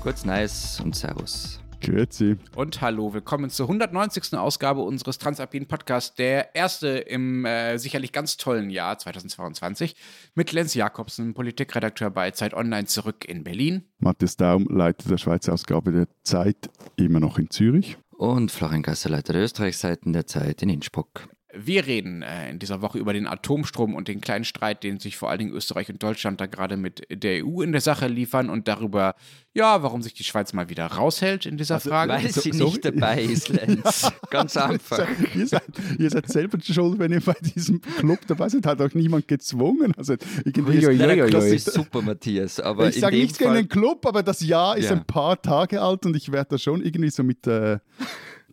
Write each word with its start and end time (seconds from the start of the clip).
Kurz 0.00 0.24
nice 0.24 0.80
und 0.80 0.96
Servus. 0.96 1.60
Grüezi. 1.82 2.36
Und 2.56 2.80
hallo, 2.80 3.12
willkommen 3.12 3.50
zur 3.50 3.66
190. 3.66 4.32
Ausgabe 4.38 4.80
unseres 4.80 5.18
Transalpinen 5.18 5.68
Podcasts, 5.68 6.14
der 6.14 6.54
erste 6.54 6.88
im 6.88 7.44
äh, 7.44 7.76
sicherlich 7.76 8.10
ganz 8.10 8.38
tollen 8.38 8.70
Jahr 8.70 8.96
2022 8.96 9.96
mit 10.34 10.52
Lenz 10.52 10.72
Jakobsen, 10.72 11.34
Politikredakteur 11.34 12.08
bei 12.08 12.30
Zeit 12.30 12.54
Online, 12.54 12.86
zurück 12.86 13.26
in 13.28 13.44
Berlin. 13.44 13.84
Matthias 13.98 14.38
Daum, 14.38 14.66
Leiter 14.70 15.06
der 15.06 15.18
Schweizer 15.18 15.52
Ausgabe 15.52 15.92
der 15.92 16.08
Zeit, 16.22 16.70
immer 16.96 17.20
noch 17.20 17.38
in 17.38 17.50
Zürich. 17.50 17.98
Und 18.16 18.50
Florian 18.50 18.82
Gasser, 18.82 19.10
Leiter 19.10 19.34
der 19.34 19.42
Österreichseiten 19.42 20.14
der 20.14 20.26
Zeit 20.26 20.62
in 20.62 20.70
Innsbruck. 20.70 21.28
Wir 21.56 21.86
reden 21.86 22.22
äh, 22.22 22.50
in 22.50 22.58
dieser 22.58 22.80
Woche 22.82 22.98
über 22.98 23.12
den 23.12 23.26
Atomstrom 23.26 23.94
und 23.94 24.08
den 24.08 24.20
kleinen 24.20 24.44
Streit, 24.44 24.82
den 24.84 25.00
sich 25.00 25.16
vor 25.16 25.30
allen 25.30 25.38
Dingen 25.40 25.52
Österreich 25.52 25.88
und 25.90 26.02
Deutschland 26.02 26.40
da 26.40 26.46
gerade 26.46 26.76
mit 26.76 27.02
der 27.10 27.44
EU 27.44 27.62
in 27.62 27.72
der 27.72 27.80
Sache 27.80 28.06
liefern 28.06 28.50
und 28.50 28.68
darüber, 28.68 29.14
ja, 29.52 29.82
warum 29.82 30.00
sich 30.02 30.14
die 30.14 30.22
Schweiz 30.22 30.52
mal 30.52 30.68
wieder 30.68 30.86
raushält 30.86 31.46
in 31.46 31.56
dieser 31.56 31.74
Also, 31.76 31.90
Frage. 31.90 32.12
Weil 32.12 32.28
So- 32.30 32.40
sie 32.40 32.52
so- 32.52 32.66
nicht 32.66 32.84
dabei 32.84 33.22
ist, 33.22 33.48
Lenz. 33.50 34.10
Ganz 34.30 34.56
einfach. 34.56 35.06
ihr, 35.34 35.46
seid, 35.46 35.64
ihr 35.98 36.10
seid 36.10 36.28
selber 36.28 36.58
schuld, 36.60 36.98
wenn 37.00 37.10
ihr 37.12 37.20
bei 37.20 37.34
diesem 37.54 37.80
Club 37.80 38.20
dabei 38.28 38.48
seid. 38.48 38.64
Hat 38.66 38.80
auch 38.80 38.94
niemand 38.94 39.26
gezwungen. 39.26 39.92
Also 39.96 40.14
irgendwie 40.44 40.78
ist. 40.78 40.86
Nein, 40.86 41.18
Uiuiui. 41.18 41.30
das 41.30 41.44
ist 41.46 41.72
super, 41.72 42.00
Matthias. 42.02 42.60
Aber 42.60 42.88
ich 42.88 43.00
sage 43.00 43.16
nichts 43.16 43.38
gegen 43.38 43.50
Fall, 43.50 43.62
den 43.62 43.68
Club, 43.68 44.06
aber 44.06 44.22
das 44.22 44.40
Jahr 44.40 44.76
ist 44.76 44.90
Ja. 44.90 44.92
ein 44.96 45.04
paar 45.04 45.40
Tage 45.42 45.80
alt 45.82 46.06
und 46.06 46.16
ich 46.16 46.30
werde 46.30 46.50
da 46.50 46.58
schon 46.58 46.82
irgendwie 46.84 47.10
so 47.10 47.24
mit 47.24 47.44
äh, 47.48 47.78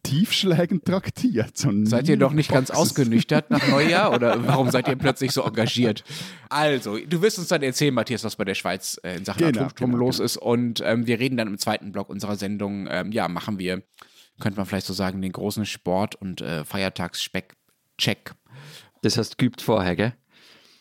Tiefschlägen 0.10 0.84
traktiert. 0.84 1.58
So 1.58 1.72
Seid 1.86 2.08
ihr 2.10 2.18
doch 2.18 2.34
nicht 2.34 2.50
ganz 2.52 2.70
Boxes. 2.70 2.82
ausgenüchtert 2.92 3.50
nach 3.50 3.68
Neujahr 3.70 4.14
oder 4.14 4.46
warum 4.48 4.70
seid 4.72 4.88
ihr 4.88 4.96
plötzlich 4.96 5.32
so 5.32 5.44
engagiert? 5.44 6.04
Also, 6.50 6.98
du 6.98 7.22
wirst 7.22 7.38
uns 7.40 7.48
dann 7.50 7.62
erzählen, 7.64 7.94
Matthias, 7.94 8.24
was 8.24 8.36
bei 8.36 8.46
der 8.46 8.56
Schweiz 8.56 9.00
äh, 9.04 9.18
in 9.18 9.26
Sachen 9.26 9.40
Genau, 9.40 9.60
Atomstrom 9.60 9.92
genau, 9.92 10.06
los 10.06 10.18
genau. 10.18 10.26
ist 10.26 10.38
und 10.38 10.82
ähm, 10.86 11.08
wir 11.08 11.20
reden 11.20 11.38
dann 11.38 11.48
im 11.48 11.58
zweiten 11.58 11.92
Block 11.92 12.10
unserer 12.10 12.36
Sendung, 12.36 12.88
ähm, 12.90 13.12
ja, 13.12 13.28
machen 13.28 13.60
wir, 13.60 13.84
könnte 14.40 14.58
man 14.58 14.66
vielleicht 14.66 14.88
so 14.88 14.94
sagen, 14.94 15.22
den 15.22 15.32
großen 15.32 15.66
Sport- 15.66 16.16
und 16.16 16.42
äh, 16.42 16.64
Feiertagsspeck-Check. 16.64 18.32
das 19.02 19.18
hast 19.18 19.32
du 19.34 19.36
geübt 19.38 19.62
vorher, 19.62 19.96
gell? 19.96 20.14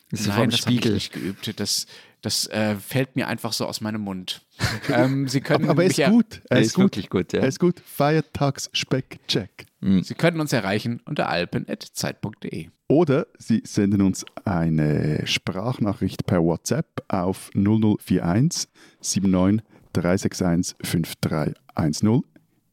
Das 0.09 0.21
ist 0.21 0.27
Nein, 0.27 0.49
das 0.49 0.61
habe 0.61 0.71
ich 0.71 0.77
Spiegel. 0.79 0.93
nicht 0.93 1.11
geübt. 1.11 1.59
Das, 1.59 1.85
das 2.21 2.47
äh, 2.47 2.75
fällt 2.75 3.15
mir 3.15 3.27
einfach 3.27 3.53
so 3.53 3.65
aus 3.65 3.79
meinem 3.81 4.01
Mund. 4.01 4.41
ähm, 4.89 5.27
Sie 5.27 5.41
können 5.41 5.69
Aber 5.69 5.83
er 5.83 5.87
mich 5.89 5.99
ist 5.99 6.09
gut. 6.09 6.41
Er 6.49 6.57
Er 6.57 6.61
ist 6.61 6.67
ist 6.67 6.73
gut. 6.73 6.83
wirklich 6.85 7.09
gut, 7.09 7.33
ja. 7.33 7.41
Er 7.41 7.47
ist 7.47 7.59
gut. 7.59 7.79
Feiertagsspeck-Check. 7.79 9.65
Sie 10.01 10.15
können 10.15 10.39
uns 10.41 10.51
erreichen 10.53 11.01
unter 11.05 11.29
alpen.zeit.de. 11.29 12.69
Oder 12.89 13.27
Sie 13.37 13.61
senden 13.65 14.01
uns 14.01 14.25
eine 14.45 15.25
Sprachnachricht 15.27 16.25
per 16.25 16.41
WhatsApp 16.43 17.03
auf 17.09 17.51
0041 17.53 18.67
79 19.01 19.63
361 19.93 20.75
5310. 20.83 22.23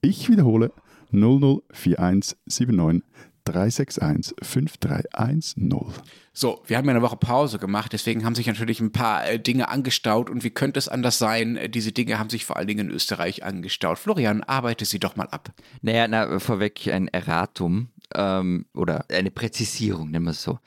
Ich 0.00 0.28
wiederhole 0.30 0.72
0041 1.12 2.36
79 2.46 3.02
361 3.44 4.34
5310. 4.42 5.92
So, 6.32 6.62
wir 6.66 6.76
haben 6.76 6.86
ja 6.86 6.90
eine 6.90 7.02
Woche 7.02 7.16
Pause 7.16 7.58
gemacht, 7.58 7.92
deswegen 7.92 8.24
haben 8.24 8.34
sich 8.34 8.46
natürlich 8.46 8.80
ein 8.80 8.92
paar 8.92 9.26
äh, 9.28 9.38
Dinge 9.38 9.68
angestaut 9.68 10.30
und 10.30 10.42
wie 10.42 10.50
könnte 10.50 10.78
es 10.78 10.88
anders 10.88 11.18
sein? 11.18 11.56
Äh, 11.56 11.68
diese 11.68 11.92
Dinge 11.92 12.18
haben 12.18 12.30
sich 12.30 12.44
vor 12.44 12.56
allen 12.56 12.66
Dingen 12.66 12.88
in 12.88 12.94
Österreich 12.94 13.44
angestaut. 13.44 13.98
Florian, 13.98 14.42
arbeite 14.42 14.84
sie 14.84 14.98
doch 14.98 15.16
mal 15.16 15.28
ab. 15.28 15.52
Naja, 15.82 16.08
na, 16.08 16.38
vorweg 16.40 16.88
ein 16.88 17.08
Erratum 17.08 17.88
ähm, 18.14 18.66
oder 18.74 19.06
eine 19.10 19.30
Präzisierung, 19.30 20.10
nennen 20.10 20.24
wir 20.24 20.32
es 20.32 20.42
so. 20.42 20.58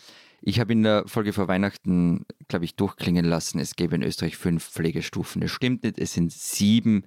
Ich 0.41 0.59
habe 0.59 0.71
in 0.71 0.83
der 0.83 1.05
Folge 1.07 1.33
vor 1.33 1.49
Weihnachten, 1.49 2.25
glaube 2.47 2.63
ich, 2.63 2.75
durchklingen 2.75 3.25
lassen, 3.25 3.59
es 3.59 3.75
gäbe 3.75 3.95
in 3.95 4.03
Österreich 4.03 4.37
fünf 4.37 4.69
Pflegestufen. 4.69 5.41
Das 5.41 5.51
stimmt 5.51 5.83
nicht, 5.83 5.99
es 5.99 6.13
sind 6.13 6.31
sieben. 6.31 7.03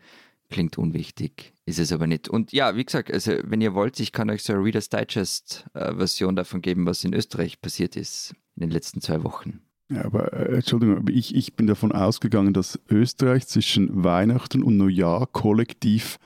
Klingt 0.51 0.79
unwichtig, 0.79 1.55
ist 1.65 1.79
es 1.79 1.93
aber 1.93 2.07
nicht. 2.07 2.29
Und 2.29 2.53
ja, 2.53 2.77
wie 2.77 2.85
gesagt, 2.85 3.13
also 3.13 3.33
wenn 3.45 3.61
ihr 3.61 3.73
wollt, 3.75 4.01
ich 4.01 4.11
kann 4.11 4.31
euch 4.31 4.43
so 4.43 4.53
eine 4.53 4.65
Reader's 4.65 4.89
Digest-Version 4.89 6.35
davon 6.35 6.61
geben, 6.61 6.87
was 6.87 7.05
in 7.05 7.15
Österreich 7.15 7.61
passiert 7.61 7.97
ist 7.97 8.35
in 8.57 8.63
den 8.63 8.71
letzten 8.71 9.01
zwei 9.01 9.23
Wochen. 9.23 9.61
Ja, 9.91 10.05
aber 10.05 10.33
äh, 10.33 10.57
Entschuldigung, 10.57 11.09
ich, 11.09 11.35
ich 11.35 11.55
bin 11.55 11.67
davon 11.67 11.93
ausgegangen, 11.93 12.53
dass 12.53 12.79
Österreich 12.89 13.47
zwischen 13.47 14.05
Weihnachten 14.05 14.63
und 14.63 14.77
Neujahr 14.77 15.27
kollektiv 15.27 16.19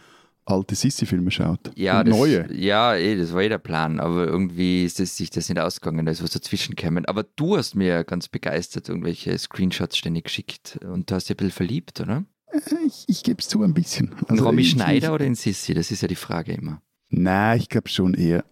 alte 0.47 0.75
Sissi-Filme 0.75 1.31
schaut. 1.31 1.71
Ja, 1.75 2.01
und 2.01 2.09
das, 2.09 2.17
neue. 2.17 2.53
ja 2.53 2.95
eh, 2.95 3.17
das 3.17 3.33
war 3.33 3.43
eh 3.43 3.49
der 3.49 3.59
Plan, 3.59 4.01
aber 4.01 4.27
irgendwie 4.27 4.85
ist 4.85 5.01
es 5.01 5.17
sich 5.17 5.31
das 5.31 5.49
nicht 5.49 5.59
ausgegangen, 5.59 6.05
da 6.05 6.12
ist 6.12 6.23
was 6.23 6.31
dazwischen 6.31 6.75
gekommen. 6.75 7.06
Aber 7.06 7.23
du 7.23 7.56
hast 7.56 7.75
mir 7.75 8.05
ganz 8.05 8.29
begeistert 8.29 8.89
irgendwelche 8.89 9.37
Screenshots 9.39 9.97
ständig 9.97 10.25
geschickt 10.25 10.79
und 10.85 11.11
du 11.11 11.15
hast 11.15 11.29
dich 11.29 11.35
ein 11.35 11.39
bisschen 11.39 11.53
verliebt, 11.53 12.01
oder? 12.01 12.25
Äh, 12.55 12.87
Ich, 12.87 13.05
ich 13.09 13.23
gebe 13.23 13.41
es 13.41 13.49
zu 13.49 13.63
ein 13.63 13.75
bisschen. 13.75 14.09
In 14.23 14.31
Also 14.31 14.45
Romy 14.45 14.63
ich- 14.63 14.71
Schneider 14.71 15.09
ich, 15.09 15.13
oder 15.15 15.25
in 15.25 15.35
Sissi? 15.35 15.75
Das 15.75 15.91
ist 15.91 16.03
ja 16.03 16.09
die 16.09 16.15
Frage 16.15 16.53
immer. 16.53 16.81
Nein, 17.11 17.59
ich 17.59 17.69
glaube 17.69 17.89
schon 17.89 18.15
eher. 18.15 18.45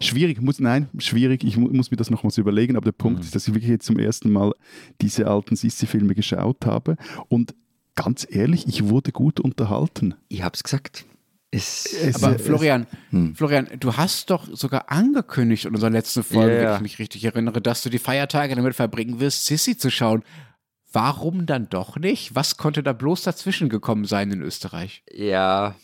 Schwierig, 0.00 0.40
muss, 0.42 0.58
nein, 0.58 0.88
schwierig. 0.98 1.44
Ich 1.44 1.56
mu 1.56 1.68
muss 1.68 1.90
mir 1.90 1.96
das 1.96 2.10
nochmals 2.10 2.36
überlegen. 2.38 2.76
Aber 2.76 2.84
der 2.84 2.92
Punkt 2.92 3.20
Mhm. 3.20 3.24
ist, 3.24 3.34
dass 3.34 3.46
ich 3.46 3.54
wirklich 3.54 3.70
jetzt 3.70 3.86
zum 3.86 3.98
ersten 3.98 4.30
Mal 4.32 4.52
diese 5.00 5.28
alten 5.28 5.54
Sissi-Filme 5.54 6.14
geschaut 6.14 6.66
habe. 6.66 6.96
Und 7.28 7.54
ganz 7.94 8.26
ehrlich, 8.28 8.66
ich 8.66 8.88
wurde 8.88 9.12
gut 9.12 9.38
unterhalten. 9.38 10.14
Ich 10.28 10.42
hab's 10.42 10.62
gesagt. 10.64 11.04
Es, 11.52 11.84
Es- 11.86 12.22
Aber 12.22 12.34
es- 12.36 12.42
Florian, 12.42 12.86
Hm. 13.10 13.36
Florian, 13.36 13.68
du 13.78 13.94
hast 13.96 14.30
doch 14.30 14.48
sogar 14.52 14.90
angekündigt 14.90 15.66
in 15.66 15.74
unserer 15.74 15.90
letzten 15.90 16.22
Folge, 16.22 16.56
Ja, 16.56 16.62
ja. 16.62 16.68
wenn 16.70 16.76
ich 16.76 16.82
mich 16.82 16.98
richtig 16.98 17.24
erinnere, 17.24 17.60
dass 17.60 17.82
du 17.82 17.90
die 17.90 17.98
Feiertage 17.98 18.56
damit 18.56 18.74
verbringen 18.74 19.20
wirst, 19.20 19.44
Sissy 19.46 19.76
zu 19.76 19.90
schauen. 19.90 20.22
Warum 20.92 21.46
dann 21.46 21.68
doch 21.68 21.96
nicht? 21.96 22.34
Was 22.34 22.56
konnte 22.56 22.82
da 22.82 22.92
bloß 22.92 23.22
dazwischen 23.22 23.68
gekommen 23.68 24.04
sein 24.04 24.30
in 24.30 24.42
Österreich? 24.42 25.02
ja, 25.12 25.74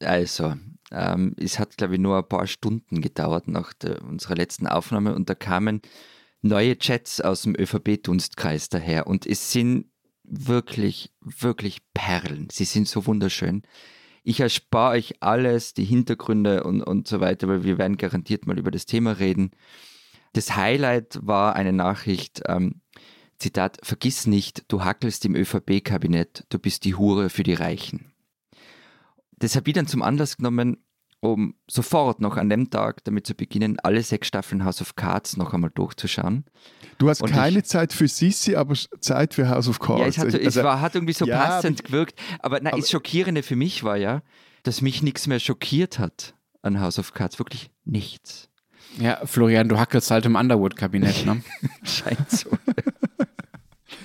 also, 0.00 0.54
ähm, 0.90 1.34
es 1.38 1.58
hat, 1.58 1.76
glaube 1.76 1.94
ich, 1.94 2.00
nur 2.00 2.18
ein 2.18 2.28
paar 2.28 2.46
Stunden 2.46 3.00
gedauert 3.00 3.48
nach 3.48 3.72
der, 3.72 4.02
unserer 4.02 4.36
letzten 4.36 4.66
Aufnahme 4.66 5.14
und 5.14 5.28
da 5.28 5.34
kamen 5.34 5.82
neue 6.40 6.78
Chats 6.78 7.20
aus 7.20 7.42
dem 7.42 7.54
ÖVP-Dunstkreis 7.58 8.68
daher 8.68 9.06
und 9.06 9.26
es 9.26 9.52
sind 9.52 9.86
wirklich, 10.22 11.12
wirklich 11.20 11.80
Perlen. 11.94 12.48
Sie 12.50 12.64
sind 12.64 12.88
so 12.88 13.06
wunderschön. 13.06 13.62
Ich 14.22 14.40
erspare 14.40 14.92
euch 14.92 15.14
alles, 15.20 15.74
die 15.74 15.84
Hintergründe 15.84 16.64
und, 16.64 16.82
und 16.82 17.08
so 17.08 17.20
weiter, 17.20 17.48
weil 17.48 17.64
wir 17.64 17.78
werden 17.78 17.96
garantiert 17.96 18.46
mal 18.46 18.58
über 18.58 18.70
das 18.70 18.86
Thema 18.86 19.12
reden. 19.12 19.52
Das 20.34 20.54
Highlight 20.54 21.18
war 21.22 21.56
eine 21.56 21.72
Nachricht, 21.72 22.42
ähm, 22.46 22.82
Zitat, 23.38 23.78
vergiss 23.82 24.26
nicht, 24.26 24.64
du 24.68 24.84
hackelst 24.84 25.24
im 25.24 25.34
ÖVP-Kabinett, 25.36 26.44
du 26.48 26.58
bist 26.58 26.84
die 26.84 26.94
Hure 26.96 27.30
für 27.30 27.42
die 27.44 27.54
Reichen. 27.54 28.12
Das 29.38 29.54
habe 29.54 29.70
ich 29.70 29.74
dann 29.74 29.86
zum 29.86 30.02
Anlass 30.02 30.36
genommen, 30.36 30.78
um 31.20 31.54
sofort 31.70 32.20
noch 32.20 32.36
an 32.36 32.48
dem 32.48 32.70
Tag 32.70 33.04
damit 33.04 33.26
zu 33.26 33.34
beginnen, 33.34 33.78
alle 33.80 34.02
sechs 34.02 34.28
Staffeln 34.28 34.64
House 34.64 34.80
of 34.80 34.96
Cards 34.96 35.36
noch 35.36 35.52
einmal 35.54 35.70
durchzuschauen. 35.70 36.44
Du 36.98 37.08
hast 37.08 37.22
Und 37.22 37.30
keine 37.30 37.58
ich- 37.60 37.64
Zeit 37.64 37.92
für 37.92 38.08
Sissi, 38.08 38.56
aber 38.56 38.74
Zeit 39.00 39.34
für 39.34 39.48
House 39.48 39.68
of 39.68 39.78
Cards. 39.78 40.00
Ja, 40.00 40.06
es 40.08 40.18
hat, 40.18 40.40
es 40.40 40.46
Also, 40.46 40.62
war, 40.64 40.80
hat 40.80 40.94
irgendwie 40.96 41.12
so 41.14 41.24
ja, 41.26 41.38
passend 41.44 41.84
gewirkt. 41.84 42.18
Aber, 42.40 42.58
na, 42.60 42.70
aber- 42.70 42.80
das 42.80 42.90
Schockierende 42.90 43.42
für 43.44 43.56
mich 43.56 43.84
war 43.84 43.96
ja, 43.96 44.22
dass 44.64 44.80
mich 44.80 45.02
nichts 45.02 45.26
mehr 45.28 45.38
schockiert 45.40 45.98
hat 46.00 46.34
an 46.62 46.80
House 46.80 46.98
of 46.98 47.14
Cards. 47.14 47.38
Wirklich 47.38 47.70
nichts. 47.84 48.48
Ja, 48.98 49.24
Florian, 49.26 49.68
du 49.68 49.78
hackelst 49.78 50.10
halt 50.10 50.24
im 50.26 50.34
Underwood-Kabinett, 50.34 51.24
ne? 51.26 51.42
Scheint 51.84 52.30
so. 52.30 52.50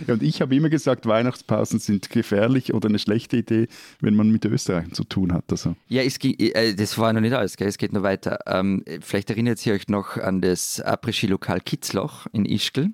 ja, 0.08 0.14
und 0.14 0.24
ich 0.24 0.42
habe 0.42 0.56
immer 0.56 0.70
gesagt, 0.70 1.06
Weihnachtspausen 1.06 1.80
sind 1.80 2.10
gefährlich 2.10 2.74
oder 2.74 2.90
eine 2.90 3.00
schlechte 3.00 3.38
Idee, 3.38 3.68
wenn 4.00 4.16
man 4.16 4.30
mit 4.30 4.46
Österreich 4.46 4.92
zu 4.94 5.04
tun 5.04 5.34
hat. 5.34 5.46
Also. 5.50 5.76
Ja, 5.88 6.02
es 6.02 6.20
ging, 6.20 6.36
äh, 6.38 6.74
das 6.76 6.98
war 6.98 7.14
noch 7.14 7.22
nicht 7.22 7.34
alles, 7.34 7.58
gell? 7.58 7.68
es 7.68 7.78
geht 7.78 7.94
noch 7.94 8.04
weiter. 8.04 8.40
Ähm, 8.46 8.84
vielleicht 9.02 9.30
erinnert 9.30 9.66
ihr 9.66 9.74
euch 9.74 9.88
noch 9.88 10.18
an 10.18 10.42
das 10.42 10.82
Après-Ski-Lokal 10.82 11.62
Kitzloch 11.62 12.28
in 12.34 12.46
Ischgl. 12.46 12.90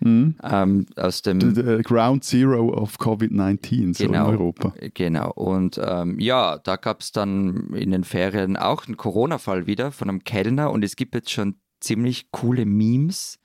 Mhm. 0.00 0.34
Ähm, 0.42 0.86
aus 0.96 1.22
dem 1.22 1.40
The, 1.40 1.54
the 1.54 1.82
Ground 1.82 2.24
Zero 2.24 2.68
of 2.74 2.96
Covid-19 2.98 3.96
so 3.96 4.04
Genau. 4.04 4.28
in 4.28 4.34
Europa. 4.34 4.74
Genau. 4.92 5.32
Und 5.32 5.80
ähm, 5.82 6.18
ja, 6.20 6.58
da 6.58 6.76
gab 6.76 7.00
es 7.00 7.12
dann 7.12 7.72
in 7.74 7.90
den 7.90 8.04
Ferien 8.04 8.56
auch 8.56 8.86
einen 8.86 8.96
Corona-Fall 8.96 9.66
wieder 9.66 9.92
von 9.92 10.08
einem 10.08 10.24
Kellner 10.24 10.70
und 10.72 10.84
es 10.84 10.96
gibt 10.96 11.14
jetzt 11.14 11.30
schon 11.30 11.54
ziemlich 11.80 12.30
coole 12.32 12.66
Memes 12.66 13.38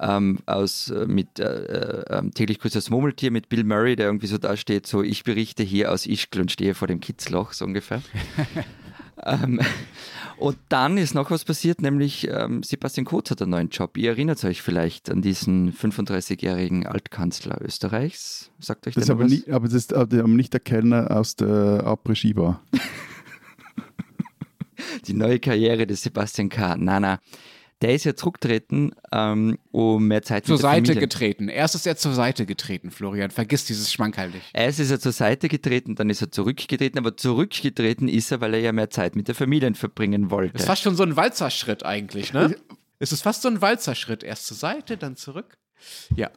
ähm, 0.00 0.38
aus 0.46 0.90
äh, 0.90 1.06
mit 1.06 1.38
äh, 1.38 1.44
äh, 1.44 2.18
ähm, 2.18 2.32
täglich 2.32 2.58
grüßt 2.58 2.74
das 2.74 2.90
Murmeltier 2.90 3.30
mit 3.30 3.48
Bill 3.48 3.64
Murray, 3.64 3.96
der 3.96 4.06
irgendwie 4.06 4.26
so 4.26 4.38
da 4.38 4.56
steht, 4.56 4.86
so 4.86 5.02
ich 5.02 5.24
berichte 5.24 5.62
hier 5.62 5.92
aus 5.92 6.06
Ischgl 6.06 6.40
und 6.40 6.52
stehe 6.52 6.74
vor 6.74 6.88
dem 6.88 7.00
Kitzloch, 7.00 7.52
so 7.52 7.64
ungefähr. 7.64 8.02
ähm, 9.24 9.60
und 10.36 10.56
dann 10.68 10.98
ist 10.98 11.14
noch 11.14 11.30
was 11.30 11.44
passiert, 11.44 11.80
nämlich 11.80 12.28
ähm, 12.28 12.62
Sebastian 12.62 13.04
Kurz 13.04 13.30
hat 13.30 13.40
einen 13.40 13.52
neuen 13.52 13.68
Job. 13.68 13.96
Ihr 13.96 14.10
erinnert 14.10 14.44
euch 14.44 14.62
vielleicht 14.62 15.10
an 15.10 15.22
diesen 15.22 15.72
35-jährigen 15.72 16.86
Altkanzler 16.86 17.60
Österreichs. 17.62 18.50
Sagt 18.58 18.86
euch 18.86 18.94
Das 18.94 19.10
aber, 19.10 19.24
was? 19.24 19.32
nie, 19.32 19.44
aber 19.50 19.66
das 19.66 19.74
ist 19.74 19.94
aber 19.94 20.26
nicht 20.26 20.52
der 20.52 20.60
Kellner 20.60 21.16
aus 21.16 21.36
der 21.36 21.86
Après-Ski-Bar. 21.86 22.60
die 25.06 25.14
neue 25.14 25.38
Karriere 25.38 25.86
des 25.86 26.02
Sebastian 26.02 26.48
K. 26.48 26.76
Nana, 26.76 27.20
der 27.84 27.94
ist 27.94 28.04
ja 28.04 28.16
zurückgetreten, 28.16 28.94
ähm, 29.12 29.58
um 29.70 30.08
mehr 30.08 30.22
Zeit 30.22 30.46
zur 30.46 30.56
Seite 30.56 30.86
Familie. 30.86 31.00
getreten. 31.00 31.48
Erst 31.48 31.74
ist 31.74 31.86
er 31.86 31.98
zur 31.98 32.14
Seite 32.14 32.46
getreten, 32.46 32.90
Florian. 32.90 33.30
Vergiss 33.30 33.66
dieses 33.66 33.92
Schmankerl 33.92 34.30
nicht. 34.30 34.46
Erst 34.54 34.80
ist 34.80 34.90
er 34.90 35.00
zur 35.00 35.12
Seite 35.12 35.48
getreten, 35.48 35.94
dann 35.94 36.08
ist 36.08 36.22
er 36.22 36.32
zurückgetreten, 36.32 36.98
aber 36.98 37.18
zurückgetreten 37.18 38.08
ist 38.08 38.32
er, 38.32 38.40
weil 38.40 38.54
er 38.54 38.60
ja 38.60 38.72
mehr 38.72 38.88
Zeit 38.88 39.16
mit 39.16 39.28
der 39.28 39.34
Familie 39.34 39.74
verbringen 39.74 40.30
wollte. 40.30 40.54
Das 40.54 40.62
ist 40.62 40.66
fast 40.66 40.82
schon 40.82 40.96
so 40.96 41.02
ein 41.02 41.14
Walzerschritt 41.14 41.84
eigentlich, 41.84 42.32
ne? 42.32 42.56
es 43.00 43.12
ist 43.12 43.20
fast 43.20 43.42
so 43.42 43.48
ein 43.48 43.60
Walzerschritt. 43.60 44.22
Erst 44.22 44.46
zur 44.46 44.56
Seite, 44.56 44.96
dann 44.96 45.16
zurück. 45.16 45.58
Ja. 46.16 46.30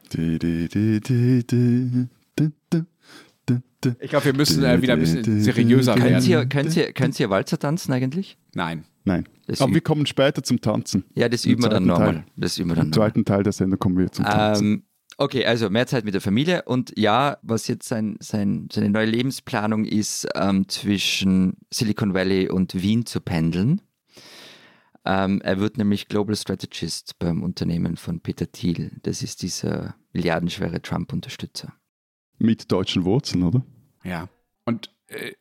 Ich 4.02 4.10
glaube, 4.10 4.24
wir 4.26 4.34
müssen 4.34 4.64
äh, 4.64 4.82
wieder 4.82 4.92
ein 4.92 5.00
bisschen 5.00 5.40
seriöser 5.40 5.96
werden. 5.96 6.08
Können 6.08 6.20
Sie, 6.20 6.46
können, 6.46 6.70
Sie, 6.70 6.92
können 6.92 7.12
Sie 7.14 7.30
Walzer 7.30 7.58
tanzen 7.58 7.90
eigentlich? 7.94 8.36
Nein. 8.52 8.84
Nein. 9.08 9.26
Das 9.46 9.62
Aber 9.62 9.72
wir 9.72 9.80
kommen 9.80 10.04
später 10.04 10.42
zum 10.42 10.60
Tanzen. 10.60 11.04
Ja, 11.14 11.30
das 11.30 11.46
üben 11.46 11.62
wir 11.62 11.70
dann 11.70 11.86
nochmal. 11.86 12.26
Das 12.36 12.58
üben 12.58 12.68
wir 12.68 12.76
dann 12.76 12.88
Im 12.88 12.92
zweiten 12.92 13.24
Teil 13.24 13.42
der 13.42 13.52
Sendung 13.54 13.78
kommen 13.78 13.96
wir 13.96 14.12
zum 14.12 14.26
Tanzen. 14.26 14.66
Ähm, 14.66 14.82
okay, 15.16 15.46
also 15.46 15.70
mehr 15.70 15.86
Zeit 15.86 16.04
mit 16.04 16.12
der 16.12 16.20
Familie 16.20 16.62
und 16.64 16.92
ja, 16.98 17.38
was 17.40 17.66
jetzt 17.68 17.88
sein, 17.88 18.18
sein, 18.20 18.68
seine 18.70 18.90
neue 18.90 19.06
Lebensplanung 19.06 19.86
ist, 19.86 20.28
ähm, 20.34 20.68
zwischen 20.68 21.54
Silicon 21.72 22.12
Valley 22.12 22.50
und 22.50 22.74
Wien 22.74 23.06
zu 23.06 23.22
pendeln. 23.22 23.80
Ähm, 25.06 25.40
er 25.42 25.58
wird 25.58 25.78
nämlich 25.78 26.08
Global 26.08 26.36
Strategist 26.36 27.18
beim 27.18 27.42
Unternehmen 27.42 27.96
von 27.96 28.20
Peter 28.20 28.52
Thiel. 28.52 28.98
Das 29.04 29.22
ist 29.22 29.40
dieser 29.40 29.94
milliardenschwere 30.12 30.82
Trump-Unterstützer. 30.82 31.72
Mit 32.36 32.70
deutschen 32.70 33.06
Wurzeln, 33.06 33.44
oder? 33.44 33.64
Ja. 34.04 34.28
Und 34.66 34.94
äh, 35.06 35.32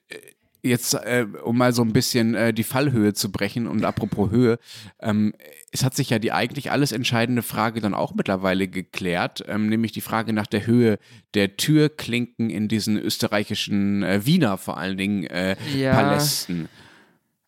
jetzt, 0.63 0.93
äh, 0.93 1.25
um 1.43 1.57
mal 1.57 1.73
so 1.73 1.81
ein 1.81 1.93
bisschen 1.93 2.35
äh, 2.35 2.53
die 2.53 2.63
Fallhöhe 2.63 3.13
zu 3.13 3.31
brechen 3.31 3.67
und 3.67 3.85
apropos 3.85 4.31
Höhe, 4.31 4.59
ähm, 4.99 5.33
es 5.71 5.83
hat 5.83 5.95
sich 5.95 6.09
ja 6.09 6.19
die 6.19 6.31
eigentlich 6.31 6.71
alles 6.71 6.91
entscheidende 6.91 7.41
Frage 7.41 7.81
dann 7.81 7.93
auch 7.93 8.13
mittlerweile 8.13 8.67
geklärt, 8.67 9.43
ähm, 9.47 9.67
nämlich 9.69 9.91
die 9.91 10.01
Frage 10.01 10.33
nach 10.33 10.47
der 10.47 10.65
Höhe 10.65 10.99
der 11.33 11.57
Türklinken 11.57 12.49
in 12.49 12.67
diesen 12.67 12.97
österreichischen 12.97 14.03
äh, 14.03 14.25
Wiener 14.25 14.57
vor 14.57 14.77
allen 14.77 14.97
Dingen 14.97 15.23
äh, 15.25 15.55
Ja. 15.75 15.93
Palästen. 15.93 16.69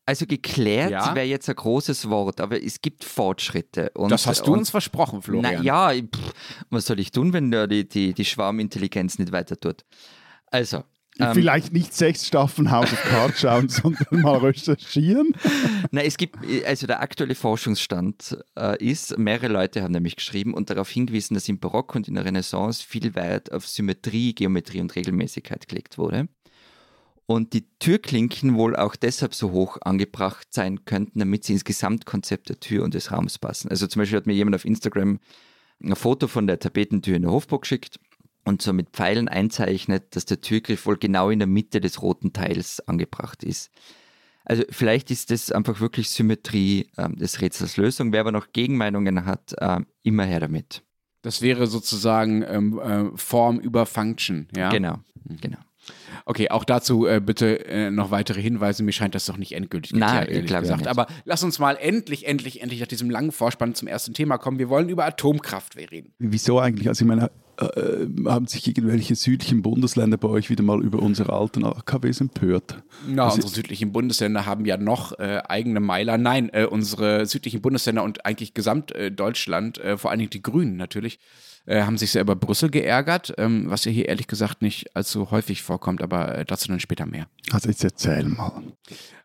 Also 0.06 0.25
geklärt 0.25 0.89
Ja? 0.89 1.13
wäre 1.13 1.27
jetzt 1.27 1.47
ein 1.50 1.56
großes 1.56 2.09
Wort, 2.09 2.41
aber 2.41 2.63
es 2.63 2.81
gibt 2.81 3.03
Fortschritte. 3.03 3.91
Und, 3.94 4.11
Das 4.11 4.25
hast 4.25 4.47
du 4.47 4.53
und, 4.53 4.59
uns 4.59 4.71
versprochen, 4.71 5.21
Florian. 5.21 5.53
Na 5.57 5.61
ja, 5.61 5.91
pff, 6.01 6.33
was 6.71 6.88
soll 6.88 7.00
ich 7.00 7.11
tun, 7.11 7.31
wenn 7.31 7.51
da 7.51 7.67
die, 7.67 7.88
die, 7.88 8.13
die 8.13 8.25
Schwarmintelligenz 8.25 9.19
nicht 9.19 9.31
weiter 9.31 9.59
tut? 9.59 9.85
Also, 10.47 10.83
ähm, 11.19 11.33
Vielleicht 11.33 11.74
nicht 11.74 11.94
sechs 11.94 12.25
Staffeln 12.27 12.71
House 12.71 12.94
of 12.94 13.01
Cards 13.04 13.42
schauen, 13.42 13.69
sondern 13.69 14.21
mal 14.21 14.38
recherchieren. 14.38 15.33
Na, 15.92 16.01
es 16.01 16.18
gibt, 16.18 16.38
also 16.66 16.88
der 16.88 17.01
aktuelle 17.01 17.36
Forschungsstand 17.36 18.38
äh, 18.57 18.83
ist, 18.83 19.18
mehrere 19.18 19.50
Leute 19.50 19.83
haben 19.83 19.92
nämlich 19.92 20.16
geschrieben 20.16 20.54
und 20.54 20.69
darauf 20.69 20.89
hingewiesen, 20.89 21.33
dass 21.33 21.50
im 21.50 21.60
Barock 21.60 21.95
und 21.95 22.07
in 22.07 22.16
der 22.16 22.25
Renaissance 22.25 22.83
viel 22.86 23.16
Wert 23.16 23.51
auf 23.51 23.68
Symmetrie, 23.68 24.33
Geometrie 24.33 24.81
und 24.81 24.95
Regelmäßigkeit 24.95 25.68
gelegt 25.68 25.98
wurde. 25.98 26.30
Und 27.25 27.54
die 27.54 27.68
Türklinken 27.77 28.56
wohl 28.56 28.75
auch 28.75 28.95
deshalb 28.95 29.36
so 29.36 29.51
hoch 29.51 29.77
angebracht 29.81 30.48
sein 30.50 30.86
könnten, 30.86 31.19
damit 31.19 31.44
sie 31.44 31.54
ins 31.54 31.63
Gesamtkonzept 31.63 32.50
der 32.50 32.60
Tür 32.60 32.83
und 32.83 32.95
des 32.95 33.12
Raums 33.12 33.38
passen. 33.38 33.69
Also 33.69 33.86
zum 33.86 34.01
Beispiel 34.01 34.18
hat 34.18 34.25
mir 34.25 34.33
jemand 34.33 34.56
auf 34.56 34.66
Instagram 34.66 35.19
ein 35.83 35.95
Foto 35.95 36.27
von 36.27 36.48
der 36.48 36.60
Tapetentür 36.60 37.16
in 37.16 37.21
der 37.21 37.31
Hofburg 37.31 37.62
geschickt 37.62 38.00
und 38.45 38.62
so 38.62 38.74
mit 38.74 38.89
Pfeilen 38.91 39.27
einzeichnet, 39.27 40.15
dass 40.15 40.25
der 40.25 40.41
Türgriff 40.41 40.86
wohl 40.86 40.97
genau 40.97 41.30
in 41.30 41.39
der 41.39 41.47
Mitte 41.47 41.81
des 41.81 42.01
roten 42.01 42.33
Teils 42.33 42.80
angebracht 42.88 43.44
ist. 43.44 43.71
Also 44.45 44.63
vielleicht 44.69 45.12
ist 45.12 45.30
das 45.30 45.51
einfach 45.51 45.80
wirklich 45.80 46.09
Symmetrie 46.09 46.88
ähm, 46.97 47.15
des 47.15 47.41
Rätsels 47.41 47.77
Lösung. 47.77 48.12
Wer 48.12 48.21
aber 48.21 48.31
noch 48.31 48.51
Gegenmeinungen 48.51 49.25
hat, 49.25 49.53
ähm, 49.59 49.86
immer 50.01 50.25
her 50.25 50.39
damit. 50.39 50.83
Das 51.21 51.41
wäre 51.41 51.68
sozusagen 51.68 52.44
ähm, 52.47 52.80
äh, 52.80 53.18
Form 53.18 53.59
über 53.59 53.86
Function, 53.86 54.47
ja? 54.56 54.69
Genau, 54.69 55.00
genau. 55.42 55.59
Okay, 56.25 56.50
auch 56.50 56.63
dazu 56.63 57.06
äh, 57.07 57.21
bitte 57.24 57.65
äh, 57.65 57.91
noch 57.91 58.12
weitere 58.12 58.41
Hinweise. 58.41 58.83
Mir 58.83 58.91
scheint 58.91 59.15
das 59.15 59.25
doch 59.25 59.38
nicht 59.38 59.53
endgültig 59.53 59.94
Nein, 59.94 60.21
geklärt, 60.27 60.30
ehrlich 60.30 60.51
gesagt. 60.62 60.80
nicht. 60.81 60.88
Aber 60.89 61.07
lass 61.25 61.44
uns 61.44 61.59
mal 61.59 61.77
endlich, 61.80 62.27
endlich, 62.27 62.62
endlich 62.62 62.80
nach 62.81 62.88
diesem 62.88 63.09
langen 63.09 63.31
Vorspann 63.31 63.74
zum 63.75 63.88
ersten 63.88 64.13
Thema 64.13 64.38
kommen. 64.38 64.59
Wir 64.59 64.69
wollen 64.69 64.89
über 64.89 65.06
Atomkraft 65.06 65.75
reden. 65.77 66.13
Wieso 66.19 66.59
eigentlich? 66.59 66.88
Also 66.88 67.03
ich 67.03 67.07
meine, 67.07 67.31
äh, 67.57 68.06
haben 68.30 68.47
sich 68.47 68.65
irgendwelche 68.68 69.15
südlichen 69.15 69.62
Bundesländer 69.62 70.18
bei 70.18 70.30
euch 70.30 70.50
wieder 70.50 70.63
mal 70.63 70.81
über 70.81 71.00
unsere 71.00 71.33
alten 71.33 71.65
AKWs 71.65 72.21
empört? 72.21 72.81
Na, 73.07 73.25
Also- 73.25 73.35
unsere 73.38 73.53
südlichen 73.53 73.92
Bundesländer 73.92 74.45
haben 74.45 74.65
ja 74.65 74.77
noch 74.77 75.18
äh, 75.19 75.42
eigene 75.47 75.80
Meiler. 75.80 76.18
Nein, 76.18 76.50
äh, 76.53 76.65
unsere 76.65 77.25
südlichen 77.25 77.62
Bundesländer 77.62 78.03
und 78.03 78.25
eigentlich 78.25 78.53
gesamt 78.53 78.92
äh, 78.94 79.12
Deutschland, 79.12 79.77
äh, 79.80 79.97
vor 79.97 80.12
allen 80.12 80.19
Dingen 80.19 80.30
die 80.31 80.42
Grünen 80.42 80.77
natürlich, 80.77 81.19
äh, 81.65 81.81
haben 81.83 81.97
sich 81.97 82.11
sehr 82.11 82.21
über 82.21 82.35
Brüssel 82.35 82.69
geärgert, 82.69 83.33
ähm, 83.38 83.69
was 83.69 83.85
ja 83.85 83.91
hier 83.91 84.07
ehrlich 84.07 84.27
gesagt 84.27 84.61
nicht 84.61 84.95
allzu 84.95 85.31
häufig 85.31 85.61
vorkommt, 85.61 86.01
aber 86.01 86.38
äh, 86.38 86.45
dazu 86.45 86.67
dann 86.67 86.79
später 86.79 87.06
mehr. 87.06 87.27
Also 87.51 87.69
jetzt 87.69 87.83
erzähl 87.83 88.25
mal. 88.25 88.63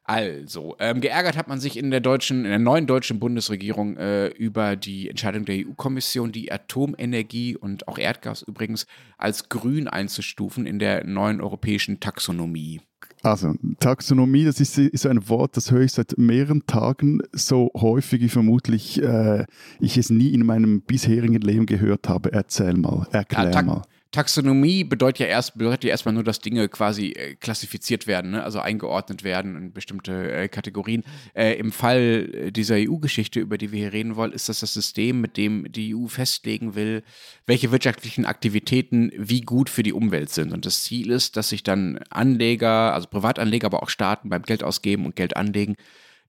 Also, 0.06 0.76
ähm, 0.80 1.00
geärgert 1.00 1.34
hat 1.34 1.48
man 1.48 1.60
sich 1.60 1.78
in 1.78 1.90
der 1.90 2.00
deutschen, 2.00 2.44
in 2.44 2.50
der 2.50 2.58
neuen 2.58 2.86
deutschen 2.86 3.18
Bundesregierung 3.18 3.96
äh, 3.96 4.26
über 4.26 4.76
die 4.76 5.08
Entscheidung 5.08 5.46
der 5.46 5.66
EU-Kommission, 5.66 6.30
die 6.30 6.52
Atomenergie 6.52 7.56
und 7.56 7.88
auch 7.88 7.96
Erdgas 7.96 8.42
übrigens 8.42 8.86
als 9.16 9.48
grün 9.48 9.88
einzustufen 9.88 10.66
in 10.66 10.78
der 10.78 11.04
neuen 11.04 11.40
europäischen 11.40 12.00
Taxonomie. 12.00 12.82
Also, 13.24 13.54
Taxonomie, 13.80 14.44
das 14.44 14.60
ist, 14.60 14.76
ist 14.76 15.06
ein 15.06 15.28
Wort, 15.30 15.56
das 15.56 15.70
höre 15.70 15.80
ich 15.80 15.92
seit 15.92 16.18
mehreren 16.18 16.66
Tagen 16.66 17.20
so 17.32 17.70
häufig, 17.74 18.20
wie 18.20 18.28
vermutlich 18.28 19.02
äh, 19.02 19.46
ich 19.80 19.96
es 19.96 20.10
nie 20.10 20.28
in 20.34 20.44
meinem 20.44 20.82
bisherigen 20.82 21.40
Leben 21.40 21.64
gehört 21.64 22.08
habe. 22.08 22.32
Erzähl 22.32 22.74
mal, 22.74 23.06
erklär 23.12 23.44
Ja, 23.46 23.50
Tak- 23.50 23.66
mal. 23.66 23.82
Taxonomie 24.14 24.84
bedeutet 24.84 25.18
ja 25.18 25.26
erst 25.26 25.58
bedeutet 25.58 25.82
ja 25.82 25.90
erstmal 25.90 26.14
nur, 26.14 26.22
dass 26.22 26.38
Dinge 26.38 26.68
quasi 26.68 27.08
äh, 27.08 27.34
klassifiziert 27.34 28.06
werden, 28.06 28.30
ne? 28.30 28.44
also 28.44 28.60
eingeordnet 28.60 29.24
werden 29.24 29.56
in 29.56 29.72
bestimmte 29.72 30.32
äh, 30.32 30.46
Kategorien. 30.46 31.02
Äh, 31.34 31.54
Im 31.54 31.72
Fall 31.72 32.30
äh, 32.32 32.52
dieser 32.52 32.76
EU-Geschichte, 32.76 33.40
über 33.40 33.58
die 33.58 33.72
wir 33.72 33.80
hier 33.80 33.92
reden 33.92 34.14
wollen, 34.14 34.30
ist 34.30 34.48
das 34.48 34.60
das 34.60 34.72
System, 34.72 35.20
mit 35.20 35.36
dem 35.36 35.66
die 35.72 35.96
EU 35.96 36.06
festlegen 36.06 36.76
will, 36.76 37.02
welche 37.46 37.72
wirtschaftlichen 37.72 38.24
Aktivitäten 38.24 39.10
wie 39.16 39.40
gut 39.40 39.68
für 39.68 39.82
die 39.82 39.92
Umwelt 39.92 40.30
sind. 40.30 40.52
Und 40.52 40.64
das 40.64 40.84
Ziel 40.84 41.10
ist, 41.10 41.36
dass 41.36 41.48
sich 41.48 41.64
dann 41.64 41.98
Anleger, 42.08 42.94
also 42.94 43.08
Privatanleger, 43.08 43.66
aber 43.66 43.82
auch 43.82 43.88
Staaten 43.88 44.28
beim 44.28 44.42
Geld 44.42 44.62
ausgeben 44.62 45.06
und 45.06 45.16
Geld 45.16 45.36
anlegen, 45.36 45.74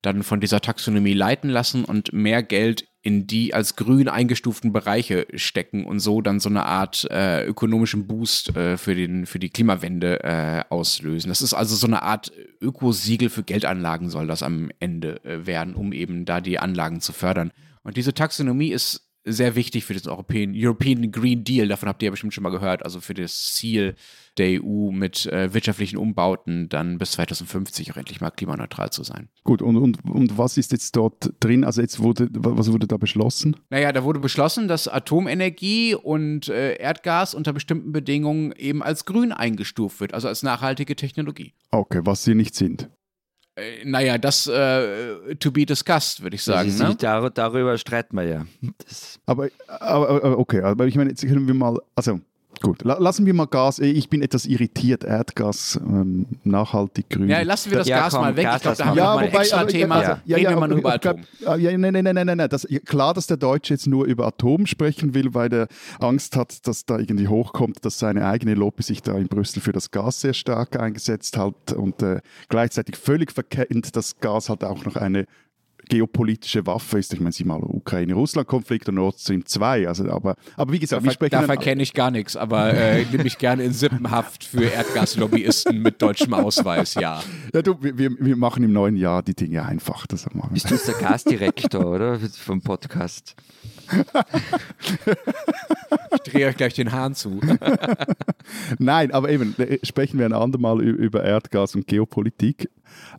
dann 0.06 0.24
von 0.24 0.40
dieser 0.40 0.62
Taxonomie 0.62 1.13
leiten 1.13 1.50
lassen 1.50 1.86
und 1.86 2.13
mehr 2.13 2.44
Geld 2.44 2.88
in 3.02 3.28
die 3.28 3.54
als 3.54 3.75
grün 3.75 4.07
eingestuften 4.07 4.74
Bereiche 4.74 5.28
stecken 5.36 5.86
und 5.86 6.00
so 6.00 6.22
dann 6.22 6.40
so 6.40 6.50
eine 6.50 6.66
Art 6.66 7.06
äh, 7.12 7.45
ökonomischen 7.45 8.07
Boost 8.07 8.56
äh, 8.56 8.78
für, 8.78 8.95
den, 8.95 9.28
für 9.28 9.38
die 9.38 9.50
Klimawende 9.50 10.24
äh, 10.24 10.64
auslösen. 10.69 11.30
Das 11.30 11.44
ist 11.44 11.54
also 11.54 11.76
so 11.76 11.85
eine 11.85 12.02
Art 12.02 12.31
Ökosiegel 12.59 13.30
für 13.30 13.44
Geldanlagen 13.44 14.09
soll 14.09 14.26
das 14.26 14.42
am 14.42 14.71
Ende 14.80 15.24
äh, 15.24 15.45
werden, 15.45 15.76
um 15.76 15.94
eben 15.94 16.26
da 16.26 16.42
die 16.42 16.57
Anlagen 16.57 17.00
zu 17.00 17.14
fördern. 17.14 17.52
Und 17.83 17.95
diese 17.97 18.16
Taxonomie 18.16 18.71
ist 18.71 19.05
sehr 19.26 19.56
wichtig 19.56 19.86
für 19.86 19.94
den 19.94 20.08
Europäen, 20.08 20.54
European 20.56 21.12
Green 21.12 21.44
Deal, 21.44 21.68
davon 21.68 21.90
habt 21.90 22.02
ihr 22.02 22.08
ja 22.08 22.12
bestimmt 22.12 22.34
schon 22.34 22.44
mal 22.44 22.52
gehört, 22.52 22.84
also 22.84 23.02
für 23.02 23.14
das 23.14 23.54
Ziel 23.54 23.96
der 24.38 24.62
EU 24.62 24.92
mit 24.92 25.26
äh, 25.28 25.54
wirtschaftlichen 25.54 25.98
Umbauten 25.98 26.70
dann 26.70 26.98
bis 26.98 27.14
2050 27.14 27.92
auch 27.92 27.98
endlich 27.98 28.22
mal 28.22 28.32
klimaneutral 28.32 28.92
zu 28.92 29.04
sein. 29.04 29.30
Gut, 29.44 29.62
und, 29.62 29.78
und, 29.78 30.04
und 30.06 30.38
was 30.38 30.58
ist 30.58 30.72
jetzt 30.72 30.96
dort 30.96 31.34
drin? 31.40 31.64
Also 31.64 31.82
jetzt 31.82 32.00
wurde, 32.00 32.28
was 32.32 32.72
wurde 32.72 32.88
da 32.88 32.98
beschlossen? 32.98 33.56
Naja, 33.70 33.92
da 33.92 34.04
wurde 34.04 34.20
beschlossen, 34.20 34.68
dass 34.68 34.88
Atomenergie 34.88 35.96
und 35.96 36.50
äh, 36.50 36.76
Erdgas 36.76 37.34
unter 37.34 37.54
bestimmten 37.54 37.92
Bedingungen 37.92 38.52
eben 38.54 38.84
als 38.84 39.06
grün 39.06 39.32
eingestuft 39.32 40.00
wird, 40.02 40.14
also 40.14 40.28
als 40.28 40.44
nachhaltige 40.44 40.96
Technologie. 40.96 41.54
Okay, 41.72 42.02
was 42.04 42.24
sie 42.24 42.36
nicht 42.36 42.56
sind. 42.56 42.90
Äh, 43.56 43.85
naja, 43.85 44.18
das 44.18 44.47
äh, 44.47 45.35
to 45.35 45.52
be 45.52 45.66
discussed, 45.66 46.21
würde 46.21 46.35
ich 46.35 46.44
sagen. 46.44 46.69
Also, 46.69 46.83
Ne? 46.88 46.95
dar 46.95 47.30
darüber 47.30 47.78
streiten 47.78 48.16
wir 48.18 48.24
ja. 48.24 48.45
Das, 48.85 49.19
Aber, 49.26 49.50
aber, 49.68 50.09
aber 50.09 50.38
okay, 50.38 50.62
aber 50.62 50.88
ich 50.88 50.95
meine, 50.95 51.09
jetzt 51.12 51.21
können 51.26 51.47
wir 51.47 51.54
mal, 51.54 51.80
also 51.95 52.19
gut, 52.62 52.83
la, 52.83 52.97
lassen 53.00 53.26
wir 53.26 53.33
mal 53.33 53.45
Gas, 53.45 53.80
ich 53.80 54.09
bin 54.09 54.21
etwas 54.21 54.45
irritiert, 54.45 55.04
Erdgas, 55.04 55.80
ähm, 55.85 56.26
nachhaltig 56.44 57.09
grün. 57.09 57.30
Ja, 57.30 57.42
lassen 57.42 57.71
wir 57.71 57.80
das 57.80 57.88
Ja, 57.88 58.00
Gas 58.02 58.14
komm, 58.14 58.21
mal 58.24 58.35
weg. 58.35 58.45
Gas 58.45 58.56
ich 58.57 58.62
glaube, 58.64 58.78
da 58.78 58.85
haben 58.85 58.95
wir 58.95 59.04
Ja, 59.04 59.14
mal 59.16 59.18
ein 59.24 59.28
wobei, 59.31 59.40
extra 59.40 59.57
aber- 59.62 59.68
Thema. 59.69 59.95
also, 59.95 60.12
Reden 60.28 60.50
wir 60.50 60.59
mal 60.59 60.68
nur 60.68 60.78
über 60.80 60.94
Atom. 60.94 61.21
ja, 61.40 61.57
nein, 61.78 61.80
nein, 61.81 61.94
nein, 61.94 62.16
nein, 62.16 62.26
nein, 62.28 62.38
nein. 62.38 62.50
Das, 62.50 62.66
ja, 62.69 62.80
klar, 62.80 63.14
dass 63.14 63.28
der 63.28 63.38
Deutsche 63.38 63.74
jetzt 63.74 63.88
nur 63.88 64.06
über 64.06 64.28
Atom 64.28 64.66
sprechen 64.66 65.14
will, 65.14 65.33
weil 65.33 65.54
er 65.54 65.68
Angst 66.00 66.35
hat, 66.35 66.68
dass 66.68 66.85
da 66.85 66.97
irgendwie 67.00 67.28
hochkommt, 67.28 67.83
dass 67.85 68.00
seine 68.00 68.26
eigene 68.28 68.54
Lobby 68.56 68.83
sich 68.83 69.02
da 69.02 69.14
in 69.14 69.28
Brüssel 69.28 69.62
für 69.62 69.71
das 69.71 69.92
Gas 69.92 70.21
sehr 70.21 70.33
stark 70.33 70.80
eingesetzt 70.80 71.38
hat 71.38 71.74
und 71.74 72.02
äh, 72.02 72.19
gleichzeitig 72.50 72.95
völlig 72.97 73.31
verkennt, 73.31 73.95
dass 73.95 74.18
Gas 74.19 74.50
halt 74.50 74.64
auch 74.64 74.83
noch 74.85 74.95
eine 74.95 75.26
geopolitische 75.85 76.65
Waffe 76.65 76.99
ist. 76.99 77.13
Ich 77.13 77.19
meine, 77.19 77.31
sieh 77.31 77.44
mal, 77.44 77.59
Ukraine-Russland-Konflikt 77.61 78.89
und 78.89 78.95
Nord 78.95 79.19
Stream 79.19 79.45
2. 79.45 79.87
Also, 79.87 80.09
aber, 80.09 80.35
aber 80.56 80.73
wie 80.73 80.80
gesagt, 80.80 81.04
wir 81.04 81.11
sprechen. 81.11 81.31
Da 81.31 81.44
verkenne 81.44 81.83
ich 81.83 81.94
gar 81.94 82.11
nichts, 82.11 82.35
aber 82.35 82.73
äh, 82.73 83.06
nehme 83.11 83.25
ich 83.25 83.37
gerne 83.37 83.63
in 83.63 83.73
Sippenhaft 83.73 84.44
für 84.44 84.63
Erdgaslobbyisten 84.63 85.81
mit 85.81 86.01
deutschem 86.01 86.33
Ausweis, 86.33 86.95
ja. 86.95 87.21
Ja, 87.54 87.61
du, 87.61 87.77
wir, 87.81 88.11
wir 88.19 88.35
machen 88.35 88.63
im 88.63 88.73
neuen 88.73 88.95
Jahr 88.95 89.23
die 89.23 89.35
Dinge 89.35 89.65
einfach. 89.65 90.07
Das 90.07 90.25
machen 90.33 90.54
Bist 90.54 90.69
du 90.69 90.77
der 90.77 90.95
Gasdirektor, 90.95 91.85
oder? 91.85 92.19
Vom 92.19 92.61
Podcast. 92.61 93.35
ich 96.15 96.31
drehe 96.31 96.47
euch 96.47 96.57
gleich 96.57 96.73
den 96.73 96.92
Hahn 96.92 97.13
zu. 97.15 97.39
Nein, 98.80 99.11
aber 99.11 99.30
eben, 99.30 99.56
äh, 99.59 99.80
sprechen 99.83 100.19
wir 100.19 100.25
ein 100.25 100.33
andermal 100.33 100.81
über 100.81 101.23
Erdgas 101.23 101.75
und 101.75 101.87
Geopolitik. 101.87 102.69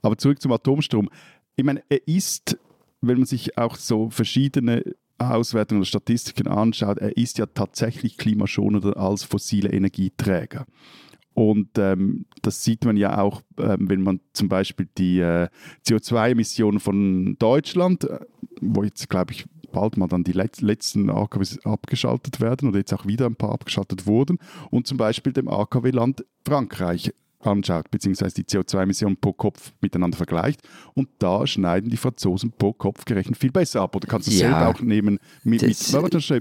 Aber 0.02 0.16
zurück 0.18 0.40
zum 0.40 0.52
Atomstrom. 0.52 1.08
Ich 1.56 1.64
meine, 1.64 1.82
er 1.88 2.06
ist, 2.06 2.58
wenn 3.00 3.18
man 3.18 3.26
sich 3.26 3.58
auch 3.58 3.76
so 3.76 4.10
verschiedene 4.10 4.94
Auswertungen 5.18 5.80
oder 5.80 5.86
Statistiken 5.86 6.46
anschaut, 6.46 6.98
er 6.98 7.16
ist 7.16 7.38
ja 7.38 7.46
tatsächlich 7.46 8.18
klimaschonender 8.18 8.96
als 8.96 9.24
fossile 9.24 9.70
Energieträger. 9.70 10.66
Und 11.32 11.76
ähm, 11.76 12.26
das 12.42 12.64
sieht 12.64 12.84
man 12.84 12.96
ja 12.96 13.18
auch, 13.18 13.42
ähm, 13.58 13.90
wenn 13.90 14.00
man 14.00 14.20
zum 14.32 14.48
Beispiel 14.48 14.88
die 14.96 15.20
äh, 15.20 15.48
CO2-Emissionen 15.86 16.80
von 16.80 17.36
Deutschland, 17.38 18.04
äh, 18.04 18.20
wo 18.60 18.82
jetzt, 18.82 19.08
glaube 19.10 19.32
ich, 19.32 19.44
bald 19.70 19.98
mal 19.98 20.06
dann 20.06 20.24
die 20.24 20.32
Let 20.32 20.62
letzten 20.62 21.10
AKWs 21.10 21.58
abgeschaltet 21.66 22.40
werden 22.40 22.70
oder 22.70 22.78
jetzt 22.78 22.94
auch 22.94 23.06
wieder 23.06 23.26
ein 23.26 23.36
paar 23.36 23.52
abgeschaltet 23.52 24.06
wurden, 24.06 24.38
und 24.70 24.86
zum 24.86 24.96
Beispiel 24.96 25.34
dem 25.34 25.48
AKW-Land 25.48 26.24
Frankreich 26.46 27.12
anschaut, 27.46 27.90
beziehungsweise 27.90 28.34
die 28.34 28.44
CO2-Emissionen 28.44 29.16
pro 29.16 29.32
Kopf 29.32 29.72
miteinander 29.80 30.16
vergleicht. 30.16 30.60
Und 30.94 31.08
da 31.18 31.46
schneiden 31.46 31.90
die 31.90 31.96
Franzosen 31.96 32.52
pro 32.52 32.72
Kopf 32.72 33.04
gerechnet 33.04 33.36
viel 33.36 33.52
besser 33.52 33.82
ab. 33.82 33.96
Oder 33.96 34.06
kannst 34.06 34.28
du 34.28 34.32
ja, 34.32 34.38
selber 34.38 34.68
auch 34.68 34.80
nehmen 34.80 35.18
mit, 35.44 35.62
mit, 35.62 35.92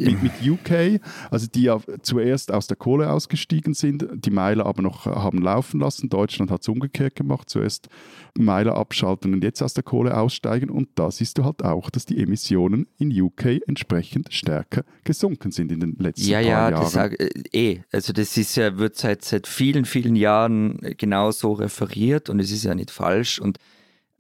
mit, 0.02 0.24
mit, 0.24 0.32
UK, 0.44 1.02
also 1.30 1.48
die 1.48 1.64
ja 1.64 1.80
zuerst 2.02 2.52
aus 2.52 2.68
der 2.68 2.78
Kohle 2.78 3.10
ausgestiegen 3.12 3.74
sind, 3.74 4.08
die 4.14 4.32
Meiler 4.32 4.66
aber 4.66 4.82
noch 4.82 5.06
haben 5.06 5.42
laufen 5.42 5.80
lassen. 5.80 6.10
Deutschland 6.10 6.52
hat 6.52 6.62
es 6.62 6.68
umgekehrt 6.68 7.16
gemacht, 7.16 7.50
zuerst 7.50 7.90
Meiler 8.38 8.76
abschalten 8.76 9.34
und 9.34 9.44
jetzt 9.44 9.62
aus 9.62 9.74
der 9.74 9.84
Kohle 9.84 10.18
aussteigen. 10.18 10.70
Und 10.70 10.90
da 10.96 11.12
siehst 11.12 11.38
du 11.38 11.46
halt 11.46 11.64
auch, 11.64 11.90
dass 11.90 12.06
die 12.06 12.22
Emissionen 12.22 12.88
in 12.98 13.12
UK 13.22 13.68
entsprechend 13.68 14.34
stärker 14.34 14.84
gesunken 15.04 15.52
sind 15.52 15.72
in 15.72 15.80
den 15.80 15.96
letzten 16.00 16.30
ja, 16.30 16.40
paar 16.40 16.48
ja, 16.48 16.70
Jahren. 16.70 16.92
Ja, 16.94 17.06
ja, 17.06 17.30
eh. 17.54 17.80
Also 17.92 18.14
das 18.14 18.38
ist 18.38 18.56
ja, 18.56 18.78
wird 18.78 18.96
seit, 18.96 19.24
seit 19.24 19.48
vielen, 19.48 19.86
vielen 19.86 20.16
Jahren 20.16 20.80
genau 20.98 21.32
so 21.32 21.54
referiert 21.54 22.30
und 22.30 22.40
es 22.40 22.52
ist 22.52 22.64
ja 22.64 22.76
nicht 22.76 22.92
falsch. 22.92 23.40
Und 23.40 23.58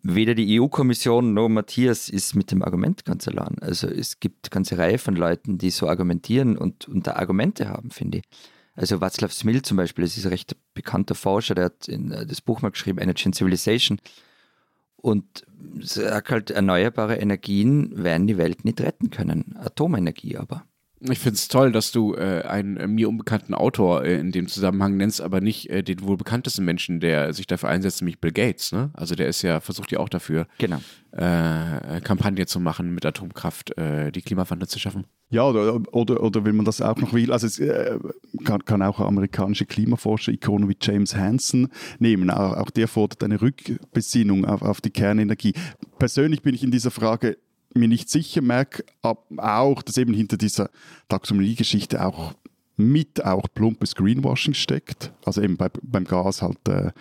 weder 0.02 0.36
die 0.36 0.60
EU-Kommission 0.60 1.34
noch 1.34 1.50
Matthias 1.50 2.10
ist 2.10 2.36
mit 2.36 2.52
dem 2.52 2.62
Argument 2.62 3.06
ganz 3.06 3.28
allein. 3.28 3.58
Also 3.62 3.88
es 3.88 4.20
gibt 4.20 4.46
eine 4.46 4.52
ganze 4.52 4.78
Reihe 4.78 4.98
von 4.98 5.16
Leuten, 5.16 5.58
die 5.58 5.72
so 5.72 5.88
argumentieren 5.88 6.58
und, 6.58 6.88
und 6.88 7.08
da 7.08 7.14
Argumente 7.14 7.70
haben, 7.70 7.90
finde 7.90 8.20
ich. 8.20 8.24
Also 8.76 8.98
Václav 8.98 9.32
Smil 9.32 9.62
zum 9.62 9.78
Beispiel, 9.78 10.04
das 10.04 10.18
ist 10.18 10.26
ein 10.26 10.30
recht 10.30 10.56
bekannter 10.74 11.16
Forscher, 11.16 11.56
der 11.56 11.66
hat 11.66 11.88
in, 11.88 12.12
äh, 12.12 12.26
das 12.26 12.42
Buch 12.42 12.62
mal 12.62 12.72
geschrieben, 12.72 13.00
Energy 13.00 13.26
and 13.26 13.36
Civilization. 13.36 14.00
Und 14.98 15.46
sagt 15.82 16.32
halt, 16.32 16.52
erneuerbare 16.52 17.18
Energien 17.18 18.04
werden 18.04 18.28
die 18.28 18.38
Welt 18.38 18.66
nicht 18.66 18.82
retten 18.82 19.12
können. 19.12 19.56
Atomenergie 19.58 20.38
aber. 20.38 20.66
Ich 21.10 21.20
finde 21.20 21.36
es 21.36 21.48
toll, 21.48 21.72
dass 21.72 21.92
du 21.92 22.16
äh, 22.16 22.44
einen 22.48 22.78
äh, 22.78 22.88
mir 22.88 23.10
unbekannten 23.10 23.54
Autor 23.54 24.04
äh, 24.04 24.20
in 24.20 24.32
dem 24.32 24.48
Zusammenhang 24.48 24.98
nennst, 24.98 25.22
aber 25.22 25.42
nicht 25.42 25.70
äh, 25.70 25.84
den 25.84 26.02
wohl 26.02 26.18
bekanntesten 26.18 26.66
Menschen, 26.66 27.00
der 27.00 27.34
sich 27.34 27.48
dafür 27.48 27.70
einsetzt, 27.70 28.02
nämlich 28.02 28.20
Bill 28.20 28.32
Gates. 28.32 28.72
Ne? 28.72 28.92
Also 28.94 29.16
der 29.16 29.28
ist 29.28 29.42
ja, 29.42 29.60
versucht 29.60 29.92
ja 29.92 30.00
auch 30.00 30.10
dafür, 30.10 30.48
genau. 30.58 30.80
Äh, 31.12 32.02
Kampagne 32.02 32.46
zu 32.46 32.60
machen 32.60 32.94
mit 32.94 33.06
Atomkraft, 33.06 33.78
äh, 33.78 34.12
die 34.12 34.22
Klimawandel 34.22 34.68
zu 34.68 34.80
schaffen. 34.80 35.06
Ja, 35.30 35.44
oder, 35.44 35.82
oder, 35.94 36.22
oder 36.22 36.46
wenn 36.46 36.56
man 36.56 36.66
das 36.66 36.82
auch 36.82 36.98
noch 36.98 37.14
will, 37.14 37.32
also 37.32 37.48
es 37.48 37.60
kann, 38.44 38.64
kann 38.64 38.82
auch 38.84 39.00
amerikanische 39.00 39.66
Klimaforscher, 39.66 40.32
Ikonen 40.32 40.70
wie 40.70 40.78
James 40.80 41.16
Hansen 41.16 41.70
nehmen. 42.00 42.30
Auch, 42.30 42.54
auch 42.58 42.70
der 42.70 42.88
fordert 42.88 43.24
eine 43.24 43.42
Rückbesinnung 43.42 44.46
auf, 44.46 44.62
auf 44.62 44.82
die 44.82 44.92
Kernenergie. 44.92 45.54
Persönlich 45.98 46.42
bin 46.44 46.54
ich 46.54 46.64
in 46.64 46.72
dieser 46.72 46.92
Frage 46.92 47.38
mir 47.76 47.88
nicht 47.88 48.10
sicher, 48.10 48.42
merke 48.42 48.84
auch, 49.02 49.82
dass 49.82 49.98
eben 49.98 50.14
hinter 50.14 50.38
dieser 50.38 50.70
Taxonomie-Geschichte 51.10 52.06
auch 52.06 52.34
mit 52.78 53.24
auch 53.24 53.48
plumpes 53.54 53.96
Greenwashing 53.96 54.54
steckt. 54.54 55.14
Also 55.24 55.42
eben 55.42 55.58
bei, 55.58 55.70
beim 55.82 56.04
Gas 56.04 56.42
halt 56.42 56.68
äh, 56.68 56.92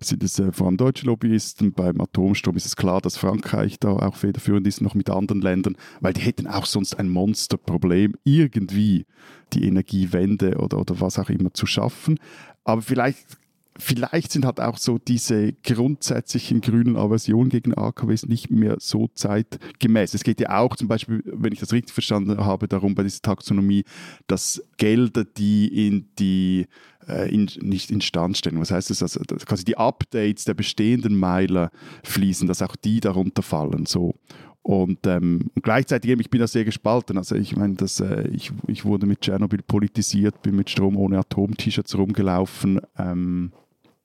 sind 0.00 0.22
es 0.22 0.38
äh, 0.38 0.52
vor 0.52 0.66
allem 0.66 0.76
deutsche 0.76 1.06
Lobbyisten, 1.06 1.72
beim 1.72 2.00
Atomstrom 2.00 2.56
ist 2.56 2.66
es 2.66 2.76
klar, 2.76 3.00
dass 3.00 3.16
Frankreich 3.16 3.78
da 3.80 3.90
auch 3.90 4.14
federführend 4.14 4.66
ist, 4.66 4.80
noch 4.80 4.94
mit 4.94 5.10
anderen 5.10 5.40
Ländern, 5.40 5.76
weil 6.00 6.12
die 6.12 6.20
hätten 6.20 6.46
auch 6.46 6.66
sonst 6.66 6.98
ein 6.98 7.08
Monsterproblem, 7.08 8.14
irgendwie 8.24 9.06
die 9.52 9.64
Energiewende 9.66 10.58
oder, 10.58 10.78
oder 10.78 11.00
was 11.00 11.18
auch 11.18 11.28
immer 11.28 11.52
zu 11.52 11.66
schaffen. 11.66 12.18
Aber 12.64 12.82
vielleicht 12.82 13.38
vielleicht 13.78 14.32
sind 14.32 14.44
halt 14.44 14.60
auch 14.60 14.78
so 14.78 14.98
diese 14.98 15.52
grundsätzlichen 15.52 16.60
grünen 16.60 16.96
Aversionen 16.96 17.48
gegen 17.48 17.74
AKWs 17.74 18.26
nicht 18.26 18.50
mehr 18.50 18.76
so 18.78 19.08
zeitgemäß. 19.14 20.14
Es 20.14 20.24
geht 20.24 20.40
ja 20.40 20.58
auch 20.58 20.76
zum 20.76 20.88
Beispiel, 20.88 21.22
wenn 21.26 21.52
ich 21.52 21.60
das 21.60 21.72
richtig 21.72 21.92
verstanden 21.92 22.44
habe, 22.44 22.68
darum 22.68 22.94
bei 22.94 23.02
dieser 23.02 23.22
Taxonomie, 23.22 23.84
dass 24.26 24.62
Gelder, 24.76 25.24
die 25.24 25.86
in 25.86 26.08
die 26.18 26.66
äh, 27.08 27.32
in, 27.32 27.50
nicht 27.60 27.90
Instandstellung, 27.90 28.60
was 28.60 28.70
heißt 28.70 28.90
das, 28.90 29.02
also 29.02 29.20
quasi 29.20 29.64
die 29.64 29.76
Updates 29.76 30.44
der 30.44 30.54
bestehenden 30.54 31.16
Meiler 31.16 31.70
fließen, 32.04 32.48
dass 32.48 32.62
auch 32.62 32.76
die 32.76 33.00
darunter 33.00 33.42
fallen. 33.42 33.86
So. 33.86 34.14
Und, 34.62 35.06
ähm, 35.06 35.50
und 35.54 35.62
gleichzeitig, 35.62 36.10
ich 36.10 36.30
bin 36.30 36.40
da 36.40 36.48
sehr 36.48 36.64
gespalten. 36.64 37.18
Also 37.18 37.36
ich 37.36 37.54
meine, 37.54 37.74
dass, 37.74 38.00
äh, 38.00 38.26
ich, 38.28 38.50
ich 38.66 38.84
wurde 38.84 39.06
mit 39.06 39.20
Tschernobyl 39.20 39.62
politisiert, 39.62 40.42
bin 40.42 40.56
mit 40.56 40.68
Strom 40.68 40.96
ohne 40.96 41.20
Atom-T-Shirts 41.20 41.96
rumgelaufen. 41.96 42.80
Ähm, 42.98 43.52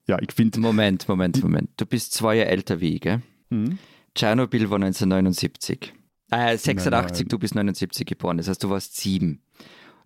ja, 0.08 0.18
ich 0.22 0.34
finde. 0.34 0.60
Moment, 0.60 1.08
Moment, 1.08 1.42
Moment. 1.42 1.70
Du 1.78 1.86
bist 1.86 2.14
zwei 2.14 2.36
Jahre 2.36 2.50
älter 2.50 2.82
wie 2.82 2.96
ich, 2.96 3.02
gell? 3.02 3.22
Mhm. 3.50 3.78
Tschernobyl 4.16 4.70
war 4.70 4.78
1979. 4.78 5.94
Äh, 6.32 6.58
86, 6.58 6.92
nein, 6.92 7.06
nein. 7.06 7.28
du 7.28 7.40
bist 7.40 7.56
79 7.56 8.06
geboren. 8.06 8.38
Das 8.38 8.48
heißt, 8.48 8.64
du 8.64 8.70
warst 8.70 8.98
sieben. 8.98 9.42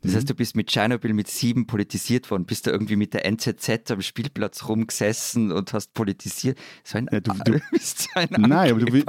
Das 0.01 0.11
mhm. 0.11 0.17
heißt, 0.17 0.29
du 0.29 0.35
bist 0.35 0.55
mit 0.55 0.67
Tschernobyl 0.67 1.13
mit 1.13 1.27
sieben 1.27 1.65
politisiert 1.65 2.29
worden, 2.29 2.45
bist 2.45 2.67
da 2.67 2.71
irgendwie 2.71 2.95
mit 2.95 3.13
der 3.13 3.25
NZZ 3.25 3.89
am 3.89 4.01
Spielplatz 4.01 4.67
rumgesessen 4.67 5.51
und 5.51 5.73
hast 5.73 5.93
politisiert. 5.93 6.59
So 6.83 6.97
ein, 6.97 7.09
ja, 7.11 7.19
du, 7.19 7.31
du, 7.43 7.59
bist 7.71 8.07
ein 8.13 8.27
Nein, 8.37 8.71
aber 8.71 8.81
du, 8.81 9.03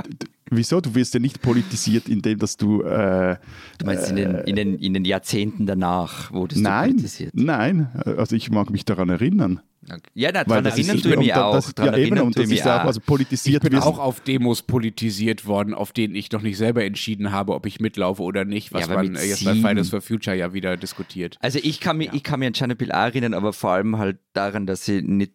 wieso? 0.51 0.81
Du 0.81 0.95
wirst 0.95 1.13
ja 1.15 1.21
nicht 1.21 1.43
politisiert, 1.43 2.09
indem 2.09 2.39
dass 2.39 2.57
du. 2.57 2.83
Äh, 2.83 3.37
du 3.79 3.87
meinst 3.87 4.09
in, 4.09 4.17
den, 4.17 4.35
äh, 4.35 4.43
in, 4.45 4.57
den, 4.57 4.79
in 4.79 4.95
den 4.95 5.05
Jahrzehnten 5.05 5.67
danach 5.67 6.33
wurdest 6.33 6.63
nein, 6.63 6.91
du 6.91 6.95
politisiert? 6.97 7.33
Nein, 7.35 7.91
also 8.05 8.35
ich 8.35 8.51
mag 8.51 8.71
mich 8.71 8.85
daran 8.85 9.11
erinnern. 9.11 9.61
Ja, 10.15 10.33
daran 10.33 10.65
erinnern 10.65 11.01
tue 11.01 11.17
mich 11.17 11.35
auch. 11.35 11.55
Das, 11.55 11.73
ja, 11.79 11.97
eben, 11.97 12.19
und 12.21 12.39
das 12.39 12.51
ist 12.51 12.67
auch, 12.67 12.85
also 12.85 13.01
politisiert 13.01 13.65
ich 13.65 13.71
bin 13.71 13.79
auch 13.79 13.99
auf 13.99 14.21
Demos 14.21 14.63
politisiert 14.63 15.47
worden, 15.47 15.75
auf 15.75 15.93
denen 15.93 16.15
ich 16.15 16.31
noch 16.33 16.43
nicht 16.43 16.57
selber 16.57 16.85
entschieden 16.85 17.33
habe, 17.33 17.55
ob 17.55 17.67
ich 17.67 17.81
mitlaufe 17.81 18.23
oder 18.23 18.45
nicht, 18.45 18.73
was 18.73 18.89
ja, 18.89 18.95
man 18.95 19.15
jetzt 19.15 19.45
bei 19.45 19.55
Fridays 19.55 19.91
for 19.91 20.01
Future 20.01 20.37
ja 20.37 20.53
wieder 20.53 20.77
diskutiert. 20.77 21.37
Also 21.41 21.59
ich 21.63 21.81
kann, 21.81 21.99
mich, 21.99 22.09
ja. 22.09 22.15
ich 22.15 22.23
kann 22.23 22.41
mich 22.41 22.49
an 22.49 22.53
Tschernobyl 22.53 22.91
erinnern, 22.91 23.35
aber 23.35 23.53
vor 23.53 23.71
allem 23.71 23.99
halt 23.99 24.19
daran, 24.33 24.67
dass 24.67 24.87
ich 24.89 25.03
nicht 25.03 25.33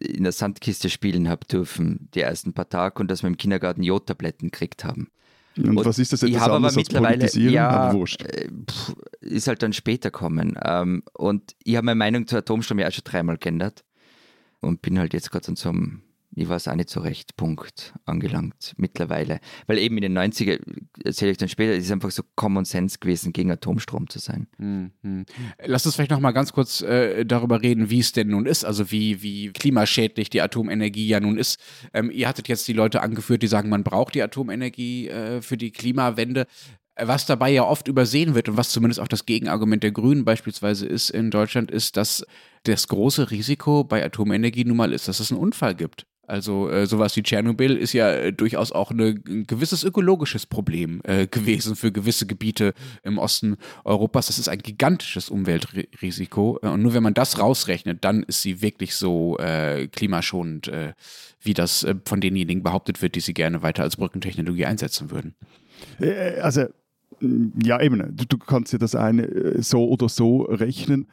in 0.00 0.24
der 0.24 0.32
Sandkiste 0.32 0.90
spielen 0.90 1.28
habe 1.28 1.46
dürfen, 1.46 2.08
die 2.14 2.20
ersten 2.20 2.52
paar 2.52 2.68
Tage, 2.68 3.00
und 3.00 3.10
dass 3.10 3.22
wir 3.22 3.28
im 3.28 3.36
Kindergarten 3.36 3.82
Jodtabletten 3.82 4.50
gekriegt 4.50 4.84
haben. 4.84 5.08
Und, 5.56 5.78
und 5.78 5.84
was 5.84 5.98
ist 5.98 6.12
das 6.12 6.22
jetzt 6.22 6.40
habe 6.40 6.54
aber 6.54 6.72
mittlerweile, 6.72 7.30
ja, 7.38 7.92
äh, 7.92 8.48
pff, 8.68 8.94
ist 9.20 9.46
halt 9.46 9.62
dann 9.62 9.72
später 9.72 10.10
kommen. 10.10 10.58
Ähm, 10.64 11.04
und 11.12 11.54
ich 11.62 11.76
habe 11.76 11.84
meine 11.84 11.98
Meinung 11.98 12.26
zu 12.26 12.36
Atomstrom 12.36 12.78
ja 12.80 12.88
auch 12.88 12.92
schon 12.92 13.04
dreimal 13.04 13.38
geändert 13.38 13.83
und 14.64 14.82
bin 14.82 14.98
halt 14.98 15.14
jetzt 15.14 15.30
gerade 15.30 15.48
an 15.48 15.56
so 15.56 15.68
einem, 15.68 16.02
ich 16.36 16.48
weiß 16.48 16.68
auch 16.68 16.74
nicht 16.74 16.90
so 16.90 17.00
recht, 17.00 17.36
Punkt 17.36 17.94
angelangt 18.04 18.74
mittlerweile. 18.76 19.40
Weil 19.66 19.78
eben 19.78 19.96
in 19.98 20.02
den 20.02 20.18
90er, 20.18 20.58
erzähle 21.04 21.30
ich 21.30 21.38
dann 21.38 21.48
später, 21.48 21.74
ist 21.74 21.84
es 21.84 21.92
einfach 21.92 22.10
so 22.10 22.22
Common 22.34 22.64
Sense 22.64 22.98
gewesen, 22.98 23.32
gegen 23.32 23.50
Atomstrom 23.50 24.08
zu 24.08 24.18
sein. 24.18 24.48
Mhm. 24.58 25.26
Lass 25.64 25.86
uns 25.86 25.94
vielleicht 25.94 26.10
nochmal 26.10 26.32
ganz 26.32 26.52
kurz 26.52 26.82
äh, 26.82 27.24
darüber 27.24 27.62
reden, 27.62 27.90
wie 27.90 28.00
es 28.00 28.12
denn 28.12 28.28
nun 28.28 28.46
ist, 28.46 28.64
also 28.64 28.90
wie, 28.90 29.22
wie 29.22 29.52
klimaschädlich 29.52 30.30
die 30.30 30.42
Atomenergie 30.42 31.06
ja 31.06 31.20
nun 31.20 31.38
ist. 31.38 31.60
Ähm, 31.92 32.10
ihr 32.10 32.28
hattet 32.28 32.48
jetzt 32.48 32.66
die 32.66 32.72
Leute 32.72 33.02
angeführt, 33.02 33.42
die 33.42 33.48
sagen, 33.48 33.68
man 33.68 33.84
braucht 33.84 34.14
die 34.14 34.22
Atomenergie 34.22 35.08
äh, 35.08 35.42
für 35.42 35.56
die 35.56 35.70
Klimawende. 35.70 36.46
Was 36.96 37.26
dabei 37.26 37.50
ja 37.50 37.64
oft 37.64 37.88
übersehen 37.88 38.36
wird 38.36 38.48
und 38.48 38.56
was 38.56 38.70
zumindest 38.70 39.00
auch 39.00 39.08
das 39.08 39.26
Gegenargument 39.26 39.82
der 39.82 39.90
Grünen 39.90 40.24
beispielsweise 40.24 40.86
ist 40.86 41.10
in 41.10 41.32
Deutschland, 41.32 41.72
ist, 41.72 41.96
dass 41.96 42.24
das 42.64 42.88
große 42.88 43.30
Risiko 43.30 43.84
bei 43.84 44.04
Atomenergie 44.04 44.64
nun 44.64 44.76
mal 44.76 44.92
ist, 44.92 45.08
dass 45.08 45.20
es 45.20 45.30
einen 45.30 45.40
Unfall 45.40 45.74
gibt. 45.74 46.06
Also 46.26 46.70
äh, 46.70 46.86
sowas 46.86 47.16
wie 47.16 47.22
Tschernobyl 47.22 47.76
ist 47.76 47.92
ja 47.92 48.10
äh, 48.10 48.32
durchaus 48.32 48.72
auch 48.72 48.90
eine, 48.90 49.14
ein 49.28 49.44
gewisses 49.46 49.84
ökologisches 49.84 50.46
Problem 50.46 51.00
äh, 51.04 51.26
gewesen 51.30 51.76
für 51.76 51.92
gewisse 51.92 52.26
Gebiete 52.26 52.72
im 53.02 53.18
Osten 53.18 53.56
Europas. 53.84 54.28
Das 54.28 54.38
ist 54.38 54.48
ein 54.48 54.58
gigantisches 54.58 55.28
Umweltrisiko. 55.28 56.58
Und 56.62 56.82
nur 56.82 56.94
wenn 56.94 57.02
man 57.02 57.14
das 57.14 57.38
rausrechnet, 57.38 58.04
dann 58.04 58.22
ist 58.22 58.42
sie 58.42 58.62
wirklich 58.62 58.94
so 58.94 59.38
äh, 59.38 59.88
klimaschonend, 59.88 60.68
äh, 60.68 60.94
wie 61.42 61.54
das 61.54 61.84
äh, 61.84 61.94
von 62.04 62.20
denjenigen 62.20 62.62
behauptet 62.62 63.02
wird, 63.02 63.14
die 63.16 63.20
sie 63.20 63.34
gerne 63.34 63.62
weiter 63.62 63.82
als 63.82 63.96
Brückentechnologie 63.96 64.66
einsetzen 64.66 65.10
würden. 65.10 65.34
Also 66.40 66.66
ja, 67.62 67.80
eben, 67.80 68.16
du, 68.16 68.24
du 68.24 68.38
kannst 68.38 68.72
ja 68.72 68.78
das 68.78 68.94
eine 68.94 69.62
so 69.62 69.86
oder 69.88 70.08
so 70.08 70.42
rechnen 70.42 71.08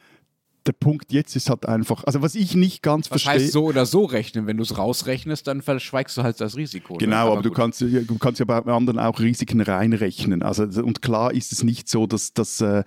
der 0.66 0.72
Punkt 0.72 1.12
jetzt 1.12 1.34
ist 1.34 1.50
halt 1.50 1.66
einfach, 1.66 2.04
also 2.04 2.22
was 2.22 2.34
ich 2.34 2.54
nicht 2.54 2.82
ganz 2.82 3.10
was 3.10 3.22
verstehe. 3.22 3.44
heißt 3.44 3.52
so 3.52 3.64
oder 3.64 3.84
so 3.84 4.04
rechnen? 4.04 4.46
Wenn 4.46 4.56
du 4.56 4.62
es 4.62 4.78
rausrechnest, 4.78 5.46
dann 5.46 5.60
verschweigst 5.60 6.16
du 6.16 6.22
halt 6.22 6.40
das 6.40 6.56
Risiko. 6.56 6.94
Ne? 6.94 6.98
Genau, 7.00 7.16
ne? 7.16 7.22
aber, 7.22 7.32
aber 7.32 7.42
du, 7.42 7.50
kannst, 7.50 7.80
du 7.80 8.18
kannst 8.18 8.38
ja 8.38 8.44
bei 8.44 8.58
anderen 8.58 8.98
auch 8.98 9.18
Risiken 9.18 9.60
reinrechnen. 9.60 10.42
Also, 10.42 10.64
und 10.82 11.02
klar 11.02 11.32
ist 11.32 11.52
es 11.52 11.64
nicht 11.64 11.88
so, 11.88 12.06
dass 12.06 12.32
das, 12.32 12.60
äh, 12.60 12.84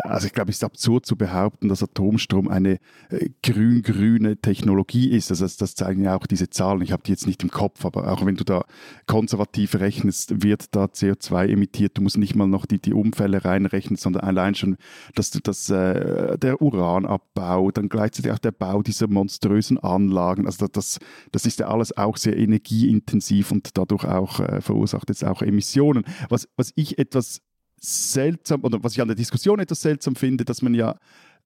also 0.00 0.26
ich 0.26 0.32
glaube, 0.32 0.50
es 0.50 0.56
ist 0.56 0.64
absurd 0.64 1.04
zu 1.04 1.16
behaupten, 1.16 1.68
dass 1.68 1.82
Atomstrom 1.82 2.48
eine 2.48 2.78
äh, 3.10 3.28
grün-grüne 3.42 4.38
Technologie 4.38 5.10
ist. 5.10 5.30
Also 5.30 5.44
das, 5.44 5.56
das 5.58 5.74
zeigen 5.74 6.02
ja 6.02 6.16
auch 6.16 6.26
diese 6.26 6.48
Zahlen. 6.48 6.80
Ich 6.80 6.92
habe 6.92 7.02
die 7.04 7.10
jetzt 7.10 7.26
nicht 7.26 7.42
im 7.42 7.50
Kopf, 7.50 7.84
aber 7.84 8.10
auch 8.10 8.24
wenn 8.24 8.36
du 8.36 8.44
da 8.44 8.64
konservativ 9.06 9.74
rechnest, 9.74 10.42
wird 10.42 10.74
da 10.74 10.86
CO2 10.86 11.48
emittiert. 11.48 11.98
Du 11.98 12.02
musst 12.02 12.16
nicht 12.16 12.34
mal 12.34 12.46
noch 12.46 12.64
die, 12.64 12.78
die 12.78 12.94
Umfälle 12.94 13.44
reinrechnen, 13.44 13.96
sondern 13.96 14.22
allein 14.22 14.54
schon, 14.54 14.78
dass 15.14 15.30
du 15.30 15.40
das, 15.40 15.68
äh, 15.68 16.38
der 16.38 16.62
Uran 16.62 16.77
Uranabbau, 16.78 17.70
dann 17.70 17.88
gleichzeitig 17.88 18.32
auch 18.32 18.38
der 18.38 18.52
Bau 18.52 18.82
dieser 18.82 19.08
monströsen 19.08 19.78
Anlagen. 19.78 20.46
Also 20.46 20.66
das, 20.66 20.98
das 21.32 21.46
ist 21.46 21.60
ja 21.60 21.68
alles 21.68 21.96
auch 21.96 22.16
sehr 22.16 22.36
energieintensiv 22.36 23.52
und 23.52 23.76
dadurch 23.76 24.04
auch 24.04 24.40
äh, 24.40 24.60
verursacht 24.60 25.08
jetzt 25.08 25.24
auch 25.24 25.42
Emissionen. 25.42 26.04
Was, 26.28 26.48
was 26.56 26.72
ich 26.76 26.98
etwas 26.98 27.42
seltsam 27.80 28.64
oder 28.64 28.82
was 28.82 28.92
ich 28.92 29.00
an 29.00 29.08
der 29.08 29.16
Diskussion 29.16 29.60
etwas 29.60 29.82
seltsam 29.82 30.16
finde, 30.16 30.44
dass 30.44 30.62
man 30.62 30.74
ja 30.74 30.96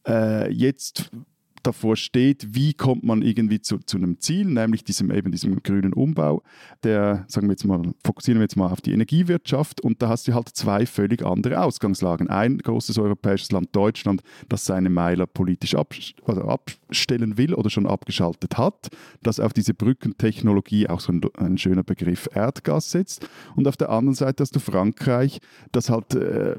äh, 0.07 0.51
jetzt 0.53 1.11
davor 1.63 1.97
steht, 1.97 2.55
wie 2.55 2.75
kommt 2.75 3.05
man 3.05 3.23
irgendwie 3.23 3.61
zu, 3.61 3.79
zu 3.79 3.97
einem 3.97 4.21
Ziel, 4.21 4.47
nämlich 4.47 4.85
diesem 4.85 5.11
eben 5.11 5.33
diesem 5.33 5.63
grünen 5.63 5.93
Umbau, 5.93 6.43
der, 6.83 7.25
sagen 7.29 7.49
wir 7.49 7.53
jetzt 7.53 7.65
mal, 7.65 7.83
fokussieren 8.05 8.39
wir 8.41 8.45
jetzt 8.45 8.57
mal 8.57 8.71
auf 8.71 8.81
die 8.81 8.93
Energiewirtschaft 8.93 9.81
und 9.81 10.03
da 10.03 10.09
hast 10.09 10.29
du 10.29 10.35
halt 10.35 10.49
zwei 10.51 10.87
völlig 10.87 11.25
andere 11.25 11.63
Ausgangslagen. 11.63 12.29
Ein 12.29 12.59
großes 12.59 12.99
europäisches 12.99 13.53
Land, 13.53 13.69
Deutschland, 13.73 14.23
das 14.49 14.65
seine 14.65 14.91
Meiler 14.91 15.27
politisch 15.27 15.75
ab, 15.75 15.95
also 16.25 16.43
abstellen 16.43 17.37
will 17.39 17.55
oder 17.55 17.71
schon 17.71 17.87
abgeschaltet 17.87 18.59
hat, 18.59 18.89
das 19.23 19.41
auf 19.41 19.53
diese 19.53 19.75
Brückentechnologie, 19.75 20.89
auch 20.89 21.01
so 21.01 21.13
ein, 21.13 21.21
ein 21.37 21.59
schöner 21.59 21.83
Begriff, 21.83 22.29
Erdgas 22.35 22.91
setzt 22.91 23.29
und 23.57 23.69
auf 23.69 23.77
der 23.77 23.91
anderen 23.91 24.15
Seite 24.15 24.43
hast 24.43 24.55
du 24.55 24.61
Frankreich, 24.61 25.41
das 25.73 25.91
halt 25.91 26.15
äh, 26.15 26.57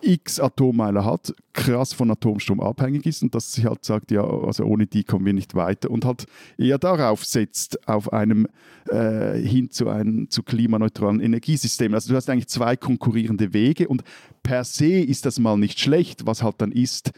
x 0.00 0.40
Atommeiler 0.40 1.04
hat, 1.04 1.34
krass 1.52 1.92
von 1.92 2.10
Atomstrom 2.10 2.60
abhängig 2.60 3.06
ist 3.06 3.22
und 3.22 3.34
dass 3.34 3.52
sie 3.52 3.64
halt 3.64 3.84
sagt, 3.84 4.10
ja, 4.10 4.24
also 4.24 4.64
ohne 4.64 4.86
die 4.86 5.04
kommen 5.04 5.26
wir 5.26 5.32
nicht 5.32 5.54
weiter 5.54 5.90
und 5.90 6.04
halt 6.04 6.26
eher 6.58 6.78
darauf 6.78 7.24
setzt, 7.24 7.88
auf 7.88 8.12
einem 8.12 8.46
äh, 8.88 9.38
hin 9.38 9.70
zu 9.70 9.88
einem 9.88 10.30
zu 10.30 10.42
klimaneutralen 10.42 11.20
Energiesystem. 11.20 11.94
Also 11.94 12.10
du 12.10 12.16
hast 12.16 12.28
eigentlich 12.30 12.48
zwei 12.48 12.76
konkurrierende 12.76 13.52
Wege 13.52 13.88
und 13.88 14.02
per 14.42 14.64
se 14.64 15.00
ist 15.00 15.26
das 15.26 15.38
mal 15.38 15.56
nicht 15.56 15.78
schlecht, 15.78 16.26
was 16.26 16.42
halt 16.42 16.56
dann 16.58 16.72
ist, 16.72 17.12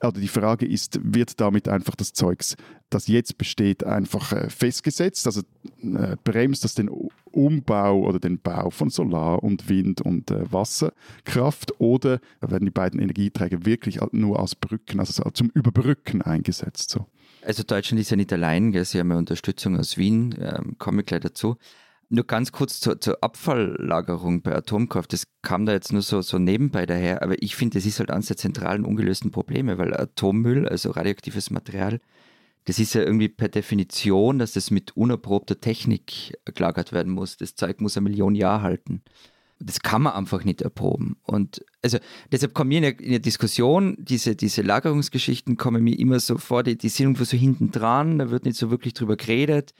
oder 0.00 0.20
die 0.20 0.28
Frage 0.28 0.66
ist, 0.66 1.00
wird 1.02 1.40
damit 1.40 1.68
einfach 1.68 1.96
das 1.96 2.12
Zeugs, 2.12 2.56
das 2.90 3.08
jetzt 3.08 3.38
besteht, 3.38 3.84
einfach 3.84 4.32
äh, 4.32 4.48
festgesetzt? 4.48 5.26
Also 5.26 5.42
äh, 5.82 6.16
bremst 6.22 6.64
das 6.64 6.74
den 6.74 6.88
Umbau 7.24 8.00
oder 8.00 8.18
den 8.18 8.38
Bau 8.38 8.70
von 8.70 8.90
Solar- 8.90 9.42
und 9.42 9.68
Wind- 9.68 10.00
und 10.00 10.30
äh, 10.30 10.50
Wasserkraft 10.52 11.80
oder 11.80 12.20
werden 12.40 12.64
die 12.64 12.70
beiden 12.70 13.00
Energieträger 13.00 13.64
wirklich 13.64 13.98
nur 14.12 14.38
als 14.38 14.54
Brücken, 14.54 15.00
also 15.00 15.28
zum 15.30 15.50
Überbrücken 15.50 16.22
eingesetzt? 16.22 16.90
So? 16.90 17.06
Also 17.42 17.62
Deutschland 17.62 18.00
ist 18.00 18.10
ja 18.10 18.16
nicht 18.16 18.32
allein, 18.32 18.72
gell? 18.72 18.84
sie 18.84 18.98
haben 18.98 19.10
ja 19.10 19.16
Unterstützung 19.16 19.78
aus 19.78 19.96
Wien, 19.96 20.34
ähm, 20.40 20.76
komme 20.78 21.00
ich 21.00 21.06
gleich 21.06 21.20
dazu. 21.20 21.56
Nur 22.10 22.24
ganz 22.26 22.52
kurz 22.52 22.80
zur, 22.80 23.00
zur, 23.00 23.22
Abfalllagerung 23.22 24.40
bei 24.40 24.54
Atomkraft. 24.54 25.12
Das 25.12 25.24
kam 25.42 25.66
da 25.66 25.72
jetzt 25.72 25.92
nur 25.92 26.00
so, 26.00 26.22
so 26.22 26.38
nebenbei 26.38 26.86
daher, 26.86 27.22
aber 27.22 27.42
ich 27.42 27.54
finde, 27.54 27.78
das 27.78 27.84
ist 27.84 27.98
halt 27.98 28.10
eines 28.10 28.26
der 28.26 28.38
zentralen 28.38 28.86
ungelösten 28.86 29.30
Probleme, 29.30 29.76
weil 29.76 29.94
Atommüll, 29.94 30.66
also 30.66 30.90
radioaktives 30.90 31.50
Material, 31.50 32.00
das 32.64 32.78
ist 32.78 32.94
ja 32.94 33.02
irgendwie 33.02 33.28
per 33.28 33.48
Definition, 33.48 34.38
dass 34.38 34.52
das 34.52 34.70
mit 34.70 34.96
unerprobter 34.96 35.60
Technik 35.60 36.38
gelagert 36.44 36.92
werden 36.92 37.12
muss. 37.12 37.36
Das 37.36 37.54
Zeug 37.54 37.80
muss 37.80 37.96
eine 37.96 38.04
Million 38.04 38.34
Jahre 38.34 38.62
halten. 38.62 39.02
Das 39.60 39.80
kann 39.80 40.02
man 40.02 40.12
einfach 40.12 40.44
nicht 40.44 40.62
erproben. 40.62 41.16
Und 41.22 41.64
also 41.82 41.98
deshalb 42.30 42.54
kommen 42.54 42.68
mir 42.68 42.76
in 42.76 42.82
der, 42.82 43.00
in 43.00 43.10
der 43.10 43.18
Diskussion, 43.20 43.96
diese, 43.98 44.36
diese 44.36 44.62
Lagerungsgeschichten 44.62 45.56
kommen 45.56 45.82
mir 45.82 45.98
immer 45.98 46.20
so 46.20 46.38
vor, 46.38 46.62
die, 46.62 46.76
die 46.76 46.88
sind 46.88 47.04
irgendwo 47.04 47.24
so 47.24 47.36
hinten 47.36 47.70
dran, 47.70 48.18
da 48.18 48.30
wird 48.30 48.44
nicht 48.44 48.58
so 48.58 48.70
wirklich 48.70 48.94
drüber 48.94 49.16
geredet. 49.16 49.72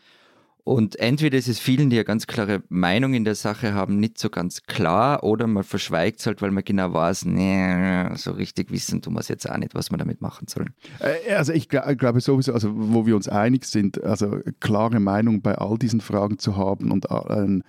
Und 0.64 0.99
entweder 0.99 1.38
ist 1.38 1.49
es 1.49 1.59
vielen, 1.59 1.88
die 1.88 1.97
eine 1.97 2.05
ganz 2.05 2.27
klare 2.27 2.62
Meinung 2.68 3.14
in 3.14 3.25
der 3.25 3.35
Sache 3.35 3.73
haben, 3.73 3.99
nicht 3.99 4.18
so 4.18 4.29
ganz 4.29 4.64
klar, 4.64 5.23
oder 5.23 5.47
man 5.47 5.64
verschweigt 5.64 6.21
es 6.21 6.27
halt, 6.27 6.42
weil 6.42 6.51
man 6.51 6.62
genau 6.62 6.92
weiß, 6.92 7.25
nee, 7.25 8.14
so 8.16 8.33
richtig 8.33 8.71
wissen 8.71 9.01
tun 9.01 9.14
wir 9.14 9.21
es 9.21 9.29
jetzt 9.29 9.49
auch 9.49 9.57
nicht, 9.57 9.75
was 9.75 9.90
wir 9.90 9.97
damit 9.97 10.21
machen 10.21 10.47
sollen. 10.47 10.75
Äh, 11.01 11.35
also 11.35 11.53
ich 11.55 11.68
glaube 11.68 12.21
sowieso, 12.21 12.53
also 12.53 12.71
wo 12.75 13.07
wir 13.07 13.16
uns 13.16 13.29
einig 13.29 13.64
sind, 13.64 14.03
also 14.05 14.40
klare 14.61 15.01
Meinung 15.01 15.40
bei 15.40 15.55
all 15.55 15.79
diesen 15.79 16.03
Fragen 16.03 16.38
zu 16.38 16.57
haben 16.57 16.90
und 16.90 17.07
äh, 17.11 17.61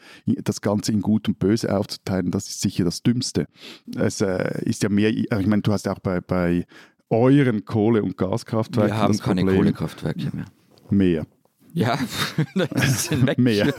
das 0.44 0.60
Ganze 0.62 0.92
in 0.92 1.02
Gut 1.02 1.30
und 1.30 1.40
Böse 1.40 1.76
aufzuteilen, 1.76 2.32
das 2.32 2.50
ist 2.50 2.62
sicher 2.62 2.84
das 2.84 3.02
Dümmste. 3.02 3.48
Es 3.96 4.20
äh, 4.20 4.62
ist 4.66 4.84
ja 4.84 4.90
mehr, 4.90 5.10
ich 5.10 5.48
meine, 5.48 5.62
du 5.62 5.72
hast 5.72 5.88
auch 5.88 6.00
bei, 6.00 6.20
bei 6.20 6.66
euren 7.10 7.66
Kohle- 7.66 8.04
und 8.04 8.18
Gaskraftwerken. 8.18 8.94
Wir 8.94 8.98
haben 8.98 9.18
keine 9.18 9.42
Problem, 9.42 9.58
Kohlekraftwerke 9.58 10.30
mehr. 10.34 10.46
Mehr. 10.90 11.26
Ja, 11.74 12.00
das 12.56 13.12
weg. 13.26 13.38
Mehr. 13.38 13.74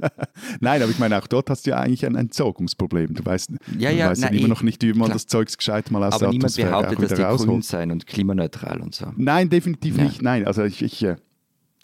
Nein, 0.60 0.82
aber 0.82 0.90
ich 0.90 0.98
meine, 0.98 1.18
auch 1.18 1.26
dort 1.26 1.50
hast 1.50 1.66
du 1.66 1.70
ja 1.70 1.78
eigentlich 1.78 2.06
ein 2.06 2.14
Entsorgungsproblem. 2.14 3.14
Du 3.14 3.24
weißt, 3.24 3.50
ja, 3.78 3.90
ja, 3.90 4.04
du 4.04 4.10
weißt 4.12 4.22
na, 4.22 4.28
immer 4.28 4.46
eh, 4.46 4.48
noch 4.48 4.62
nicht, 4.62 4.82
wie 4.82 4.92
man 4.92 5.10
das 5.10 5.26
Zeugs 5.26 5.56
gescheit 5.58 5.90
mal 5.90 6.04
aus 6.04 6.14
aber 6.14 6.26
der 6.26 6.30
niemand 6.30 6.56
behauptet, 6.56 7.02
dass 7.02 7.14
die 7.14 7.22
rausholt. 7.22 7.50
grün 7.50 7.62
sein 7.62 7.90
und 7.90 8.06
klimaneutral 8.06 8.80
und 8.80 8.94
so. 8.94 9.06
Nein, 9.16 9.50
definitiv 9.50 9.96
ja. 9.96 10.04
nicht. 10.04 10.22
Nein, 10.22 10.46
also 10.46 10.62
ich, 10.64 10.82
ich 10.82 11.02
äh, 11.02 11.16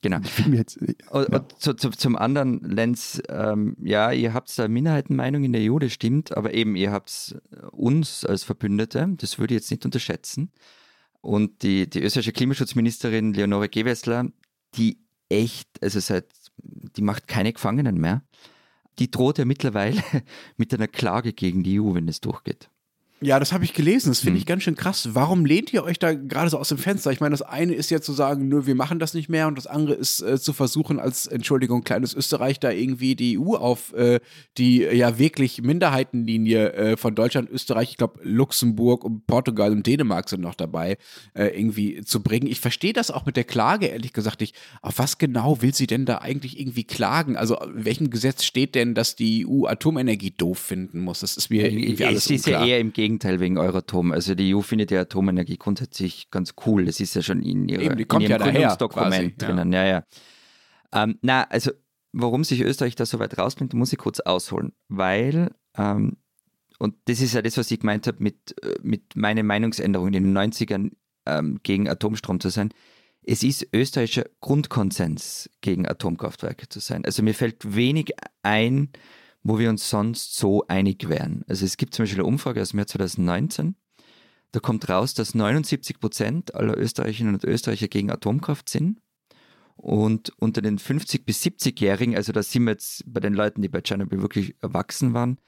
Genau. 0.03 0.19
Jetzt, 0.51 0.81
ja. 0.81 1.11
und, 1.11 1.27
und 1.27 1.61
zu, 1.61 1.75
zu, 1.75 1.91
zum 1.91 2.17
anderen, 2.17 2.61
Lenz, 2.61 3.21
ähm, 3.29 3.77
ja, 3.83 4.13
ihr 4.13 4.33
habt 4.33 4.59
da 4.59 4.67
Minderheitenmeinung 4.67 5.45
in 5.45 5.53
der 5.53 5.71
EU, 5.71 5.79
das 5.79 5.93
stimmt, 5.93 6.35
aber 6.35 6.55
eben, 6.55 6.75
ihr 6.75 6.91
habt 6.91 7.37
uns 7.71 8.25
als 8.25 8.43
Verbündete, 8.43 9.15
das 9.19 9.39
würde 9.39 9.55
ich 9.55 9.61
jetzt 9.61 9.71
nicht 9.71 9.85
unterschätzen. 9.85 10.53
Und 11.21 11.63
die, 11.63 11.89
die 11.89 12.03
österreichische 12.03 12.33
Klimaschutzministerin 12.33 13.35
Leonore 13.35 13.69
Gewessler, 13.69 14.27
die 14.77 14.99
echt, 15.31 15.69
also 15.83 16.01
seit, 16.01 16.27
die 16.59 17.03
macht 17.03 17.27
keine 17.27 17.53
Gefangenen 17.53 17.99
mehr. 17.99 18.23
Die 18.99 19.11
droht 19.11 19.39
ja 19.39 19.45
mittlerweile 19.47 20.03
mit 20.57 20.75
einer 20.75 20.89
Klage 20.89 21.33
gegen 21.33 21.63
die 21.63 21.81
EU, 21.81 21.95
wenn 21.95 22.09
es 22.09 22.21
durchgeht. 22.21 22.69
Ja, 23.23 23.39
das 23.39 23.53
habe 23.53 23.65
ich 23.65 23.75
gelesen. 23.75 24.09
Das 24.09 24.21
finde 24.21 24.39
ich 24.39 24.45
hm. 24.45 24.49
ganz 24.49 24.63
schön 24.63 24.77
krass. 24.77 25.11
Warum 25.13 25.45
lehnt 25.45 25.75
ihr 25.75 25.85
euch 25.85 25.99
da 25.99 26.15
gerade 26.15 26.49
so 26.49 26.59
aus 26.59 26.71
dem 26.71 26.79
Fenster? 26.79 27.13
Ich 27.13 27.21
meine, 27.21 27.33
das 27.33 27.43
eine 27.43 27.75
ist 27.75 27.91
ja 27.91 28.01
zu 28.01 28.15
sagen, 28.15 28.49
nö, 28.49 28.65
wir 28.65 28.75
machen 28.75 28.99
das 28.99 29.13
nicht 29.13 29.29
mehr, 29.29 29.47
und 29.47 29.59
das 29.59 29.67
andere 29.67 29.95
ist 29.95 30.23
äh, 30.23 30.41
zu 30.41 30.55
versuchen, 30.55 30.99
als 30.99 31.27
Entschuldigung, 31.27 31.85
kleines 31.85 32.15
Österreich 32.15 32.61
da 32.61 32.71
irgendwie 32.71 33.17
die 33.17 33.39
EU 33.39 33.57
auf 33.57 33.93
äh, 33.93 34.21
die 34.57 34.79
ja 34.79 35.19
wirklich 35.19 35.61
Minderheitenlinie 35.61 36.73
äh, 36.73 36.97
von 36.97 37.15
Deutschland, 37.15 37.51
Österreich, 37.51 37.91
ich 37.91 37.97
glaube 37.99 38.21
Luxemburg 38.23 39.05
und 39.05 39.27
Portugal 39.27 39.73
und 39.73 39.87
Dänemark 39.87 40.31
sind 40.31 40.41
noch 40.41 40.55
dabei, 40.55 40.97
äh, 41.35 41.49
irgendwie 41.49 42.01
zu 42.01 42.23
bringen. 42.23 42.47
Ich 42.47 42.61
verstehe 42.61 42.95
das 42.95 43.11
auch 43.11 43.27
mit 43.27 43.37
der 43.37 43.45
Klage, 43.45 43.87
ehrlich 43.87 44.15
gesagt 44.15 44.41
nicht. 44.41 44.57
Auf 44.81 44.99
was 44.99 45.19
genau 45.19 45.61
will 45.61 45.75
sie 45.75 45.87
denn 45.87 46.07
da 46.07 46.19
eigentlich 46.19 46.59
irgendwie 46.59 46.85
klagen? 46.85 47.37
Also, 47.37 47.61
in 47.61 47.85
welchem 47.85 48.09
Gesetz 48.09 48.45
steht 48.45 48.75
denn, 48.75 48.95
dass 48.95 49.15
die 49.15 49.47
EU 49.47 49.67
Atomenergie 49.67 50.31
doof 50.31 50.59
finden 50.59 51.01
muss? 51.01 51.21
Das 51.21 51.37
ist 51.37 51.51
mir 51.51 51.71
irgendwie 51.71 52.07
alles 52.07 52.25
es 52.25 52.31
ist 52.31 52.47
ja 52.47 52.65
eher 52.65 52.79
im 52.79 52.95
Gegenteil 52.95 53.10
Gegenteil 53.11 53.41
wegen 53.41 53.59
Euratom. 53.59 54.13
Also 54.13 54.37
die 54.37 54.55
EU 54.55 54.61
findet 54.61 54.93
ja 54.93 55.01
Atomenergie 55.01 55.59
grundsätzlich 55.59 56.31
ganz 56.31 56.55
cool. 56.65 56.85
Das 56.85 57.01
ist 57.01 57.15
ja 57.15 57.23
schon 57.23 57.43
in, 57.43 57.69
ihrer, 57.69 57.83
Eben, 57.83 57.99
in 57.99 58.21
ihrem 58.21 58.31
ja 58.31 58.39
Gründungsdokument 58.39 59.13
quasi, 59.13 59.35
drinnen. 59.37 59.73
Ja, 59.73 59.85
ja. 59.85 60.05
Ähm, 60.93 61.19
na, 61.21 61.43
also 61.43 61.73
warum 62.13 62.45
sich 62.45 62.61
Österreich 62.61 62.95
da 62.95 63.05
so 63.05 63.19
weit 63.19 63.37
rausbringt, 63.37 63.75
muss 63.75 63.93
ich 63.93 63.99
kurz 63.99 64.21
ausholen. 64.21 64.73
Weil, 64.89 65.51
ähm, 65.77 66.19
und 66.79 66.95
das 67.07 67.21
ist 67.21 67.35
ja 67.35 67.43
das, 67.43 67.57
was 67.57 67.69
ich 67.73 67.81
gemeint 67.81 68.07
habe 68.07 68.23
mit, 68.23 68.55
äh, 68.63 68.77
mit 68.81 69.17
meiner 69.17 69.43
Meinungsänderung 69.43 70.07
in 70.07 70.13
den 70.13 70.37
90ern 70.37 70.93
ähm, 71.27 71.59
gegen 71.65 71.89
Atomstrom 71.89 72.39
zu 72.39 72.49
sein. 72.49 72.73
Es 73.25 73.43
ist 73.43 73.67
österreichischer 73.73 74.27
Grundkonsens, 74.41 75.51
gegen 75.63 75.87
Atomkraftwerke 75.89 76.69
zu 76.69 76.79
sein. 76.79 77.05
Also 77.05 77.25
mir 77.25 77.35
fällt 77.35 77.75
wenig 77.75 78.13
ein, 78.45 78.91
wo 79.43 79.59
wir 79.59 79.71
uns 79.71 79.89
sonst 79.89 80.37
so 80.37 80.67
einig 80.69 81.09
wären. 81.09 81.45
Also 81.49 81.65
es 81.65 81.77
gibt 81.77 81.95
zum 81.95 82.05
Beispiel 82.05 82.21
eine 82.21 82.29
Umfrage 82.29 82.61
aus 82.61 82.71
dem 82.71 82.79
Jahr 82.79 82.87
2019, 82.87 83.77
da 84.53 84.61
kommt 84.61 84.89
raus, 84.89 85.15
dass 85.15 85.35
79 85.35 86.01
Prozent 86.01 86.55
aller 86.55 86.77
Österreicherinnen 86.77 87.35
und 87.35 87.45
Österreicher 87.45 87.89
gegen 87.89 88.11
Atomkraft 88.11 88.69
sind 88.69 89.01
Und 89.77 90.31
unter 90.39 90.61
den 90.61 90.79
50- 90.79 91.25
bis 91.25 91.43
70-Jährigen, 91.43 92.17
also 92.17 92.33
da 92.33 92.43
sind 92.43 92.65
wir 92.65 92.73
jetzt 92.73 93.05
bei 93.07 93.21
den 93.21 93.35
Leuten, 93.35 93.63
die 93.63 93.69
bei 93.69 93.81
Tschernobyl 93.81 94.21
wirklich 94.21 94.57
erwachsen 94.61 95.15
waren, 95.15 95.39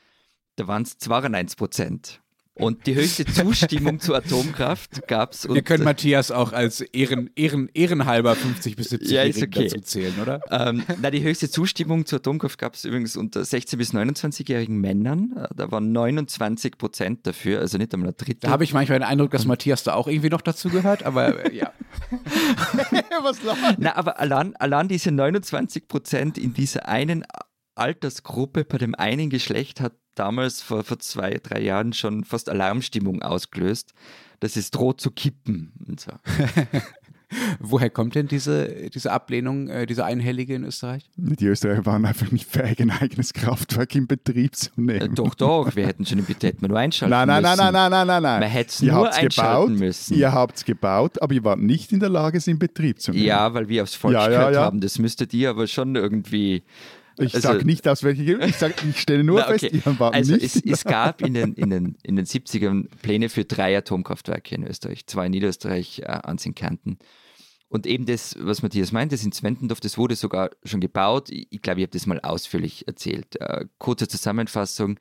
da 0.57 0.69
waren 0.69 0.83
es 0.83 0.99
92 0.99 1.57
Prozent. 1.57 2.22
Und 2.55 2.87
die 2.87 2.95
höchste 2.95 3.25
Zustimmung 3.25 3.99
zur 3.99 4.17
Atomkraft 4.17 5.09
gab 5.09 5.33
es. 5.33 5.49
Wir 5.49 5.63
können 5.63 5.85
Matthias 5.85 6.31
auch 6.31 6.53
als 6.53 6.83
Ehren, 6.83 7.31
Ehren, 7.35 7.71
ehrenhalber 7.73 8.37
50 8.37 8.77
bis 8.77 8.91
70 8.91 9.11
Ja, 9.11 9.23
okay. 9.23 9.69
dazu 9.69 9.81
zählen, 9.81 10.15
oder? 10.21 10.41
Ähm, 10.51 10.83
na, 11.01 11.11
die 11.11 11.23
höchste 11.23 11.49
Zustimmung 11.51 12.05
zur 12.05 12.19
Atomkraft 12.19 12.59
gab 12.59 12.75
es 12.75 12.85
übrigens 12.85 13.17
unter 13.17 13.41
16- 13.41 13.79
bis 13.79 13.95
29-jährigen 13.95 14.79
Männern. 14.79 15.33
Äh, 15.35 15.49
Da 15.57 15.71
waren 15.73 15.93
29 15.93 16.77
Prozent 16.77 17.27
dafür, 17.27 17.61
also 17.61 17.79
nicht 17.79 17.95
einmal 17.95 18.11
ein 18.11 18.17
Drittel. 18.19 18.41
Da 18.41 18.51
habe 18.51 18.65
ich 18.65 18.75
manchmal 18.75 18.99
den 18.99 19.09
Eindruck, 19.09 19.31
dass 19.31 19.47
Matthias 19.47 19.83
da 19.83 19.95
auch 19.95 20.07
irgendwie 20.07 20.31
noch 20.31 20.43
dazu 20.43 20.69
gehört, 20.69 21.05
aber 21.05 21.47
äh, 21.47 21.57
ja. 21.57 21.73
Was 23.23 23.43
lachen? 23.43 23.77
Na, 23.79 23.97
aber 23.97 24.21
allein, 24.21 24.55
allein 24.57 24.89
diese 24.89 25.11
29 25.11 25.89
Prozent 25.89 26.37
in 26.37 26.53
dieser 26.53 26.87
einen 26.87 27.25
Altersgruppe 27.75 28.65
bei 28.65 28.79
dem 28.79 28.95
einen 28.95 29.31
Geschlecht 29.31 29.81
hat 29.81 29.93
damals 30.15 30.61
vor, 30.63 30.85
vor 30.85 30.99
zwei, 30.99 31.39
drei 31.43 31.61
Jahren 31.61 31.93
schon 31.93 32.25
fast 32.25 32.49
Alarmstimmung 32.51 33.23
ausgelöst, 33.23 33.93
dass 34.41 34.57
es 34.57 34.71
droht 34.71 35.01
zu 35.01 35.11
kippen. 35.11 35.73
Und 35.87 36.01
so. 36.01 36.11
Woher 37.61 37.89
kommt 37.89 38.15
denn 38.15 38.29
diese, 38.29 38.91
diese 38.91 39.11
Ablehnung, 39.11 39.69
äh, 39.71 39.87
diese 39.87 40.05
einhellige 40.05 40.55
in 40.55 40.65
Österreich? 40.65 41.09
Die 41.17 41.47
Österreicher 41.47 41.87
waren 41.87 42.05
einfach 42.05 42.31
nicht 42.31 42.47
fähig, 42.47 42.79
ein 42.79 42.91
eigenes 42.91 43.33
Kraftwerk 43.33 43.95
in 43.95 44.07
Betrieb 44.07 44.55
zu 44.55 44.69
Äh, 44.77 44.81
nehmen. 44.83 45.15
doch, 45.15 45.35
doch, 45.35 45.75
wir 45.75 45.87
hätten 45.87 46.05
schon 46.05 46.19
im 46.19 46.27
Betrieb 46.27 46.61
nur 46.61 46.77
einschalten 46.79 47.11
Nein, 47.11 47.27
nein, 47.29 47.43
nein, 47.43 47.53
müssen. 47.57 47.73
nein, 47.73 47.73
nein, 47.73 47.91
nein, 47.91 48.07
nein, 48.07 48.23
nein. 48.23 48.41
Man 48.41 48.51
hätte 48.51 48.69
es 48.71 48.83
Ihr 48.83 48.93
nur 48.93 49.05
habt's 49.07 49.17
einschalten 49.17 49.67
gebaut, 49.69 49.81
müssen. 49.81 50.15
Ihr 50.19 50.33
habt 50.33 50.57
es 50.59 50.65
gebaut, 50.67 51.23
aber 51.23 51.33
ihr 51.33 51.43
wart 51.45 51.61
nicht 51.61 51.91
in 51.93 52.01
der 52.01 52.11
Lage, 52.11 52.37
es 52.37 52.47
in 52.47 52.59
Betrieb 52.59 53.01
zu 53.01 53.13
nehmen. 53.13 53.25
Ja, 53.25 53.55
weil 53.55 53.67
wir 53.67 53.83
aufs 53.83 53.95
Volk 53.95 54.13
Ja, 54.13 54.25
ja, 54.25 54.29
gehört 54.29 54.55
ja. 54.57 54.65
haben. 54.65 54.81
Das 54.83 54.99
müsstet 54.99 55.33
ihr 55.33 55.49
aber 55.49 55.67
schon 55.69 55.97
irgendwie. 55.97 56.63
Ich 57.19 57.35
Also- 57.35 57.49
sage 57.49 57.65
nicht 57.65 57.87
aus 57.89 58.03
welchen 58.03 58.27
Gründen, 58.27 58.49
ich, 58.49 58.57
sag, 58.57 58.75
ich 58.85 59.01
stelle 59.01 59.25
nur 59.25 59.41
Na, 59.41 59.47
fest, 59.47 59.65
okay. 59.65 59.83
ihr 59.85 59.99
wart 60.01 60.15
Also 60.15 60.33
nicht 60.35 60.45
es, 60.45 60.57
es 60.65 60.85
gab 60.85 61.21
in 61.23 61.35
den, 61.35 61.55
in, 61.55 61.71
den, 61.71 61.97
in 62.03 62.17
den 62.17 62.25
70ern 62.27 62.89
Pläne 63.03 63.29
für 63.29 63.45
drei 63.45 63.77
Atomkraftwerke 63.77 64.55
in 64.55 64.65
Österreich. 64.67 65.07
Zwei 65.07 65.27
in 65.27 65.33
Niederösterreich, 65.33 66.01
äh, 66.01 66.05
eins 66.07 66.47
in 66.47 66.55
Kärnten. 66.55 66.99
Und 67.69 67.87
eben 67.87 68.05
das, 68.05 68.37
was 68.39 68.63
Matthias 68.63 68.93
meint, 68.93 69.13
das 69.13 69.25
in 69.25 69.33
Zwentendorf, 69.33 69.81
das 69.81 69.97
wurde 69.97 70.15
sogar 70.15 70.51
schon 70.65 70.81
gebaut. 70.81 71.31
Ich, 71.31 71.47
ich 71.51 71.63
glaube, 71.63 71.81
ich 71.81 71.85
habe 71.85 71.93
das 71.93 72.07
mal 72.07 72.21
ausführlich 72.21 72.87
erzählt. 72.87 73.41
Äh, 73.41 73.67
kurze 73.79 74.09
Zusammenfassung. 74.09 74.99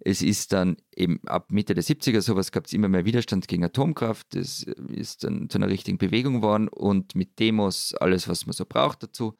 Es 0.00 0.22
ist 0.22 0.52
dann 0.52 0.76
eben 0.94 1.20
ab 1.26 1.50
Mitte 1.50 1.74
der 1.74 1.82
70er 1.82 2.20
sowas 2.20 2.52
gab 2.52 2.66
es 2.66 2.72
immer 2.72 2.88
mehr 2.88 3.04
Widerstand 3.04 3.48
gegen 3.48 3.64
Atomkraft. 3.64 4.28
Das 4.36 4.62
ist 4.62 5.24
dann 5.24 5.48
zu 5.50 5.58
einer 5.58 5.68
richtigen 5.68 5.98
Bewegung 5.98 6.34
geworden 6.34 6.68
und 6.68 7.14
mit 7.16 7.38
Demos 7.40 7.94
alles, 7.94 8.28
was 8.28 8.46
man 8.46 8.52
so 8.52 8.64
braucht 8.64 9.02
dazu. 9.02 9.34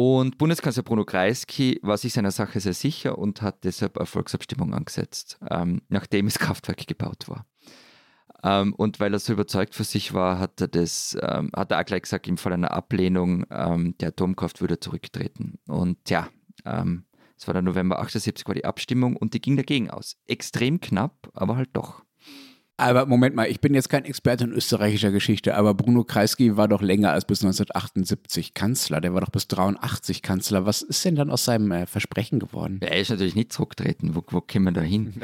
Und 0.00 0.38
Bundeskanzler 0.38 0.84
Bruno 0.84 1.04
Kreisky 1.04 1.80
war 1.82 1.98
sich 1.98 2.12
seiner 2.12 2.30
Sache 2.30 2.60
sehr 2.60 2.72
sicher 2.72 3.18
und 3.18 3.42
hat 3.42 3.64
deshalb 3.64 3.98
eine 3.98 4.06
Volksabstimmung 4.06 4.72
angesetzt, 4.72 5.40
ähm, 5.50 5.82
nachdem 5.88 6.26
das 6.26 6.38
Kraftwerk 6.38 6.86
gebaut 6.86 7.24
war. 7.26 7.46
Ähm, 8.44 8.74
und 8.74 9.00
weil 9.00 9.12
er 9.12 9.18
so 9.18 9.32
überzeugt 9.32 9.74
für 9.74 9.82
sich 9.82 10.14
war, 10.14 10.38
hat 10.38 10.60
er 10.60 10.68
das, 10.68 11.18
ähm, 11.20 11.50
hat 11.52 11.72
er 11.72 11.80
auch 11.80 11.84
gleich 11.84 12.02
gesagt, 12.02 12.28
im 12.28 12.36
Fall 12.36 12.52
einer 12.52 12.70
Ablehnung 12.70 13.44
ähm, 13.50 13.98
der 13.98 14.10
Atomkraft 14.10 14.60
würde 14.60 14.74
er 14.74 14.80
zurücktreten. 14.80 15.58
Und 15.66 16.08
ja, 16.08 16.28
ähm, 16.64 17.04
es 17.36 17.48
war 17.48 17.54
der 17.54 17.62
November 17.62 17.98
78 17.98 18.46
war 18.46 18.54
die 18.54 18.66
Abstimmung 18.66 19.16
und 19.16 19.34
die 19.34 19.40
ging 19.40 19.56
dagegen 19.56 19.90
aus. 19.90 20.16
Extrem 20.26 20.80
knapp, 20.80 21.28
aber 21.34 21.56
halt 21.56 21.70
doch. 21.72 22.04
Aber 22.80 23.06
Moment 23.06 23.34
mal, 23.34 23.50
ich 23.50 23.60
bin 23.60 23.74
jetzt 23.74 23.88
kein 23.88 24.04
Experte 24.04 24.44
in 24.44 24.52
österreichischer 24.52 25.10
Geschichte, 25.10 25.56
aber 25.56 25.74
Bruno 25.74 26.04
Kreisky 26.04 26.56
war 26.56 26.68
doch 26.68 26.80
länger 26.80 27.10
als 27.10 27.24
bis 27.24 27.42
1978 27.42 28.54
Kanzler. 28.54 29.00
Der 29.00 29.12
war 29.14 29.20
doch 29.20 29.30
bis 29.30 29.48
83 29.48 30.22
Kanzler. 30.22 30.64
Was 30.64 30.82
ist 30.82 31.04
denn 31.04 31.16
dann 31.16 31.28
aus 31.28 31.44
seinem 31.44 31.72
äh, 31.72 31.86
Versprechen 31.86 32.38
geworden? 32.38 32.78
Er 32.80 33.00
ist 33.00 33.10
natürlich 33.10 33.34
nicht 33.34 33.52
zurücktreten. 33.52 34.14
Wo, 34.14 34.22
wo 34.30 34.40
kommen 34.40 34.66
wir 34.66 34.72
da 34.72 34.80
hin? 34.80 35.14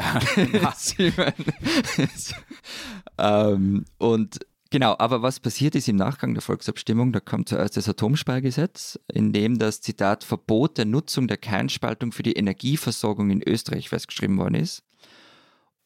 Ähm, 3.16 3.84
und 3.98 4.40
genau, 4.70 4.96
aber 4.98 5.22
was 5.22 5.38
passiert 5.38 5.76
ist 5.76 5.88
im 5.88 5.94
Nachgang 5.94 6.34
der 6.34 6.42
Volksabstimmung, 6.42 7.12
da 7.12 7.20
kommt 7.20 7.48
zuerst 7.48 7.76
das 7.76 7.88
Atomspargesetz, 7.88 8.98
in 9.12 9.32
dem 9.32 9.58
das 9.58 9.80
Zitat 9.80 10.24
Verbot 10.24 10.78
der 10.78 10.84
Nutzung 10.84 11.28
der 11.28 11.36
Kernspaltung 11.36 12.10
für 12.10 12.24
die 12.24 12.32
Energieversorgung 12.32 13.30
in 13.30 13.40
Österreich 13.40 13.88
festgeschrieben 13.88 14.36
worden 14.38 14.56
ist. 14.56 14.82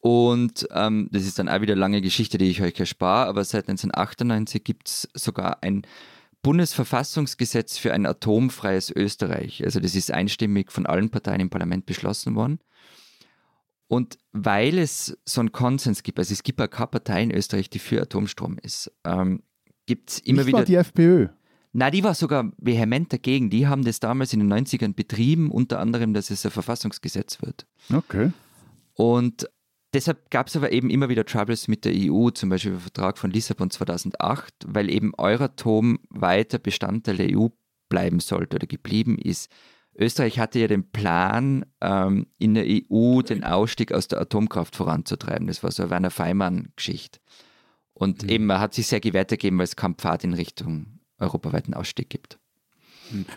Und 0.01 0.67
ähm, 0.71 1.09
das 1.11 1.23
ist 1.23 1.39
dann 1.39 1.49
auch 1.49 1.61
wieder 1.61 1.73
eine 1.73 1.81
lange 1.81 2.01
Geschichte, 2.01 2.37
die 2.37 2.49
ich 2.49 2.61
euch 2.61 2.79
erspare, 2.79 3.27
aber 3.27 3.43
seit 3.43 3.67
1998 3.67 4.63
gibt 4.63 4.87
es 4.87 5.09
sogar 5.13 5.61
ein 5.61 5.81
Bundesverfassungsgesetz 6.41 7.77
für 7.77 7.93
ein 7.93 8.05
atomfreies 8.05 8.91
Österreich. 8.91 9.63
Also 9.65 9.81
das 9.81 9.95
ist 9.95 10.11
einstimmig 10.11 10.71
von 10.71 10.85
allen 10.85 11.09
Parteien 11.09 11.41
im 11.41 11.49
Parlament 11.49 11.85
beschlossen 11.85 12.35
worden. 12.35 12.59
Und 13.87 14.17
weil 14.31 14.77
es 14.77 15.17
so 15.25 15.41
einen 15.41 15.51
Konsens 15.51 16.03
gibt, 16.03 16.19
also 16.19 16.31
es 16.31 16.43
gibt 16.43 16.61
auch 16.61 16.69
keine 16.69 16.87
Partei 16.87 17.23
in 17.23 17.31
Österreich, 17.31 17.69
die 17.69 17.79
für 17.79 18.01
Atomstrom 18.01 18.57
ist, 18.61 18.91
ähm, 19.03 19.41
gibt 19.85 20.11
es 20.11 20.19
immer 20.19 20.43
Nicht 20.43 20.47
wieder. 20.47 20.63
die 20.63 20.75
FPÖ. 20.75 21.27
Na, 21.73 21.91
die 21.91 22.03
war 22.03 22.13
sogar 22.13 22.51
vehement 22.57 23.11
dagegen. 23.11 23.49
Die 23.49 23.67
haben 23.67 23.83
das 23.83 23.99
damals 23.99 24.31
in 24.31 24.39
den 24.39 24.53
90ern 24.53 24.93
betrieben, 24.93 25.51
unter 25.51 25.79
anderem, 25.79 26.13
dass 26.13 26.29
es 26.29 26.45
ein 26.45 26.51
Verfassungsgesetz 26.51 27.41
wird. 27.41 27.67
Okay. 27.91 28.31
Und 28.93 29.49
deshalb 29.93 30.29
gab 30.29 30.47
es 30.47 30.55
aber 30.55 30.71
eben 30.71 30.89
immer 30.89 31.09
wieder 31.09 31.25
Troubles 31.25 31.67
mit 31.67 31.85
der 31.85 31.93
EU, 31.95 32.29
zum 32.29 32.49
Beispiel 32.49 32.73
im 32.73 32.79
Vertrag 32.79 33.17
von 33.17 33.31
Lissabon 33.31 33.69
2008, 33.69 34.53
weil 34.67 34.89
eben 34.89 35.13
Euratom 35.17 35.99
weiter 36.09 36.59
Bestandteil 36.59 37.17
der 37.17 37.37
EU 37.37 37.47
bleiben 37.89 38.19
sollte 38.19 38.55
oder 38.55 38.67
geblieben 38.67 39.17
ist. 39.17 39.51
Österreich 39.95 40.39
hatte 40.39 40.59
ja 40.59 40.67
den 40.67 40.89
Plan, 40.91 41.65
ähm, 41.81 42.27
in 42.37 42.53
der 42.53 42.65
EU 42.65 43.21
den 43.21 43.43
Ausstieg 43.43 43.91
aus 43.91 44.07
der 44.07 44.21
Atomkraft 44.21 44.75
voranzutreiben. 44.75 45.47
Das 45.47 45.61
war 45.61 45.71
so 45.71 45.83
eine 45.83 45.91
Werner 45.91 46.11
Feimann-Geschichte. 46.11 47.19
Und 47.93 48.23
eben, 48.31 48.45
man 48.45 48.61
hat 48.61 48.73
sich 48.73 48.87
sehr 48.87 49.01
gewährt 49.01 49.31
ergeben, 49.31 49.57
weil 49.57 49.65
es 49.65 49.75
keinen 49.75 49.95
Pfad 49.95 50.23
in 50.23 50.33
Richtung 50.33 50.99
europaweiten 51.17 51.73
Ausstieg 51.73 52.09
gibt. 52.09 52.39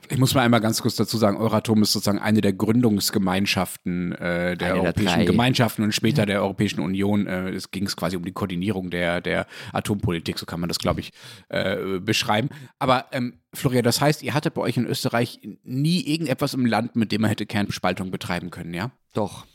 Ich 0.08 0.18
muss 0.18 0.34
mal 0.34 0.42
einmal 0.42 0.60
ganz 0.60 0.82
kurz 0.82 0.96
dazu 0.96 1.16
sagen, 1.16 1.36
Euratom 1.36 1.82
ist 1.82 1.92
sozusagen 1.92 2.18
eine 2.18 2.40
der 2.40 2.52
Gründungsgemeinschaften 2.52 4.12
äh, 4.12 4.18
der 4.18 4.28
Eine 4.38 4.56
der 4.56 4.74
Europäischen 4.74 5.14
drei. 5.14 5.24
Gemeinschaften 5.24 5.82
und 5.82 5.92
später 5.92 6.26
der 6.26 6.42
Europäischen 6.42 6.80
Union. 6.80 7.26
Äh, 7.26 7.50
es 7.50 7.70
ging 7.70 7.86
es 7.86 7.96
quasi 7.96 8.16
um 8.16 8.24
die 8.24 8.32
Koordinierung 8.32 8.90
der, 8.90 9.20
der 9.20 9.46
Atompolitik, 9.72 10.38
so 10.38 10.46
kann 10.46 10.60
man 10.60 10.68
das, 10.68 10.78
glaube 10.78 11.00
ich, 11.00 11.12
äh, 11.48 12.00
beschreiben. 12.00 12.48
Aber 12.78 13.06
ähm, 13.12 13.40
Florian, 13.54 13.84
das 13.84 14.00
heißt, 14.00 14.22
ihr 14.22 14.34
hattet 14.34 14.54
bei 14.54 14.62
euch 14.62 14.76
in 14.76 14.86
Österreich 14.86 15.40
nie 15.62 16.00
irgendetwas 16.00 16.54
im 16.54 16.66
Land, 16.66 16.96
mit 16.96 17.12
dem 17.12 17.22
man 17.22 17.28
hätte 17.28 17.46
Kernspaltung 17.46 18.10
betreiben 18.10 18.50
können, 18.50 18.74
ja? 18.74 18.90
Doch. 19.14 19.46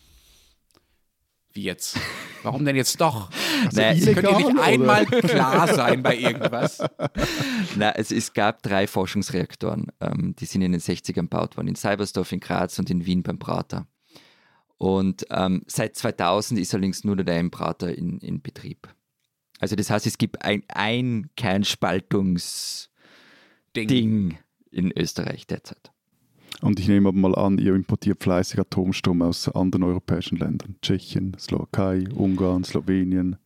Wie 1.57 1.63
jetzt? 1.63 1.99
Warum 2.43 2.63
denn 2.65 2.75
jetzt 2.75 3.01
doch? 3.01 3.31
Also, 3.75 4.13
könnt 4.13 4.29
ihr 4.29 4.37
nicht 4.37 4.45
oder? 4.45 4.63
einmal 4.63 5.05
klar 5.07 5.73
sein 5.73 6.03
bei 6.03 6.15
irgendwas? 6.15 6.77
Na, 7.75 7.89
es, 7.95 8.11
es 8.11 8.33
gab 8.33 8.61
drei 8.61 8.85
Forschungsreaktoren, 8.85 9.87
ähm, 9.99 10.35
die 10.37 10.45
sind 10.45 10.61
in 10.61 10.73
den 10.73 10.79
60ern 10.79 11.13
gebaut 11.13 11.57
worden, 11.57 11.69
in 11.69 11.73
Seibersdorf, 11.73 12.31
in 12.31 12.39
Graz 12.39 12.77
und 12.77 12.91
in 12.91 13.07
Wien 13.07 13.23
beim 13.23 13.39
Prater. 13.39 13.87
Und 14.77 15.25
ähm, 15.31 15.63
seit 15.65 15.95
2000 15.95 16.59
ist 16.59 16.75
allerdings 16.75 17.03
nur 17.03 17.15
der 17.15 17.39
im 17.39 17.49
Prater 17.49 17.97
in, 17.97 18.19
in 18.19 18.43
Betrieb. 18.43 18.87
Also 19.59 19.75
das 19.75 19.89
heißt, 19.89 20.05
es 20.05 20.19
gibt 20.19 20.43
ein, 20.43 20.61
ein 20.67 21.31
Kernspaltungsding 21.35 22.87
Ding. 23.73 24.37
in 24.69 24.91
Österreich 24.95 25.47
derzeit. 25.47 25.91
Und 26.61 26.79
ich 26.79 26.87
nehme 26.87 27.09
aber 27.09 27.17
mal 27.17 27.35
an, 27.35 27.57
ihr 27.57 27.75
importiert 27.75 28.21
fleißig 28.23 28.59
Atomstrom 28.59 29.21
aus 29.21 29.47
anderen 29.49 29.83
europäischen 29.83 30.37
Ländern. 30.37 30.75
Tschechien, 30.81 31.35
Slowakei, 31.39 32.05
Ungarn, 32.15 32.63
Slowenien. 32.63 33.37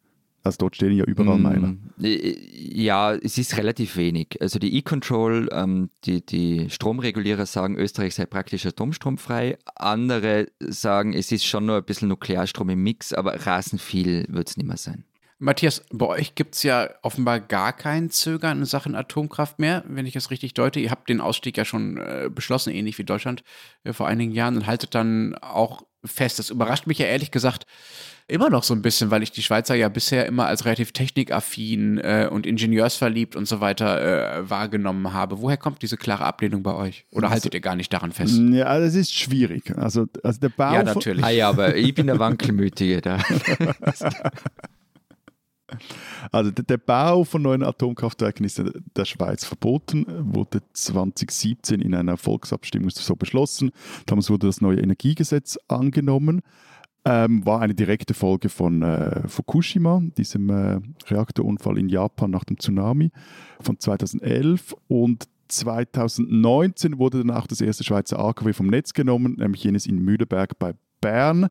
Also 0.43 0.58
dort 0.60 0.76
stehen 0.76 0.93
ja 0.93 1.04
überall 1.06 1.38
Meiler. 1.38 1.67
Mm, 1.67 1.91
Ja, 1.97 3.13
es 3.13 3.38
ist 3.38 3.58
relativ 3.58 3.95
wenig. 3.95 4.41
Also 4.41 4.58
die 4.58 4.76
E-Control, 4.76 5.50
ähm, 5.52 5.89
die, 6.06 6.26
die 6.26 6.67
Stromregulierer 6.69 7.45
sagen, 7.45 7.78
Österreich 7.78 8.15
sei 8.15 8.26
praktisch 8.26 8.65
atomstromfrei. 8.65 9.60
Andere 9.76 10.47
sagen, 10.60 11.13
es 11.13 11.32
ist 11.32 11.45
schon 11.45 11.67
nur 11.67 11.78
ein 11.78 11.84
bisschen 11.84 12.08
Nuklearstrom 12.08 12.69
im 12.69 12.82
Mix, 12.82 13.13
aber 13.13 13.45
rasend 13.45 13.82
viel 13.82 14.26
wird 14.30 14.50
es 14.50 14.58
nicht 14.58 14.65
mehr 14.65 14.78
sein. 14.78 15.04
Matthias, 15.42 15.84
bei 15.92 16.06
euch 16.06 16.36
gibt 16.36 16.54
es 16.54 16.62
ja 16.62 16.92
offenbar 17.02 17.40
gar 17.40 17.74
kein 17.74 18.12
Zögern 18.12 18.60
in 18.60 18.66
Sachen 18.66 18.94
Atomkraft 18.94 19.58
mehr, 19.58 19.84
wenn 19.88 20.06
ich 20.06 20.16
es 20.16 20.30
richtig 20.30 20.54
deute. 20.54 20.80
Ihr 20.80 20.92
habt 20.92 21.10
den 21.10 21.20
Ausstieg 21.20 21.58
ja 21.58 21.66
schon 21.66 21.98
äh, 21.98 22.30
beschlossen, 22.34 22.72
ähnlich 22.72 23.00
wie 23.00 23.04
Deutschland 23.04 23.44
äh, 23.84 23.92
vor 23.92 24.08
einigen 24.08 24.34
Jahren 24.34 24.56
und 24.56 24.68
haltet 24.68 24.94
dann 24.94 25.34
auch 25.42 25.82
fest. 26.06 26.38
Das 26.38 26.52
überrascht 26.52 26.86
mich 26.86 27.00
ja 27.00 27.08
ehrlich 27.08 27.32
gesagt 27.32 27.66
immer 28.28 28.52
noch 28.52 28.62
so 28.62 28.76
ein 28.76 28.84
bisschen, 28.84 29.10
weil 29.10 29.24
ich 29.24 29.32
die 29.32 29.42
Schweizer 29.42 29.74
ja 29.74 29.90
bisher 29.90 30.28
immer 30.28 30.46
als 30.46 30.66
relativ 30.66 30.92
technikaffin 30.92 31.98
äh, 31.98 32.30
und 32.32 32.46
ingenieursverliebt 32.46 33.36
und 33.36 33.48
so 33.48 33.60
weiter 33.60 34.42
äh, 34.44 34.48
wahrgenommen 34.48 35.12
habe. 35.12 35.42
Woher 35.42 35.58
kommt 35.58 35.82
diese 35.82 35.98
klare 35.98 36.24
Ablehnung 36.24 36.62
bei 36.62 36.76
euch? 36.76 37.08
Oder 37.12 37.32
haltet 37.32 37.56
ihr 37.56 37.62
gar 37.62 37.76
nicht 37.76 37.92
daran 37.92 38.12
fest? 38.12 38.38
Ja, 38.38 38.78
das 38.78 38.94
ist 38.94 39.12
schwierig. 39.12 39.76
Also, 39.76 40.06
also 40.22 40.40
der 40.40 40.50
Bau 40.50 40.72
Ja, 40.72 40.84
natürlich. 40.84 41.26
Ah 41.26 41.30
ja, 41.30 41.50
aber 41.50 41.76
ich 41.76 41.96
bin 41.96 42.06
der 42.06 42.20
Wankelmütige 42.20 43.02
da. 43.02 43.18
Also 46.32 46.52
der, 46.52 46.78
Bau 46.78 47.24
von 47.24 47.42
neuen 47.42 47.64
Atomkraftwerken 47.64 48.46
ist 48.46 48.60
in 48.60 48.72
der 48.96 49.06
Schweiz 49.06 49.46
verboten, 49.46 50.06
wurde 50.34 50.62
2017 50.74 51.82
in 51.82 51.96
einer 51.96 52.18
Volksabstimmung 52.18 52.90
so 52.90 53.16
beschlossen. 53.16 53.72
Damals 54.06 54.30
wurde 54.30 54.48
das 54.48 54.62
neue 54.62 54.80
Energiegesetz 54.80 55.58
angenommen. 55.68 56.42
Ähm, 57.04 57.44
war 57.46 57.62
eine 57.62 57.74
direkte 57.74 58.14
Folge 58.14 58.50
von 58.50 58.84
äh, 58.84 59.28
Fukushima, 59.28 60.04
diesem 60.18 60.50
äh, 60.50 60.80
Reaktorunfall 61.08 61.80
in 61.80 61.90
Japan 61.90 62.30
nach 62.30 62.44
dem 62.44 62.60
Tsunami 62.60 63.12
von 63.60 63.80
2011. 63.80 64.76
Und 64.88 65.28
2019 65.48 67.00
wurde 67.00 67.20
dann 67.20 67.32
auch 67.32 67.48
das 67.48 67.62
erste 67.62 67.84
Schweizer 67.84 68.20
AKW 68.20 68.54
vom 68.54 68.68
Netz 68.68 68.94
genommen, 68.94 69.36
nämlich 69.40 69.64
jenes 69.64 69.88
in 69.88 69.98
Mühleberg 69.98 70.60
bei 70.60 70.74
Bern. 71.02 71.48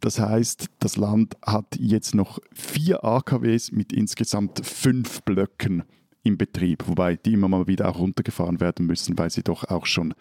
Das 0.00 0.18
heißt, 0.18 0.66
das 0.80 0.96
Land 0.96 1.36
hat 1.46 1.76
jetzt 1.78 2.14
noch 2.14 2.38
vier 2.52 3.04
AKWs 3.04 3.72
mit 3.72 3.92
insgesamt 3.92 4.64
fünf 4.66 5.22
Blöcken 5.22 5.84
im 6.22 6.38
Betrieb, 6.38 6.88
wobei 6.88 7.16
die 7.16 7.34
immer 7.34 7.48
mal 7.48 7.66
wieder 7.66 7.88
auch 7.88 7.98
runtergefahren 7.98 8.60
werden 8.60 8.86
müssen, 8.86 9.16
weil 9.18 9.30
sie 9.30 9.42
doch 9.42 9.64
auch 9.64 9.86
schon 9.86 10.14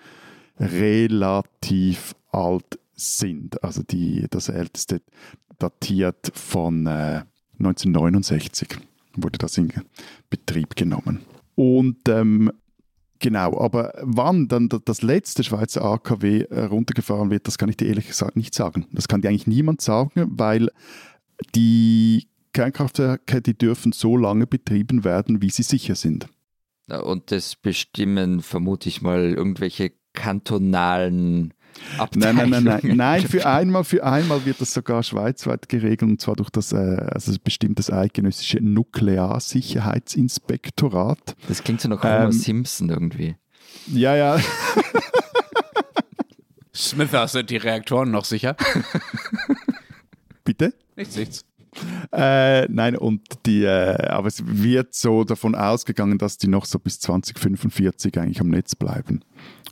relativ 0.59 2.13
alt 2.31 2.79
sind. 2.93 3.63
Also 3.63 3.81
die, 3.83 4.27
das 4.29 4.49
älteste 4.49 5.01
datiert 5.57 6.31
von 6.35 6.85
äh, 6.85 7.23
1969 7.59 8.67
wurde 9.15 9.37
das 9.37 9.57
in 9.57 9.71
Betrieb 10.29 10.75
genommen. 10.75 11.21
Und 11.55 12.09
ähm, 12.09 12.51
Genau, 13.23 13.57
aber 13.57 13.93
wann 14.01 14.49
dann 14.49 14.67
das 14.67 15.01
letzte 15.01 15.45
Schweizer 15.45 15.81
AKW 15.81 16.41
äh, 16.41 16.65
runtergefahren 16.65 17.29
wird, 17.29 17.47
das 17.47 17.57
kann 17.57 17.69
ich 17.69 17.77
dir 17.77 17.87
ehrlich 17.87 18.07
gesagt 18.07 18.35
nicht 18.35 18.53
sagen. 18.53 18.85
Das 18.91 19.07
kann 19.07 19.21
dir 19.21 19.29
eigentlich 19.29 19.47
niemand 19.47 19.79
sagen, 19.79 20.11
weil 20.27 20.69
die 21.55 22.27
Kernkraftwerke, 22.51 23.41
die 23.41 23.57
dürfen 23.57 23.93
so 23.93 24.17
lange 24.17 24.45
betrieben 24.45 25.05
werden, 25.05 25.41
wie 25.41 25.51
sie 25.51 25.63
sicher 25.63 25.95
sind. 25.95 26.27
Und 26.89 27.31
das 27.31 27.55
bestimmen 27.55 28.41
vermute 28.41 28.89
ich 28.89 29.01
mal 29.01 29.33
irgendwelche 29.33 29.93
kantonalen 30.11 31.53
Nein, 32.15 32.35
nein, 32.35 32.49
nein, 32.49 32.63
nein. 32.63 32.81
Nein, 32.95 33.27
für 33.27 33.45
einmal, 33.45 33.83
für 33.83 34.03
einmal 34.03 34.43
wird 34.45 34.59
das 34.61 34.73
sogar 34.73 35.03
schweizweit 35.03 35.69
geregelt 35.69 36.03
und 36.03 36.19
zwar 36.21 36.35
durch 36.35 36.49
das, 36.49 36.71
äh, 36.71 37.05
also 37.11 37.31
bestimmt 37.43 37.77
das 37.79 37.91
eidgenössische 37.91 38.59
Nuklearsicherheitsinspektorat. 38.61 41.35
Das 41.47 41.63
klingt 41.63 41.81
so 41.81 41.89
nach 41.89 42.03
Homer 42.03 42.25
ähm, 42.25 42.31
Simpson 42.31 42.89
irgendwie. 42.89 43.35
Ja, 43.87 44.15
ja. 44.15 44.39
Smithers 46.75 47.33
sind 47.33 47.49
die 47.49 47.57
Reaktoren 47.57 48.11
noch 48.11 48.25
sicher. 48.25 48.55
Bitte? 50.43 50.73
Nichts, 50.95 51.15
nichts. 51.15 51.45
Äh, 52.11 52.67
nein, 52.69 52.95
und 52.95 53.21
die, 53.47 53.63
äh, 53.63 54.07
aber 54.07 54.27
es 54.27 54.43
wird 54.45 54.93
so 54.93 55.23
davon 55.23 55.55
ausgegangen, 55.55 56.19
dass 56.19 56.37
die 56.37 56.47
noch 56.47 56.65
so 56.65 56.77
bis 56.77 56.99
2045 56.99 58.19
eigentlich 58.19 58.39
am 58.39 58.49
Netz 58.49 58.75
bleiben 58.75 59.21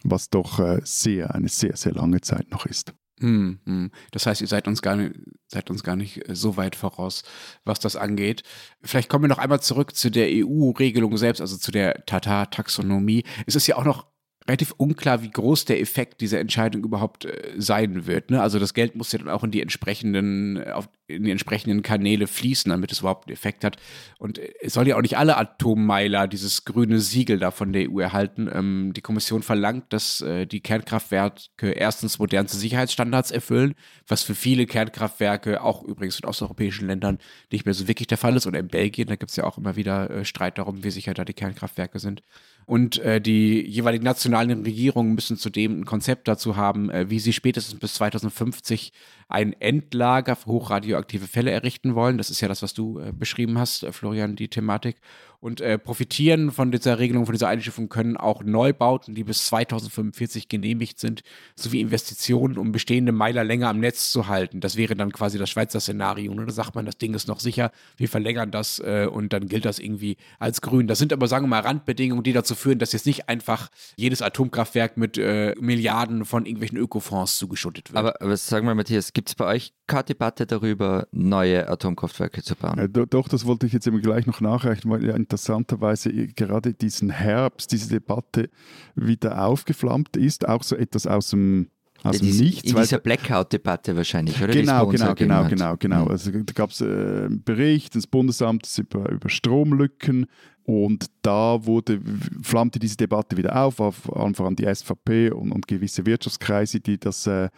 was 0.03 0.29
doch 0.29 0.59
äh, 0.59 0.81
sehr, 0.83 1.33
eine 1.35 1.49
sehr, 1.49 1.75
sehr 1.77 1.93
lange 1.93 2.21
Zeit 2.21 2.51
noch 2.51 2.65
ist. 2.65 2.93
Hm, 3.19 3.59
hm. 3.65 3.91
Das 4.11 4.25
heißt, 4.25 4.41
ihr 4.41 4.47
seid 4.47 4.67
uns 4.67 4.81
gar 4.81 4.95
nicht, 4.95 5.15
seid 5.47 5.69
uns 5.69 5.83
gar 5.83 5.95
nicht 5.95 6.27
äh, 6.27 6.35
so 6.35 6.57
weit 6.57 6.75
voraus, 6.75 7.23
was 7.65 7.79
das 7.79 7.95
angeht. 7.95 8.43
Vielleicht 8.81 9.09
kommen 9.09 9.25
wir 9.25 9.29
noch 9.29 9.37
einmal 9.37 9.61
zurück 9.61 9.95
zu 9.95 10.09
der 10.09 10.27
EU-Regelung 10.29 11.17
selbst, 11.17 11.39
also 11.39 11.57
zu 11.57 11.71
der 11.71 12.05
Tata-Taxonomie. 12.05 13.23
Es 13.45 13.55
ist 13.55 13.67
ja 13.67 13.75
auch 13.75 13.85
noch 13.85 14.07
relativ 14.47 14.73
unklar, 14.77 15.21
wie 15.21 15.29
groß 15.29 15.65
der 15.65 15.79
Effekt 15.79 16.21
dieser 16.21 16.39
Entscheidung 16.39 16.83
überhaupt 16.83 17.25
äh, 17.25 17.53
sein 17.57 18.07
wird. 18.07 18.31
Ne? 18.31 18.41
Also 18.41 18.57
das 18.57 18.73
Geld 18.73 18.95
muss 18.95 19.11
ja 19.11 19.19
dann 19.19 19.29
auch 19.29 19.43
in 19.43 19.51
die 19.51 19.61
entsprechenden, 19.61 20.57
äh, 20.57 20.71
auf, 20.71 20.89
in 21.07 21.23
die 21.23 21.31
entsprechenden 21.31 21.83
Kanäle 21.83 22.25
fließen, 22.25 22.69
damit 22.69 22.91
es 22.91 23.01
überhaupt 23.01 23.27
einen 23.27 23.33
Effekt 23.33 23.63
hat. 23.63 23.77
Und 24.17 24.39
äh, 24.39 24.51
es 24.61 24.73
soll 24.73 24.87
ja 24.87 24.97
auch 24.97 25.01
nicht 25.01 25.17
alle 25.17 25.37
Atommeiler 25.37 26.27
dieses 26.27 26.65
grüne 26.65 26.99
Siegel 26.99 27.37
da 27.37 27.51
von 27.51 27.71
der 27.71 27.89
EU 27.91 27.99
erhalten. 27.99 28.49
Ähm, 28.51 28.93
die 28.95 29.01
Kommission 29.01 29.43
verlangt, 29.43 29.93
dass 29.93 30.21
äh, 30.21 30.47
die 30.47 30.61
Kernkraftwerke 30.61 31.71
erstens 31.71 32.17
modernste 32.17 32.57
Sicherheitsstandards 32.57 33.29
erfüllen, 33.29 33.75
was 34.07 34.23
für 34.23 34.35
viele 34.35 34.65
Kernkraftwerke, 34.65 35.61
auch 35.61 35.83
übrigens 35.83 36.19
in 36.19 36.25
osteuropäischen 36.25 36.87
Ländern, 36.87 37.19
nicht 37.51 37.65
mehr 37.65 37.75
so 37.75 37.87
wirklich 37.87 38.07
der 38.07 38.17
Fall 38.17 38.35
ist. 38.35 38.47
Oder 38.47 38.59
in 38.59 38.69
Belgien, 38.69 39.07
da 39.07 39.15
gibt 39.15 39.29
es 39.29 39.37
ja 39.37 39.43
auch 39.43 39.59
immer 39.59 39.75
wieder 39.75 40.09
äh, 40.09 40.25
Streit 40.25 40.57
darum, 40.57 40.83
wie 40.83 40.91
sicher 40.91 41.13
da 41.13 41.25
die 41.25 41.33
Kernkraftwerke 41.33 41.99
sind. 41.99 42.23
Und 42.65 42.99
äh, 42.99 43.19
die 43.19 43.65
jeweiligen 43.67 44.03
nationalen 44.03 44.63
Regierungen 44.63 45.13
müssen 45.13 45.37
zudem 45.37 45.81
ein 45.81 45.85
Konzept 45.85 46.27
dazu 46.27 46.55
haben, 46.55 46.89
äh, 46.89 47.09
wie 47.09 47.19
sie 47.19 47.33
spätestens 47.33 47.79
bis 47.79 47.95
2050 47.95 48.93
ein 49.27 49.53
Endlager 49.59 50.35
für 50.35 50.51
hochradioaktive 50.51 51.27
Fälle 51.27 51.51
errichten 51.51 51.95
wollen. 51.95 52.17
Das 52.17 52.29
ist 52.29 52.41
ja 52.41 52.47
das, 52.47 52.61
was 52.61 52.73
du 52.73 52.99
äh, 52.99 53.11
beschrieben 53.11 53.57
hast, 53.57 53.83
äh, 53.83 53.91
Florian, 53.91 54.35
die 54.35 54.49
Thematik. 54.49 54.97
Und 55.41 55.59
äh, 55.59 55.79
profitieren 55.79 56.51
von 56.51 56.71
dieser 56.71 56.99
Regelung, 56.99 57.25
von 57.25 57.33
dieser 57.33 57.47
Einstufung 57.47 57.89
können 57.89 58.15
auch 58.15 58.43
Neubauten, 58.43 59.15
die 59.15 59.23
bis 59.23 59.47
2045 59.47 60.49
genehmigt 60.49 60.99
sind, 60.99 61.23
sowie 61.55 61.81
Investitionen, 61.81 62.59
um 62.59 62.71
bestehende 62.71 63.11
Meiler 63.11 63.43
länger 63.43 63.69
am 63.69 63.79
Netz 63.79 64.11
zu 64.11 64.27
halten. 64.27 64.59
Das 64.59 64.77
wäre 64.77 64.95
dann 64.95 65.11
quasi 65.11 65.39
das 65.39 65.49
Schweizer 65.49 65.79
Szenario. 65.79 66.31
Ne? 66.35 66.45
Da 66.45 66.51
sagt 66.51 66.75
man, 66.75 66.85
das 66.85 66.99
Ding 66.99 67.15
ist 67.15 67.27
noch 67.27 67.39
sicher, 67.39 67.71
wir 67.97 68.07
verlängern 68.07 68.51
das 68.51 68.77
äh, 68.77 69.07
und 69.11 69.33
dann 69.33 69.47
gilt 69.47 69.65
das 69.65 69.79
irgendwie 69.79 70.17
als 70.37 70.61
grün. 70.61 70.85
Das 70.85 70.99
sind 70.99 71.11
aber, 71.11 71.27
sagen 71.27 71.45
wir 71.45 71.49
mal, 71.49 71.61
Randbedingungen, 71.61 72.23
die 72.23 72.33
dazu 72.33 72.53
führen, 72.53 72.77
dass 72.77 72.91
jetzt 72.91 73.07
nicht 73.07 73.27
einfach 73.27 73.69
jedes 73.95 74.21
Atomkraftwerk 74.21 74.95
mit 74.95 75.17
äh, 75.17 75.55
Milliarden 75.59 76.23
von 76.23 76.45
irgendwelchen 76.45 76.77
Ökofonds 76.77 77.39
zugeschüttet 77.39 77.89
wird. 77.89 77.97
Aber, 77.97 78.21
aber 78.21 78.37
sagen 78.37 78.67
wir, 78.67 78.75
Matthias, 78.75 79.11
gibt 79.11 79.29
es 79.29 79.35
bei 79.35 79.45
euch 79.45 79.73
keine 79.87 80.03
Debatte 80.03 80.45
darüber, 80.45 81.07
neue 81.11 81.67
Atomkraftwerke 81.67 82.43
zu 82.43 82.55
bauen? 82.55 82.77
Ja, 82.77 82.87
doch, 82.87 83.27
das 83.27 83.45
wollte 83.47 83.65
ich 83.65 83.73
jetzt 83.73 83.87
eben 83.87 84.01
gleich 84.01 84.27
noch 84.27 84.39
nachreichen, 84.39 84.91
weil 84.91 85.03
ja 85.03 85.15
interessanterweise 85.31 86.11
gerade 86.11 86.73
diesen 86.73 87.09
Herbst 87.09 87.71
diese 87.71 87.89
Debatte 87.89 88.49
wieder 88.95 89.45
aufgeflammt 89.45 90.17
ist, 90.17 90.47
auch 90.47 90.63
so 90.63 90.75
etwas 90.75 91.07
aus 91.07 91.29
dem 91.29 91.69
aus 92.03 92.17
dies, 92.17 92.39
Nichts. 92.39 92.71
In 92.71 92.77
dieser 92.77 92.97
Blackout-Debatte 92.97 93.95
wahrscheinlich, 93.95 94.41
oder? 94.41 94.53
Genau, 94.53 94.87
genau, 94.87 95.13
genau, 95.13 95.47
genau, 95.47 95.77
genau. 95.77 96.05
Also 96.07 96.31
da 96.31 96.53
gab 96.53 96.71
es 96.71 96.81
äh, 96.81 96.85
einen 96.85 97.43
Bericht 97.43 97.93
des 97.93 98.07
Bundesamtes 98.07 98.79
über, 98.79 99.07
über 99.11 99.29
Stromlücken 99.29 100.25
und 100.63 101.05
da 101.21 101.63
wurde, 101.63 102.01
flammte 102.41 102.79
diese 102.79 102.97
Debatte 102.97 103.37
wieder 103.37 103.55
auf, 103.55 103.79
auf 103.79 103.97
vor 104.07 104.45
allem 104.45 104.55
die 104.55 104.65
SVP 104.73 105.29
und, 105.29 105.51
und 105.51 105.67
gewisse 105.67 106.03
Wirtschaftskreise, 106.07 106.79
die 106.79 106.99
das 106.99 107.27
äh, 107.27 107.49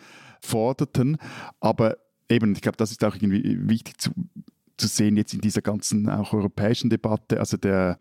forderten. 0.41 1.17
Aber 1.61 1.95
eben, 2.27 2.53
ich 2.53 2.61
glaube, 2.61 2.75
das 2.75 2.91
ist 2.91 3.03
auch 3.05 3.15
irgendwie 3.15 3.57
wichtig 3.69 3.97
zu, 3.97 4.11
zu 4.77 4.87
sehen 4.87 5.17
jetzt 5.17 5.33
in 5.33 5.41
dieser 5.41 5.61
ganzen 5.61 6.09
auch 6.09 6.33
europäischen 6.33 6.89
Debatte. 6.89 7.39
Also 7.39 7.57
der, 7.57 7.99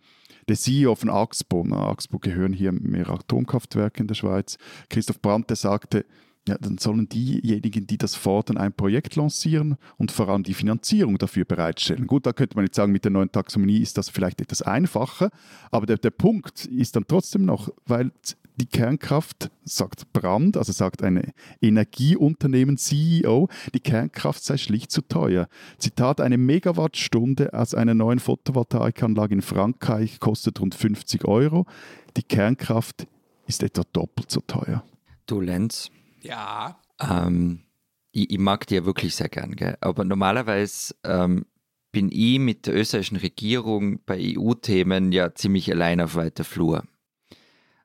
der 0.49 0.57
CEO 0.57 0.95
von 0.95 1.11
Axpo, 1.11 1.65
na, 1.67 1.89
Axpo 1.89 2.19
gehören 2.19 2.53
hier 2.53 2.73
mehrere 2.73 3.15
Atomkraftwerke 3.15 4.01
in 4.01 4.07
der 4.07 4.15
Schweiz, 4.15 4.59
Christoph 4.89 5.21
Brandt, 5.21 5.51
der 5.51 5.57
sagte, 5.57 6.05
ja, 6.49 6.59
dann 6.59 6.79
sollen 6.79 7.09
diejenigen, 7.09 7.87
die 7.87 7.99
das 7.99 8.17
fordern, 8.17 8.57
ein 8.57 8.73
Projekt 8.73 9.15
lancieren 9.15 9.77
und 9.97 10.11
vor 10.11 10.29
allem 10.29 10.43
die 10.43 10.55
Finanzierung 10.55 11.17
dafür 11.19 11.45
bereitstellen. 11.45 12.09
Gut, 12.09 12.27
da 12.27 12.33
könnte 12.33 12.57
man 12.57 12.65
jetzt 12.65 12.75
sagen, 12.75 12.91
mit 12.91 13.05
der 13.05 13.13
neuen 13.13 13.31
Taxonomie 13.31 13.79
ist 13.79 13.97
das 13.97 14.09
vielleicht 14.09 14.41
etwas 14.41 14.61
einfacher, 14.61 15.31
aber 15.71 15.87
der, 15.87 15.99
der 15.99 16.11
Punkt 16.11 16.65
ist 16.65 16.97
dann 16.97 17.05
trotzdem 17.07 17.45
noch, 17.45 17.69
weil 17.87 18.11
die 18.57 18.67
Kernkraft, 18.67 19.51
sagt 19.65 20.13
Brand, 20.13 20.57
also 20.57 20.73
sagt 20.73 21.03
ein 21.03 21.33
Energieunternehmen-CEO, 21.61 23.49
die 23.75 23.81
Kernkraft 23.81 24.45
sei 24.45 24.57
schlicht 24.57 24.91
zu 24.91 25.03
teuer. 25.03 25.49
Zitat, 25.79 26.21
eine 26.21 26.39
Megawattstunde 26.39 27.55
aus 27.55 27.75
einer 27.75 27.95
neuen 27.95 28.19
Photovoltaikanlage 28.19 29.35
in 29.35 29.43
Frankreich 29.43 30.21
kostet 30.21 30.61
rund 30.61 30.75
50 30.75 31.25
Euro. 31.25 31.67
Die 32.17 32.23
Kernkraft 32.23 33.07
ist 33.47 33.63
etwa 33.63 33.83
doppelt 33.93 34.31
so 34.31 34.41
teuer. 34.47 34.85
Du 35.27 35.41
Lenz, 35.41 35.91
ja. 36.21 36.79
Ähm, 37.01 37.63
ich, 38.13 38.31
ich, 38.31 38.39
mag 38.39 38.67
die 38.67 38.75
ja 38.75 38.85
wirklich 38.85 39.17
sehr 39.17 39.29
gern, 39.29 39.57
gell? 39.57 39.77
aber 39.81 40.05
normalerweise 40.05 40.95
ähm, 41.05 41.47
bin 41.91 42.11
ich 42.13 42.39
mit 42.39 42.67
der 42.67 42.75
österreichischen 42.75 43.19
Regierung 43.19 44.01
bei 44.05 44.37
EU-Themen 44.37 45.13
ja 45.13 45.35
ziemlich 45.35 45.71
allein 45.71 46.01
auf 46.01 46.15
weiter 46.15 46.45
Flur. 46.45 46.85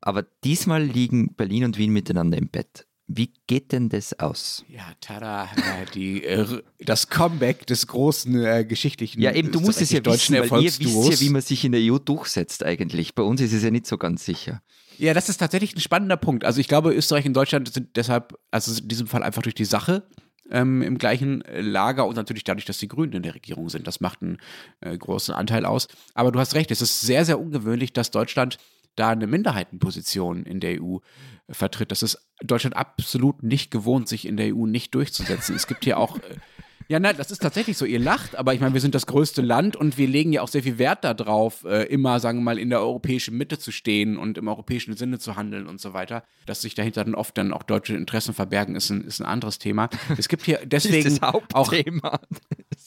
Aber 0.08 0.24
diesmal 0.46 0.82
liegen 0.82 1.36
Berlin 1.36 1.66
und 1.66 1.78
Wien 1.78 1.92
miteinander 1.92 2.38
im 2.38 2.48
Bett. 2.48 2.88
Wie 3.08 3.34
geht 3.46 3.74
denn 3.74 3.90
das 3.90 4.18
aus? 4.18 4.64
Ja, 4.70 4.86
tada, 5.02 5.50
die, 5.94 6.24
äh, 6.24 6.62
das 6.80 7.10
Comeback 7.10 7.68
des 7.68 7.88
großen 7.88 8.42
äh, 8.42 8.64
geschichtlichen 8.64 9.22
Ja, 9.22 9.34
eben, 9.34 9.52
du 9.52 9.60
musst 9.60 9.82
es 9.82 9.92
ja 9.92 10.00
wissen, 10.06 10.34
weil 10.38 10.64
ihr 10.64 10.72
wisst 10.72 10.82
ja, 10.82 11.20
wie 11.20 11.30
man 11.30 11.42
sich 11.42 11.66
in 11.66 11.74
der 11.74 11.82
EU 11.82 11.98
durchsetzt 11.98 12.64
eigentlich. 12.64 13.16
Bei 13.16 13.24
uns 13.24 13.42
ist 13.42 13.52
es 13.52 13.64
ja 13.64 13.70
nicht 13.70 13.86
so 13.86 13.98
ganz 13.98 14.24
sicher. 14.24 14.62
Ja, 14.98 15.14
das 15.14 15.28
ist 15.28 15.40
tatsächlich 15.40 15.76
ein 15.76 15.82
spannender 15.82 16.16
Punkt. 16.16 16.46
Also 16.46 16.62
ich 16.62 16.70
glaube, 16.70 16.94
Österreich 16.94 17.26
und 17.26 17.34
Deutschland 17.34 17.68
sind 17.74 17.98
deshalb, 17.98 18.40
also 18.50 18.82
in 18.82 18.88
diesem 18.88 19.08
Fall 19.08 19.24
einfach 19.24 19.42
durch 19.42 19.56
die 19.56 19.66
Sache 19.66 20.08
ähm, 20.50 20.82
im 20.82 20.98
gleichen 20.98 21.44
Lager 21.54 22.08
und 22.08 22.16
natürlich 22.16 22.46
dadurch, 22.46 22.66
dass 22.66 22.78
die 22.78 22.88
Grünen 22.88 23.12
in 23.12 23.24
der 23.24 23.36
Regierung 23.36 23.68
sind. 23.68 23.88
Das 23.88 24.00
macht 24.00 24.22
einen 24.22 24.38
äh, 24.80 24.98
großen 24.98 25.34
Anteil 25.34 25.66
aus. 25.66 25.90
Aber 26.14 26.32
du 26.32 26.40
hast 26.40 26.56
recht, 26.56 26.72
es 26.72 26.82
ist 26.82 27.02
sehr, 27.02 27.26
sehr 27.26 27.42
ungewöhnlich, 27.42 27.92
dass 27.92 28.12
Deutschland 28.12 28.58
da 28.98 29.10
eine 29.10 29.28
Minderheitenposition 29.28 30.44
in 30.44 30.60
der 30.60 30.82
EU 30.82 30.98
vertritt. 31.50 31.92
Das 31.92 32.04
ist 32.04 32.28
Deutschland 32.44 32.76
absolut 32.76 33.44
nicht 33.44 33.72
gewohnt, 33.72 34.10
sich 34.10 34.28
in 34.28 34.36
der 34.36 34.54
EU 34.54 34.66
nicht 34.66 34.94
durchzusetzen. 34.94 35.56
es 35.56 35.68
gibt 35.68 35.86
hier 35.86 35.98
auch 35.98 36.18
äh, 36.18 36.22
Ja, 36.90 37.02
nein, 37.02 37.16
das 37.18 37.32
ist 37.32 37.42
tatsächlich 37.42 37.78
so. 37.78 37.84
Ihr 37.84 38.00
lacht, 38.00 38.38
aber 38.38 38.54
ich 38.54 38.62
meine, 38.62 38.74
wir 38.74 38.80
sind 38.80 38.96
das 38.96 39.08
größte 39.08 39.42
Land 39.42 39.76
und 39.76 39.98
wir 39.98 40.08
legen 40.08 40.32
ja 40.32 40.42
auch 40.42 40.48
sehr 40.48 40.64
viel 40.64 40.78
Wert 40.78 41.04
darauf, 41.04 41.66
äh, 41.66 41.84
immer, 41.84 42.22
sagen 42.22 42.40
wir 42.40 42.44
mal, 42.44 42.58
in 42.58 42.70
der 42.70 42.80
europäischen 42.80 43.36
Mitte 43.36 43.60
zu 43.60 43.72
stehen 43.72 44.18
und 44.18 44.38
im 44.38 44.48
europäischen 44.48 44.96
Sinne 44.96 45.20
zu 45.20 45.36
handeln 45.36 45.68
und 45.68 45.82
so 45.82 45.94
weiter. 45.94 46.24
Dass 46.46 46.62
sich 46.62 46.76
dahinter 46.76 47.04
dann 47.04 47.14
oft 47.16 47.38
dann 47.38 47.52
auch 47.52 47.64
deutsche 47.64 47.94
Interessen 47.94 48.34
verbergen, 48.34 48.76
ist 48.76 48.90
ein, 48.90 49.02
ist 49.02 49.20
ein 49.20 49.26
anderes 49.26 49.60
Thema. 49.60 49.90
Es 50.18 50.30
gibt 50.30 50.44
hier 50.44 50.60
deswegen 50.66 51.22
auch, 51.24 51.44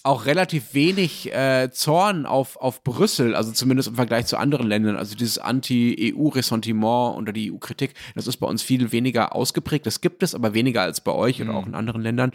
auch 0.03 0.25
relativ 0.25 0.73
wenig 0.73 1.31
äh, 1.35 1.71
Zorn 1.71 2.25
auf, 2.25 2.57
auf 2.57 2.83
Brüssel, 2.83 3.35
also 3.35 3.53
zumindest 3.53 3.91
im 3.91 3.97
Vergleich 3.97 4.25
zu 4.25 4.39
anderen 4.39 4.67
Ländern. 4.67 4.97
Also 4.97 5.15
dieses 5.15 5.37
Anti-EU-Ressentiment 5.37 7.19
oder 7.19 7.35
die 7.35 7.53
EU-Kritik, 7.53 7.93
das 8.15 8.27
ist 8.27 8.39
bei 8.39 8.47
uns 8.47 8.63
viel 8.63 8.93
weniger 8.93 9.35
ausgeprägt. 9.35 9.85
Das 9.85 10.01
gibt 10.01 10.23
es, 10.23 10.35
aber 10.35 10.55
weniger 10.55 10.81
als 10.81 11.03
bei 11.03 11.13
euch 11.13 11.39
mhm. 11.39 11.51
oder 11.51 11.59
auch 11.59 11.67
in 11.67 11.75
anderen 11.75 12.01
Ländern. 12.01 12.33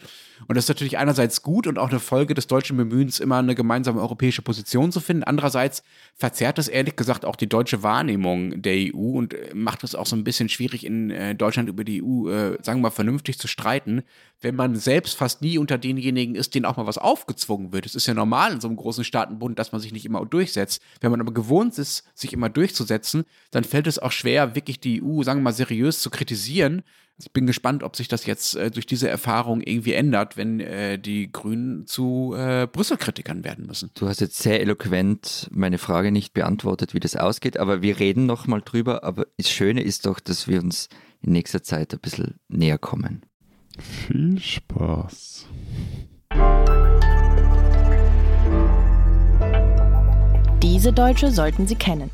Und 0.48 0.56
das 0.56 0.66
ist 0.66 0.70
natürlich 0.70 0.98
einerseits 0.98 1.42
gut, 1.42 1.55
gut 1.56 1.68
und 1.68 1.80
auch 1.80 1.90
eine 1.90 2.02
Folge 2.02 2.34
des 2.34 2.48
deutschen 2.48 2.76
Bemühens, 2.76 3.22
immer 3.22 3.38
eine 3.38 3.56
gemeinsame 3.56 4.02
europäische 4.02 4.42
Position 4.42 4.92
zu 4.92 5.00
finden. 5.00 5.24
Andererseits 5.24 5.84
verzerrt 6.14 6.60
es 6.60 6.68
ehrlich 6.68 6.98
gesagt 6.98 7.24
auch 7.24 7.38
die 7.38 7.48
deutsche 7.48 7.82
Wahrnehmung 7.82 8.62
der 8.62 8.76
EU 8.76 9.18
und 9.18 9.34
äh, 9.34 9.54
macht 9.56 9.86
es 9.86 9.96
auch 9.96 10.06
so 10.06 10.18
ein 10.18 10.26
bisschen 10.26 10.50
schwierig, 10.50 10.86
in 10.86 11.12
äh, 11.12 11.34
Deutschland 11.34 11.70
über 11.70 11.86
die 11.86 12.04
EU, 12.04 12.28
äh, 12.28 12.58
sagen 12.62 12.80
wir 12.80 12.90
mal, 12.90 12.90
vernünftig 12.90 13.40
zu 13.40 13.48
streiten, 13.48 14.04
wenn 14.46 14.56
man 14.56 14.76
selbst 14.76 15.18
fast 15.18 15.42
nie 15.42 15.58
unter 15.58 15.80
denjenigen 15.80 16.36
ist, 16.36 16.54
denen 16.54 16.66
auch 16.66 16.78
mal 16.78 16.86
was 16.86 17.00
aufgezwungen 17.00 17.74
wird. 17.74 17.88
Es 17.88 17.96
ist 17.96 18.06
ja 18.06 18.14
normal 18.14 18.54
in 18.54 18.62
so 18.62 18.68
einem 18.68 18.78
großen 18.78 19.04
Staatenbund, 19.04 19.58
dass 19.58 19.72
man 19.72 19.82
sich 19.82 19.92
nicht 19.92 20.06
immer 20.06 20.24
durchsetzt. 20.24 20.82
Wenn 21.02 21.10
man 21.10 21.20
aber 21.20 21.34
gewohnt 21.34 21.78
ist, 21.80 22.04
sich 22.14 22.32
immer 22.32 22.50
durchzusetzen, 22.50 23.26
dann 23.50 23.64
fällt 23.64 23.88
es 23.88 23.98
auch 23.98 24.12
schwer, 24.12 24.56
wirklich 24.56 24.80
die 24.80 25.02
EU, 25.04 25.24
sagen 25.24 25.40
wir 25.40 25.46
mal, 25.46 25.54
seriös 25.54 26.00
zu 26.00 26.12
kritisieren 26.12 26.84
ich 27.18 27.32
bin 27.32 27.48
gespannt, 27.48 27.84
ob 27.84 27.96
sich 27.96 28.08
das 28.08 28.26
jetzt 28.26 28.56
äh, 28.56 28.70
durch 28.70 28.86
diese 28.86 29.08
Erfahrung 29.08 29.62
irgendwie 29.62 29.94
ändert, 29.94 30.36
wenn 30.36 30.60
äh, 30.60 31.00
die 31.00 31.32
Grünen 31.32 31.88
zu 31.88 32.34
äh, 32.36 32.68
Brüssel-Kritikern 32.70 33.44
werden 33.46 33.66
müssen. 33.66 33.92
Du 33.94 34.08
hast 34.08 34.20
jetzt 34.20 34.40
sehr 34.40 34.60
eloquent 34.60 35.48
meine 35.52 35.78
Frage 35.78 36.12
nicht 36.12 36.34
beantwortet, 36.34 36.94
wie 36.94 37.00
das 37.00 37.16
ausgeht, 37.16 37.58
aber 37.58 37.82
wir 37.82 38.00
reden 38.00 38.26
noch 38.26 38.48
mal 38.48 38.62
drüber. 38.62 39.04
Aber 39.06 39.28
das 39.38 39.50
Schöne 39.50 39.82
ist 39.82 40.06
doch, 40.06 40.20
dass 40.20 40.48
wir 40.48 40.62
uns 40.62 40.90
in 41.22 41.32
nächster 41.32 41.64
Zeit 41.64 41.94
ein 41.94 42.00
bisschen 42.02 42.36
näher 42.50 42.78
kommen. 42.78 43.26
Viel 43.80 44.40
Spaß. 44.40 45.48
Diese 50.62 50.94
Deutsche 50.94 51.32
sollten 51.32 51.68
Sie 51.68 51.76
kennen. 51.76 52.10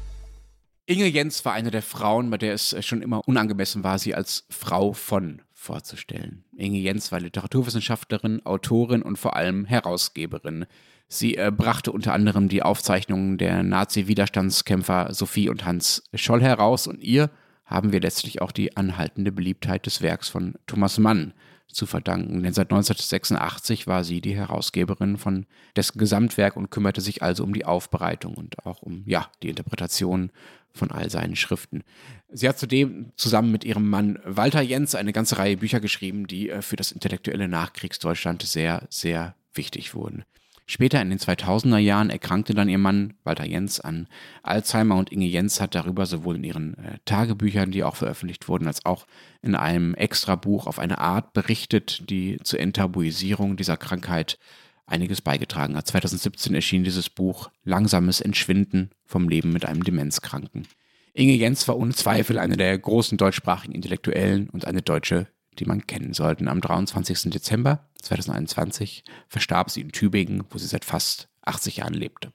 Inge 0.86 1.08
Jens 1.08 1.46
war 1.46 1.54
eine 1.54 1.72
der 1.72 1.82
Frauen, 1.82 2.30
bei 2.30 2.38
der 2.38 2.54
es 2.54 2.76
schon 2.86 3.02
immer 3.02 3.28
unangemessen 3.28 3.84
war, 3.84 4.00
sie 4.00 4.16
als 4.16 4.46
Frau 4.50 4.94
von 4.94 5.42
vorzustellen. 5.54 6.44
Inge 6.58 6.80
Jens 6.80 7.12
war 7.12 7.20
Literaturwissenschaftlerin, 7.20 8.46
Autorin 8.46 9.02
und 9.02 9.18
vor 9.18 9.36
allem 9.36 9.66
Herausgeberin. 9.66 10.66
Sie 11.08 11.38
äh, 11.38 11.52
brachte 11.56 11.92
unter 11.92 12.14
anderem 12.14 12.50
die 12.50 12.64
Aufzeichnungen 12.64 13.38
der 13.38 13.64
Nazi-Widerstandskämpfer 13.64 15.14
Sophie 15.14 15.50
und 15.50 15.66
Hans 15.66 16.04
Scholl 16.16 16.42
heraus 16.42 16.88
und 16.88 17.02
ihr 17.02 17.30
haben 17.66 17.92
wir 17.92 18.02
letztlich 18.02 18.42
auch 18.42 18.52
die 18.52 18.76
anhaltende 18.76 19.32
Beliebtheit 19.32 19.86
des 19.86 20.02
Werks 20.02 20.30
von 20.30 20.56
Thomas 20.68 20.98
Mann 20.98 21.34
zu 21.74 21.86
verdanken, 21.86 22.44
denn 22.44 22.54
seit 22.54 22.72
1986 22.72 23.88
war 23.88 24.04
sie 24.04 24.22
die 24.22 24.36
Herausgeberin 24.36 25.18
von 25.18 25.46
dessen 25.76 25.98
Gesamtwerk 25.98 26.56
und 26.58 26.70
kümmerte 26.70 27.02
sich 27.02 27.24
also 27.24 27.44
um 27.44 27.54
die 27.54 27.66
Aufbereitung 27.66 28.36
und 28.36 28.66
auch 28.66 28.82
um 28.82 29.04
ja, 29.06 29.30
die 29.44 29.50
Interpretation 29.50 30.32
von 30.74 30.92
all 30.92 31.10
seinen 31.10 31.36
Schriften. 31.36 31.84
Sie 32.30 32.48
hat 32.48 32.58
zudem 32.58 33.12
zusammen 33.16 33.52
mit 33.52 33.64
ihrem 33.64 33.90
Mann 33.90 34.20
Walter 34.24 34.62
Jens 34.62 34.96
eine 34.96 35.14
ganze 35.14 35.38
Reihe 35.38 35.58
Bücher 35.58 35.80
geschrieben, 35.80 36.28
die 36.28 36.50
äh, 36.50 36.62
für 36.62 36.76
das 36.76 36.92
intellektuelle 36.92 37.48
Nachkriegsdeutschland 37.48 38.44
sehr, 38.44 38.88
sehr 38.90 39.36
wichtig 39.54 39.94
wurden. 39.94 40.24
Später 40.72 41.02
in 41.02 41.10
den 41.10 41.20
2000er 41.20 41.80
Jahren 41.80 42.10
erkrankte 42.10 42.54
dann 42.54 42.70
ihr 42.70 42.78
Mann 42.78 43.16
Walter 43.26 43.46
Jens 43.46 43.82
an 43.82 44.08
Alzheimer 44.42 44.96
und 44.96 45.12
Inge 45.12 45.26
Jens 45.26 45.60
hat 45.60 45.76
darüber 45.76 46.06
sowohl 46.06 46.38
in 46.38 46.46
ihren 46.46 46.76
äh, 46.76 46.98
Tagebüchern, 47.04 47.72
die 47.72 47.84
auch 47.84 47.98
veröffentlicht 47.98 48.48
wurden, 48.48 48.68
als 48.68 48.86
auch 48.86 49.06
in 49.42 49.56
einem 49.56 49.96
Extrabuch 49.96 50.68
auf 50.68 50.80
eine 50.80 51.00
Art 51.00 51.34
berichtet, 51.34 52.10
die 52.10 52.38
zur 52.42 52.62
Enttabuisierung 52.62 53.58
dieser 53.58 53.76
Krankheit 53.76 54.40
einiges 54.86 55.20
beigetragen 55.20 55.76
hat. 55.76 55.88
2017 55.88 56.56
erschien 56.56 56.86
dieses 56.86 57.10
Buch 57.10 57.52
Langsames 57.66 58.22
Entschwinden 58.22 58.92
vom 59.04 59.28
Leben 59.28 59.52
mit 59.52 59.66
einem 59.66 59.84
Demenzkranken. 59.84 60.70
Inge 61.14 61.34
Jens 61.34 61.68
war 61.68 61.76
ohne 61.76 61.92
Zweifel 61.92 62.40
eine 62.40 62.56
der 62.56 62.78
großen 62.80 63.18
deutschsprachigen 63.18 63.76
Intellektuellen 63.76 64.50
und 64.50 64.64
eine 64.64 64.82
Deutsche, 64.82 65.28
die 65.60 65.66
man 65.66 65.86
kennen 65.88 66.14
sollte. 66.14 66.48
Am 66.48 66.62
23. 66.62 67.30
Dezember 67.32 67.88
2021 68.02 69.04
verstarb 69.28 69.70
sie 69.70 69.82
in 69.82 69.92
Tübingen, 69.92 70.44
wo 70.50 70.58
sie 70.58 70.68
seit 70.68 70.86
fast 70.86 71.30
80 71.44 71.78
Jahren 71.78 71.94
lebte. 71.94 72.32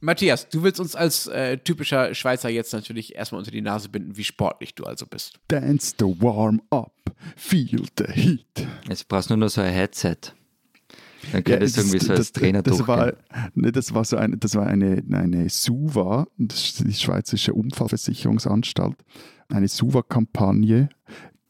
Matthias, 0.00 0.48
du 0.48 0.62
willst 0.62 0.78
uns 0.78 0.94
als 0.94 1.26
äh, 1.26 1.58
typischer 1.58 2.14
Schweizer 2.14 2.48
jetzt 2.48 2.72
natürlich 2.72 3.16
erstmal 3.16 3.40
unter 3.40 3.50
die 3.50 3.60
Nase 3.60 3.88
binden, 3.88 4.16
wie 4.16 4.22
sportlich 4.22 4.76
du 4.76 4.84
also 4.84 5.06
bist. 5.06 5.40
Dance 5.48 5.94
the 5.98 6.04
warm 6.04 6.62
up, 6.70 6.92
feel 7.36 7.84
the 7.98 8.04
heat. 8.06 8.68
Jetzt 8.88 9.08
brauchst 9.08 9.28
du 9.28 9.34
nur 9.34 9.46
noch 9.46 9.52
so 9.52 9.60
ein 9.60 9.72
Headset. 9.72 10.32
Dann 11.32 11.44
könntest 11.44 11.76
ja, 11.76 11.82
du 11.82 11.88
irgendwie 11.88 12.06
so 12.06 12.12
als 12.12 12.32
Trainer 12.32 12.62
das 12.62 12.86
war, 12.86 13.12
ne, 13.54 13.72
das 13.72 13.94
war 13.94 14.04
so 14.04 14.16
ein, 14.16 14.38
das 14.38 14.54
war 14.54 14.66
eine, 14.66 15.02
eine 15.12 15.48
SUVA, 15.48 16.26
das 16.38 16.74
die 16.74 16.92
Schweizerische 16.92 17.54
Unfallversicherungsanstalt, 17.54 18.96
eine 19.48 19.68
SUVA-Kampagne 19.68 20.88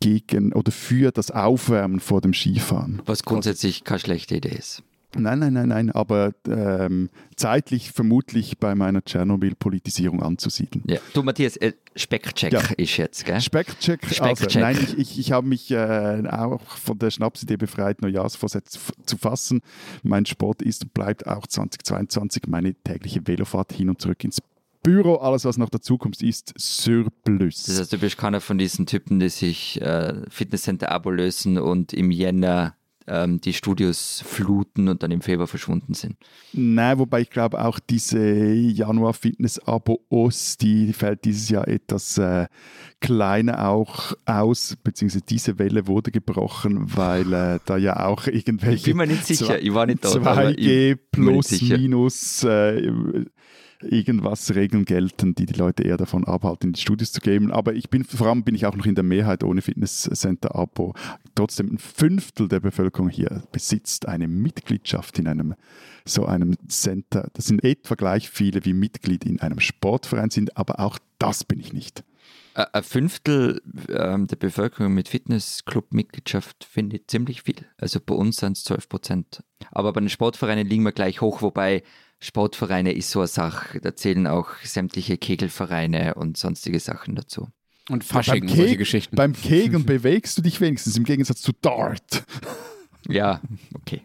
gegen 0.01 0.53
oder 0.53 0.73
für 0.73 1.11
das 1.11 1.31
Aufwärmen 1.31 2.01
vor 2.01 2.21
dem 2.21 2.33
Skifahren. 2.33 3.03
Was 3.05 3.25
grundsätzlich 3.25 3.85
keine 3.85 4.01
schlechte 4.01 4.37
Idee 4.37 4.57
ist. 4.57 4.83
Nein, 5.17 5.39
nein, 5.39 5.55
nein, 5.55 5.69
nein, 5.69 5.91
aber 5.91 6.33
ähm, 6.47 7.09
zeitlich 7.35 7.93
vermutlich 7.93 8.59
bei 8.59 8.75
meiner 8.75 9.03
Tschernobyl-Politisierung 9.03 10.23
anzusiedeln. 10.23 10.85
Ja. 10.87 10.99
Du, 11.15 11.23
Matthias, 11.23 11.57
äh, 11.57 11.73
Speckcheck 11.97 12.53
ja. 12.53 12.61
ist 12.77 12.97
jetzt, 12.99 13.25
gell? 13.25 13.41
Speckcheck, 13.41 14.05
Speckcheck. 14.05 14.23
Also, 14.23 14.59
nein, 14.59 14.79
ich, 14.81 14.99
ich, 14.99 15.19
ich 15.19 15.33
habe 15.33 15.47
mich 15.47 15.71
äh, 15.71 16.23
auch 16.31 16.61
von 16.61 16.99
der 16.99 17.11
Schnapsidee 17.11 17.57
befreit, 17.57 18.03
Neujahrsvorsatz 18.03 18.79
zu 19.07 19.17
fassen. 19.17 19.63
Mein 20.03 20.27
Sport 20.27 20.61
ist 20.61 20.85
und 20.85 20.93
bleibt 20.93 21.27
auch 21.27 21.47
2022 21.47 22.43
meine 22.47 22.75
tägliche 22.75 23.27
Velofahrt 23.27 23.73
hin 23.73 23.89
und 23.89 24.03
zurück 24.03 24.23
ins 24.25 24.43
Büro, 24.83 25.17
alles 25.17 25.45
was 25.45 25.59
nach 25.59 25.71
der 25.71 25.81
Zukunft 25.81 26.23
ist, 26.23 26.55
Surplus. 26.57 27.65
Das 27.65 27.81
heißt, 27.81 27.93
du 27.93 27.99
bist 27.99 28.17
keiner 28.17 28.41
von 28.41 28.59
diesen 28.59 28.87
Typen, 28.87 29.19
die 29.21 29.29
sich 29.29 29.81
äh, 29.81 30.15
Fitnesscenter-Abo 30.29 31.11
lösen 31.11 31.59
und 31.59 31.93
im 31.93 32.11
Jänner 32.11 32.78
ähm, 33.09 33.41
die 33.41 33.53
Studios 33.53 34.23
fluten 34.27 34.89
und 34.89 35.03
dann 35.03 35.11
im 35.11 35.21
Februar 35.21 35.47
verschwunden 35.47 35.95
sind. 35.95 36.17
Nein, 36.53 36.99
wobei 36.99 37.23
ich 37.23 37.31
glaube 37.31 37.65
auch 37.65 37.79
diese 37.79 38.53
Januar-Fitness-Abo-Os, 38.53 40.57
die 40.59 40.93
fällt 40.93 41.25
dieses 41.25 41.49
Jahr 41.49 41.67
etwas 41.67 42.19
äh, 42.19 42.47
kleiner 43.01 43.69
auch 43.69 44.13
aus, 44.27 44.77
beziehungsweise 44.83 45.25
diese 45.25 45.59
Welle 45.59 45.87
wurde 45.87 46.11
gebrochen, 46.11 46.97
weil 46.97 47.33
äh, 47.33 47.59
da 47.65 47.77
ja 47.77 48.07
auch 48.07 48.27
irgendwelche. 48.27 48.77
Ich 48.77 48.83
bin 48.85 48.97
mir 48.97 49.07
nicht 49.07 49.27
sicher, 49.27 49.61
ich 49.61 49.73
war 49.73 49.87
nicht 49.87 50.05
da. 50.05 50.09
2G 50.09 50.99
plus, 51.11 51.63
minus. 51.63 52.45
Äh, 52.45 52.93
irgendwas 53.83 54.55
Regeln 54.55 54.85
gelten, 54.85 55.35
die 55.35 55.47
die 55.47 55.55
Leute 55.55 55.85
eher 55.85 55.97
davon 55.97 56.25
abhalten, 56.25 56.69
in 56.69 56.73
die 56.73 56.81
Studios 56.81 57.13
zu 57.13 57.21
gehen. 57.21 57.51
Aber 57.51 57.75
ich 57.75 57.91
bin, 57.91 58.05
vor 58.05 58.27
allem 58.27 58.45
bin 58.45 58.55
ich 58.55 58.67
auch 58.67 58.77
noch 58.77 58.87
in 58.87 58.95
der 58.95 59.05
Mehrheit 59.05 59.45
ohne 59.45 59.63
Fitnesscenter-Abo. 59.63 60.95
Trotzdem 61.35 61.75
ein 61.75 61.79
Fünftel 61.79 62.49
der 62.49 62.61
Bevölkerung 62.61 63.09
hier 63.09 63.43
besitzt 63.53 64.09
eine 64.09 64.29
Mitgliedschaft 64.29 65.19
in 65.19 65.29
einem 65.29 65.55
so 66.05 66.25
einem 66.25 66.57
Center. 66.69 67.29
Das 67.35 67.47
sind 67.47 67.63
etwa 67.65 67.95
gleich 67.95 68.31
viele 68.31 68.65
wie 68.65 68.73
Mitglied 68.73 69.25
in 69.25 69.41
einem 69.41 69.61
Sportverein 69.61 70.31
sind, 70.31 70.57
aber 70.57 70.81
auch 70.81 70.99
das 71.19 71.45
bin 71.45 71.61
ich 71.61 71.73
nicht. 71.73 72.05
Ein 72.55 72.83
Fünftel 72.83 73.63
ähm, 73.89 74.27
der 74.27 74.35
Bevölkerung 74.35 74.93
mit 74.93 75.09
Fitnessclub-Mitgliedschaft 75.09 76.65
finde 76.65 76.97
ich 76.97 77.07
ziemlich 77.07 77.43
viel. 77.43 77.67
Also 77.77 78.01
bei 78.01 78.15
uns 78.15 78.39
sind 78.39 78.57
es 78.57 78.65
12 78.65 78.89
Prozent. 78.89 79.45
Aber 79.71 79.93
bei 79.93 80.01
den 80.01 80.09
Sportvereinen 80.09 80.67
liegen 80.67 80.83
wir 80.83 80.91
gleich 80.91 81.21
hoch, 81.21 81.41
wobei 81.41 81.85
Sportvereine 82.21 82.93
ist 82.93 83.11
so 83.11 83.21
eine 83.21 83.29
Sache. 83.29 83.81
Da 83.81 83.95
zählen 83.95 84.27
auch 84.27 84.49
sämtliche 84.65 85.19
Kegelvereine 85.19 86.15
und 86.15 86.37
sonstige 86.37 86.81
Sachen 86.81 87.15
dazu. 87.15 87.49
Und 87.89 88.05
Fasching, 88.05 88.49
solche 88.49 88.77
Geschichten. 88.77 89.17
Beim 89.17 89.33
Kegeln 89.33 89.85
bewegst 89.87 90.37
du 90.37 90.43
dich 90.43 90.61
wenigstens 90.61 90.97
im 90.97 91.05
Gegensatz 91.05 91.43
zu 91.43 91.53
Dart. 91.53 92.25
Ja, 93.11 93.41
okay. 93.75 94.03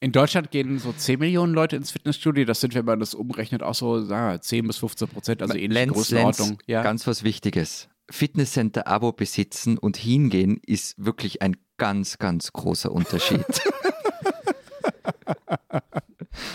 In 0.00 0.12
Deutschland 0.12 0.50
gehen 0.50 0.78
so 0.78 0.92
10 0.92 1.18
Millionen 1.18 1.54
Leute 1.54 1.76
ins 1.76 1.92
Fitnessstudio. 1.92 2.44
Das 2.44 2.60
sind, 2.60 2.74
wenn 2.74 2.84
man 2.84 3.00
das 3.00 3.14
umrechnet, 3.14 3.62
auch 3.62 3.74
so 3.74 4.04
sagen 4.04 4.42
10 4.42 4.66
bis 4.66 4.76
15 4.76 5.08
Prozent, 5.08 5.40
also 5.40 5.54
ähnliche 5.54 5.72
Lenz, 5.72 5.92
Größenordnung. 5.94 6.48
Lenz, 6.48 6.60
ja. 6.66 6.82
Ganz 6.82 7.06
was 7.06 7.24
Wichtiges. 7.24 7.88
Fitnesscenter-Abo 8.10 9.12
besitzen 9.12 9.78
und 9.78 9.96
hingehen 9.96 10.60
ist 10.66 11.02
wirklich 11.02 11.40
ein 11.40 11.56
ganz, 11.78 12.18
ganz 12.18 12.52
großer 12.52 12.92
Unterschied. 12.92 13.46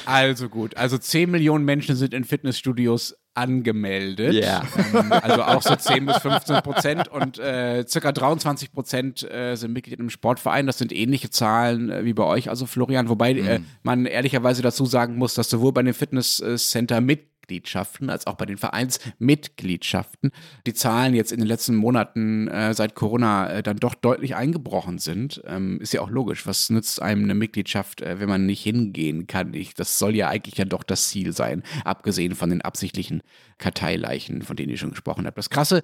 Also 0.05 0.49
gut, 0.49 0.77
also 0.77 0.97
10 0.97 1.29
Millionen 1.29 1.65
Menschen 1.65 1.95
sind 1.95 2.13
in 2.13 2.23
Fitnessstudios 2.23 3.15
angemeldet. 3.35 4.33
Ja. 4.33 4.63
Ähm, 4.93 5.11
also 5.11 5.43
auch 5.43 5.61
so 5.61 5.75
10 5.75 6.05
bis 6.05 6.17
15 6.17 6.61
Prozent 6.61 7.07
und 7.07 7.39
äh, 7.39 7.85
circa 7.87 8.11
23 8.11 8.71
Prozent 8.71 9.23
äh, 9.23 9.55
sind 9.55 9.73
Mitglied 9.73 9.99
im 9.99 10.09
Sportverein. 10.09 10.67
Das 10.67 10.77
sind 10.77 10.91
ähnliche 10.91 11.29
Zahlen 11.29 11.89
äh, 11.89 12.05
wie 12.05 12.13
bei 12.13 12.23
euch, 12.23 12.49
also 12.49 12.65
Florian. 12.65 13.09
Wobei 13.09 13.33
äh, 13.33 13.59
man 13.81 14.05
ehrlicherweise 14.05 14.61
dazu 14.61 14.85
sagen 14.85 15.15
muss, 15.15 15.33
dass 15.33 15.49
sowohl 15.49 15.73
bei 15.73 15.81
den 15.81 15.93
Fitnesscenter 15.93 17.01
mit 17.01 17.32
Mitgliedschaften 17.43 18.09
als 18.09 18.25
auch 18.25 18.35
bei 18.35 18.45
den 18.45 18.57
Vereinsmitgliedschaften 18.57 20.31
die 20.65 20.73
Zahlen 20.73 21.13
jetzt 21.13 21.31
in 21.31 21.39
den 21.39 21.47
letzten 21.47 21.75
Monaten 21.75 22.47
äh, 22.47 22.73
seit 22.73 22.95
Corona 22.95 23.49
äh, 23.49 23.63
dann 23.63 23.77
doch 23.77 23.95
deutlich 23.95 24.35
eingebrochen 24.35 24.97
sind. 24.97 25.41
Ähm, 25.45 25.79
ist 25.81 25.93
ja 25.93 26.01
auch 26.01 26.09
logisch. 26.09 26.47
Was 26.47 26.69
nützt 26.69 27.01
einem 27.01 27.23
eine 27.23 27.35
Mitgliedschaft, 27.35 28.01
äh, 28.01 28.19
wenn 28.19 28.29
man 28.29 28.45
nicht 28.45 28.63
hingehen 28.63 29.27
kann? 29.27 29.53
Ich, 29.53 29.73
das 29.73 29.99
soll 29.99 30.15
ja 30.15 30.29
eigentlich 30.29 30.57
ja 30.57 30.65
doch 30.65 30.83
das 30.83 31.09
Ziel 31.09 31.33
sein, 31.33 31.63
abgesehen 31.83 32.35
von 32.35 32.49
den 32.49 32.61
absichtlichen 32.61 33.21
Karteileichen, 33.57 34.41
von 34.41 34.55
denen 34.55 34.71
ich 34.71 34.79
schon 34.79 34.91
gesprochen 34.91 35.25
habe. 35.25 35.35
Das 35.35 35.49
Krasse 35.49 35.83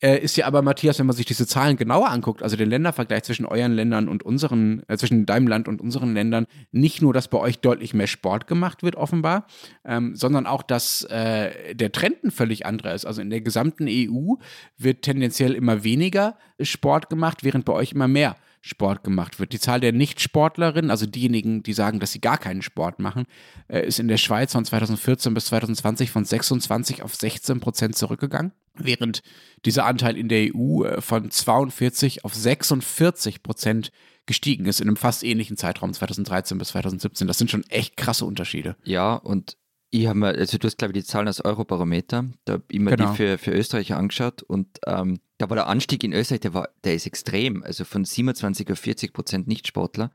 äh, 0.00 0.18
ist 0.18 0.36
ja 0.36 0.46
aber, 0.46 0.62
Matthias, 0.62 0.98
wenn 0.98 1.06
man 1.06 1.16
sich 1.16 1.26
diese 1.26 1.46
Zahlen 1.46 1.76
genauer 1.76 2.08
anguckt, 2.10 2.42
also 2.42 2.56
den 2.56 2.70
Ländervergleich 2.70 3.24
zwischen 3.24 3.46
euren 3.46 3.72
Ländern 3.72 4.08
und 4.08 4.22
unseren, 4.22 4.82
äh, 4.88 4.96
zwischen 4.96 5.26
deinem 5.26 5.48
Land 5.48 5.66
und 5.66 5.80
unseren 5.80 6.14
Ländern, 6.14 6.46
nicht 6.70 7.02
nur, 7.02 7.12
dass 7.12 7.28
bei 7.28 7.38
euch 7.38 7.58
deutlich 7.58 7.94
mehr 7.94 8.06
Sport 8.06 8.46
gemacht 8.46 8.82
wird, 8.82 8.94
offenbar, 8.94 9.46
ähm, 9.84 10.14
sondern 10.14 10.46
auch, 10.46 10.62
dass 10.62 11.02
äh, 11.04 11.74
der 11.74 11.90
Trend 11.90 12.22
ein 12.24 12.30
völlig 12.30 12.64
anderer 12.64 12.94
ist. 12.94 13.06
Also 13.06 13.20
in 13.20 13.30
der 13.30 13.40
gesamten 13.40 13.86
EU 13.88 14.34
wird 14.76 15.02
tendenziell 15.02 15.54
immer 15.54 15.82
weniger 15.82 16.36
Sport 16.60 17.10
gemacht, 17.10 17.42
während 17.42 17.64
bei 17.64 17.72
euch 17.72 17.92
immer 17.92 18.08
mehr. 18.08 18.36
Sport 18.60 19.04
gemacht 19.04 19.38
wird. 19.38 19.52
Die 19.52 19.60
Zahl 19.60 19.80
der 19.80 19.92
Nichtsportlerinnen, 19.92 20.90
also 20.90 21.06
diejenigen, 21.06 21.62
die 21.62 21.72
sagen, 21.72 22.00
dass 22.00 22.12
sie 22.12 22.20
gar 22.20 22.38
keinen 22.38 22.62
Sport 22.62 22.98
machen, 22.98 23.26
äh, 23.68 23.86
ist 23.86 23.98
in 23.98 24.08
der 24.08 24.16
Schweiz 24.16 24.52
von 24.52 24.64
2014 24.64 25.34
bis 25.34 25.46
2020 25.46 26.10
von 26.10 26.24
26 26.24 27.02
auf 27.02 27.14
16 27.14 27.60
Prozent 27.60 27.96
zurückgegangen, 27.96 28.52
während 28.74 29.22
dieser 29.64 29.86
Anteil 29.86 30.16
in 30.16 30.28
der 30.28 30.50
EU 30.54 30.84
äh, 30.84 31.00
von 31.00 31.30
42 31.30 32.24
auf 32.24 32.34
46 32.34 33.42
Prozent 33.42 33.90
gestiegen 34.26 34.66
ist 34.66 34.80
in 34.80 34.88
einem 34.88 34.96
fast 34.96 35.24
ähnlichen 35.24 35.56
Zeitraum 35.56 35.92
2013 35.92 36.58
bis 36.58 36.68
2017. 36.68 37.26
Das 37.26 37.38
sind 37.38 37.50
schon 37.50 37.64
echt 37.70 37.96
krasse 37.96 38.26
Unterschiede. 38.26 38.76
Ja, 38.84 39.14
und 39.14 39.56
ich 39.90 40.06
habe 40.06 40.18
mir, 40.18 40.26
also 40.28 40.58
du 40.58 40.66
hast 40.66 40.78
glaube 40.78 40.92
ich 40.96 41.02
die 41.04 41.08
Zahlen 41.08 41.28
aus 41.28 41.40
Eurobarometer, 41.44 42.26
da 42.44 42.54
habe 42.54 42.64
ich 42.70 42.78
mir 42.80 42.90
Genau. 42.96 43.10
die 43.10 43.16
für, 43.16 43.38
für 43.38 43.52
Österreich 43.52 43.94
angeschaut 43.94 44.42
und 44.42 44.66
ähm, 44.86 45.20
da 45.38 45.48
war 45.48 45.54
der 45.56 45.68
Anstieg 45.68 46.02
in 46.04 46.12
Österreich, 46.12 46.40
der, 46.40 46.54
war, 46.54 46.68
der 46.84 46.94
ist 46.94 47.06
extrem, 47.06 47.62
also 47.62 47.84
von 47.84 48.04
27 48.04 48.70
auf 48.72 48.78
40 48.78 49.12
Prozent 49.12 49.46
Nichtsportler. 49.48 50.10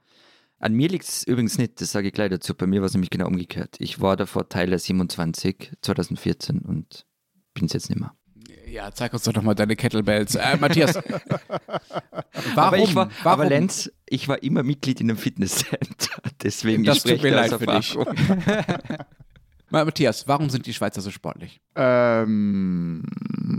An 0.59 0.74
mir 0.74 0.88
liegt 0.89 1.05
es 1.05 1.24
übrigens 1.26 1.57
nicht, 1.57 1.82
das 1.82 1.91
sage 1.91 2.07
ich 2.07 2.13
gleich 2.13 2.30
dazu, 2.30 2.53
bei 2.53 2.67
mir 2.67 2.82
war 2.82 2.86
es 2.88 2.93
nämlich 2.93 3.09
genau 3.09 3.28
umgekehrt. 3.28 3.76
Ich 3.80 3.99
war 3.99 4.15
davor 4.15 4.47
Teiler 4.47 4.78
27 4.80 5.74
2014 5.82 6.59
und 6.59 7.05
bin 7.53 7.65
es 7.65 7.74
jetzt 7.74 7.89
nicht 7.89 7.99
mehr. 7.99 8.13
Ja, 8.67 8.91
zeig 8.91 9.13
uns 9.13 9.24
doch 9.24 9.34
nochmal 9.34 9.55
deine 9.55 9.76
Kettlebells. 9.76 10.36
Äh, 10.36 10.57
Matthias, 10.59 10.95
warum? 12.55 12.57
aber 12.57 12.78
ich 12.78 12.95
war, 12.95 13.09
warum? 13.24 13.41
aber 13.41 13.49
Lenz, 13.49 13.91
ich 14.07 14.28
war 14.28 14.41
immer 14.41 14.63
Mitglied 14.63 14.99
in 15.01 15.09
einem 15.09 15.17
Fitnesscenter, 15.17 16.21
deswegen 16.43 16.84
Das 16.84 16.97
ich 16.97 17.01
spreche 17.01 17.15
tut 17.17 17.24
mir 17.24 17.36
leid 17.36 17.53
für 17.53 17.65
dich. 17.67 17.97
Matthias, 19.74 20.28
warum 20.28 20.49
sind 20.49 20.65
die 20.65 20.74
Schweizer 20.74 21.01
so 21.01 21.09
sportlich? 21.11 21.59
Ähm, 21.76 23.03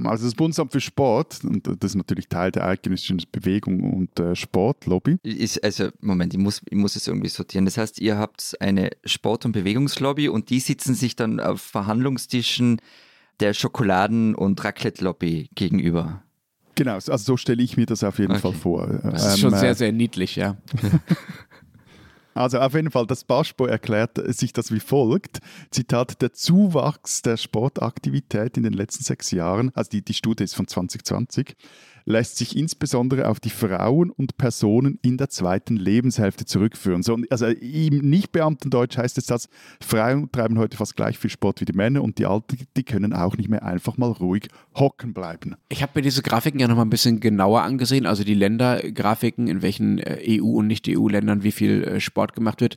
also 0.04 0.24
das 0.26 0.34
Bundesamt 0.34 0.72
für 0.72 0.80
Sport, 0.80 1.40
und 1.44 1.66
das 1.66 1.90
ist 1.90 1.94
natürlich 1.96 2.28
Teil 2.28 2.50
der 2.52 2.66
eidgenössischen 2.66 3.20
Bewegung 3.32 3.92
und 3.92 4.20
äh, 4.20 4.36
Sportlobby. 4.36 5.18
Ist, 5.22 5.62
also, 5.64 5.88
Moment, 6.00 6.32
ich 6.32 6.38
muss, 6.40 6.62
ich 6.70 6.76
muss 6.76 6.94
es 6.96 7.06
irgendwie 7.08 7.28
sortieren. 7.28 7.64
Das 7.64 7.76
heißt, 7.76 8.00
ihr 8.00 8.16
habt 8.16 8.56
eine 8.60 8.90
Sport- 9.04 9.44
und 9.44 9.52
Bewegungslobby 9.52 10.28
und 10.28 10.50
die 10.50 10.60
sitzen 10.60 10.94
sich 10.94 11.16
dann 11.16 11.40
auf 11.40 11.60
Verhandlungstischen 11.60 12.80
der 13.40 13.52
Schokoladen- 13.52 14.34
und 14.34 14.62
Raclette-Lobby 14.62 15.48
gegenüber. 15.54 16.22
Genau, 16.76 16.94
also 16.94 17.16
so 17.16 17.36
stelle 17.36 17.62
ich 17.62 17.76
mir 17.76 17.86
das 17.86 18.02
auf 18.02 18.18
jeden 18.18 18.32
Okay. 18.32 18.40
Fall 18.40 18.52
vor. 18.52 18.86
Das 19.02 19.26
ist 19.26 19.34
Ähm, 19.34 19.40
schon 19.40 19.54
äh, 19.54 19.58
sehr, 19.58 19.74
sehr 19.74 19.92
niedlich, 19.92 20.36
ja. 20.36 20.56
Also 22.34 22.58
auf 22.58 22.74
jeden 22.74 22.90
Fall, 22.90 23.06
das 23.06 23.24
BASPO 23.24 23.66
erklärt 23.66 24.20
sich 24.34 24.52
das 24.52 24.72
wie 24.72 24.80
folgt. 24.80 25.38
Zitat, 25.70 26.20
der 26.20 26.32
Zuwachs 26.32 27.22
der 27.22 27.36
Sportaktivität 27.36 28.56
in 28.56 28.64
den 28.64 28.72
letzten 28.72 29.04
sechs 29.04 29.30
Jahren, 29.30 29.70
also 29.74 29.90
die, 29.90 30.02
die 30.02 30.14
Studie 30.14 30.44
ist 30.44 30.56
von 30.56 30.66
2020, 30.66 31.54
lässt 32.04 32.36
sich 32.36 32.56
insbesondere 32.56 33.28
auf 33.28 33.40
die 33.40 33.50
Frauen 33.50 34.10
und 34.10 34.36
Personen 34.36 34.98
in 35.02 35.16
der 35.16 35.30
zweiten 35.30 35.76
Lebenshälfte 35.76 36.44
zurückführen. 36.44 37.02
So, 37.02 37.18
also 37.30 37.46
im 37.46 37.98
Nicht-Beamtendeutsch 37.98 38.98
heißt 38.98 39.18
es 39.18 39.26
das, 39.26 39.48
Frauen 39.80 40.30
treiben 40.30 40.58
heute 40.58 40.76
fast 40.76 40.96
gleich 40.96 41.18
viel 41.18 41.30
Sport 41.30 41.60
wie 41.60 41.64
die 41.64 41.72
Männer 41.72 42.02
und 42.02 42.18
die 42.18 42.26
Alten, 42.26 42.58
die 42.76 42.82
können 42.82 43.12
auch 43.12 43.36
nicht 43.36 43.48
mehr 43.48 43.62
einfach 43.62 43.96
mal 43.96 44.10
ruhig 44.10 44.48
hocken 44.74 45.14
bleiben. 45.14 45.56
Ich 45.68 45.82
habe 45.82 45.92
mir 45.94 46.02
diese 46.02 46.22
Grafiken 46.22 46.60
ja 46.60 46.68
nochmal 46.68 46.86
ein 46.86 46.90
bisschen 46.90 47.20
genauer 47.20 47.62
angesehen, 47.62 48.06
also 48.06 48.24
die 48.24 48.34
Ländergrafiken, 48.34 49.48
in 49.48 49.62
welchen 49.62 49.98
äh, 49.98 50.40
EU- 50.40 50.58
und 50.58 50.66
Nicht-EU-Ländern 50.66 51.42
wie 51.42 51.52
viel 51.52 51.84
äh, 51.84 52.00
Sport 52.00 52.34
gemacht 52.34 52.60
wird. 52.60 52.76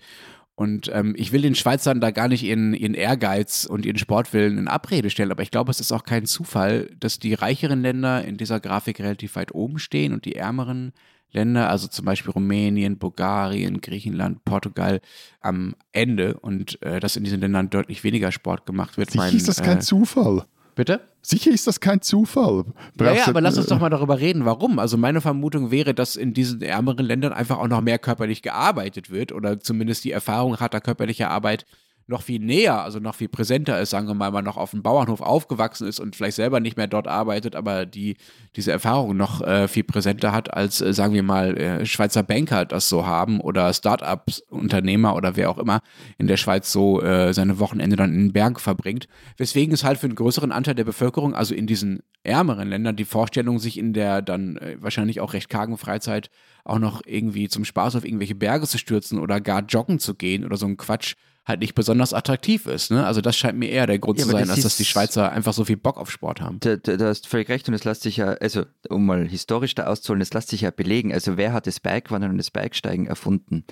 Und 0.57 0.89
ähm, 0.91 1.13
ich 1.15 1.31
will 1.31 1.43
den 1.43 1.53
Schweizern 1.53 2.01
da 2.01 2.09
gar 2.09 2.27
nicht 2.27 2.41
ihren, 2.41 2.73
ihren 2.73 2.95
Ehrgeiz 2.95 3.67
und 3.69 3.85
ihren 3.85 3.99
Sportwillen 3.99 4.57
in 4.57 4.67
Abrede 4.67 5.11
stellen, 5.11 5.29
aber 5.29 5.43
ich 5.43 5.51
glaube, 5.51 5.69
es 5.69 5.79
ist 5.79 5.91
auch 5.91 6.03
kein 6.03 6.25
Zufall, 6.25 6.89
dass 6.99 7.19
die 7.19 7.35
reicheren 7.35 7.83
Länder 7.83 8.25
in 8.25 8.37
dieser 8.37 8.59
Grafik 8.59 8.99
relativ 8.99 9.35
weit 9.35 9.53
oben 9.53 9.77
stehen 9.77 10.13
und 10.13 10.25
die 10.25 10.35
ärmeren 10.35 10.93
Länder, 11.31 11.69
also 11.69 11.87
zum 11.87 12.05
Beispiel 12.05 12.31
Rumänien, 12.31 12.97
Bulgarien, 12.97 13.81
Griechenland, 13.81 14.43
Portugal, 14.45 14.99
am 15.41 15.75
Ende 15.91 16.39
und 16.39 16.81
äh, 16.81 16.99
dass 16.99 17.17
in 17.17 17.23
diesen 17.23 17.39
Ländern 17.39 17.69
deutlich 17.69 18.03
weniger 18.03 18.31
Sport 18.31 18.65
gemacht 18.65 18.97
wird. 18.97 19.11
Sicher 19.11 19.25
Mein, 19.25 19.35
ist 19.35 19.47
das 19.47 19.61
kein 19.61 19.77
äh, 19.77 19.81
Zufall. 19.81 20.47
Bitte? 20.77 21.01
Sicher 21.23 21.49
ist 21.51 21.65
das 21.67 21.79
kein 21.79 22.01
Zufall. 22.01 22.63
Ja, 22.67 22.73
Brauchst 22.95 23.17
ja, 23.17 23.23
du- 23.25 23.31
aber 23.31 23.41
lass 23.41 23.57
uns 23.57 23.65
doch 23.65 23.79
mal 23.79 23.89
darüber 23.89 24.19
reden, 24.19 24.45
warum. 24.45 24.77
Also 24.79 24.95
meine 24.95 25.21
Vermutung 25.21 25.71
wäre, 25.71 25.93
dass 25.95 26.15
in 26.15 26.33
diesen 26.33 26.61
ärmeren 26.61 27.05
Ländern 27.05 27.33
einfach 27.33 27.57
auch 27.57 27.67
noch 27.67 27.81
mehr 27.81 27.97
körperlich 27.97 28.43
gearbeitet 28.43 29.09
wird 29.09 29.31
oder 29.31 29.59
zumindest 29.59 30.03
die 30.05 30.11
Erfahrung 30.11 30.57
harter 30.59 30.79
körperlicher 30.79 31.29
Arbeit 31.31 31.65
noch 32.07 32.21
viel 32.21 32.39
näher, 32.39 32.81
also 32.81 32.99
noch 32.99 33.15
viel 33.15 33.27
präsenter 33.27 33.79
ist, 33.81 33.89
sagen 33.89 34.07
wir 34.07 34.13
mal, 34.13 34.31
man 34.31 34.45
noch 34.45 34.55
auf 34.55 34.71
dem 34.71 34.81
Bauernhof 34.81 35.19
aufgewachsen 35.19 35.87
ist 35.87 35.99
und 35.99 36.15
vielleicht 36.15 36.37
selber 36.37 36.61
nicht 36.61 36.77
mehr 36.77 36.87
dort 36.87 37.07
arbeitet, 37.07 37.55
aber 37.55 37.85
die 37.85 38.15
diese 38.55 38.71
Erfahrung 38.71 39.17
noch 39.17 39.41
äh, 39.41 39.67
viel 39.67 39.83
präsenter 39.83 40.31
hat, 40.31 40.53
als, 40.53 40.79
äh, 40.79 40.93
sagen 40.93 41.13
wir 41.13 41.23
mal, 41.23 41.57
äh, 41.57 41.85
Schweizer 41.85 42.23
Banker 42.23 42.63
das 42.65 42.87
so 42.87 43.05
haben 43.05 43.41
oder 43.41 43.73
Start-ups-Unternehmer 43.73 45.15
oder 45.15 45.35
wer 45.35 45.49
auch 45.49 45.57
immer 45.57 45.81
in 46.17 46.27
der 46.27 46.37
Schweiz 46.37 46.71
so 46.71 47.01
äh, 47.01 47.33
seine 47.33 47.59
Wochenende 47.59 47.97
dann 47.97 48.13
in 48.13 48.27
den 48.27 48.33
Berg 48.33 48.61
verbringt. 48.61 49.09
Weswegen 49.35 49.73
es 49.73 49.83
halt 49.83 49.99
für 49.99 50.07
einen 50.07 50.15
größeren 50.15 50.53
Anteil 50.53 50.75
der 50.75 50.85
Bevölkerung, 50.85 51.35
also 51.35 51.53
in 51.53 51.67
diesen 51.67 52.03
ärmeren 52.23 52.69
Ländern, 52.69 52.95
die 52.95 53.05
Vorstellung, 53.05 53.59
sich 53.59 53.77
in 53.77 53.91
der 53.91 54.21
dann 54.21 54.55
äh, 54.57 54.77
wahrscheinlich 54.79 55.19
auch 55.19 55.33
recht 55.33 55.49
kargen 55.49 55.77
Freizeit 55.77 56.29
auch 56.63 56.79
noch 56.79 57.01
irgendwie 57.05 57.49
zum 57.49 57.65
Spaß 57.65 57.97
auf 57.97 58.05
irgendwelche 58.05 58.35
Berge 58.35 58.65
zu 58.65 58.77
stürzen 58.77 59.19
oder 59.19 59.41
gar 59.41 59.61
joggen 59.61 59.99
zu 59.99 60.15
gehen 60.15 60.45
oder 60.45 60.57
so 60.57 60.65
ein 60.65 60.77
Quatsch 60.77 61.15
halt 61.47 61.61
nicht 61.61 61.75
besonders 61.75 62.13
attraktiv 62.13 62.65
ist. 62.65 62.91
Ne? 62.91 63.05
Also 63.05 63.21
das 63.21 63.37
scheint 63.37 63.57
mir 63.57 63.69
eher 63.69 63.87
der 63.87 63.99
Grund 63.99 64.19
Ja, 64.19 64.25
zu 64.25 64.31
sein, 64.31 64.41
das 64.41 64.51
als 64.51 64.63
dass 64.63 64.77
die 64.77 64.85
Schweizer 64.85 65.31
einfach 65.31 65.53
so 65.53 65.63
viel 65.63 65.77
Bock 65.77 65.97
auf 65.97 66.11
Sport 66.11 66.41
haben. 66.41 66.59
Da, 66.59 66.75
da, 66.75 66.97
da 66.97 67.07
hast 67.07 67.25
du 67.25 67.29
völlig 67.29 67.47
recht 67.49 67.67
und 67.69 67.73
es 67.73 67.85
lässt 67.85 68.01
sich 68.01 68.17
ja, 68.17 68.33
also 68.33 68.65
um 68.89 69.05
mal 69.05 69.25
historisch 69.27 69.73
da 69.73 69.87
auszuholen, 69.87 70.21
es 70.21 70.33
lässt 70.33 70.49
sich 70.49 70.61
ja 70.61 70.71
belegen. 70.71 71.13
Also 71.13 71.37
wer 71.37 71.53
hat 71.53 71.65
das 71.65 71.79
Bikewandern 71.79 72.31
und 72.31 72.37
das 72.37 72.51
Bikesteigen 72.51 73.07
erfunden? 73.07 73.63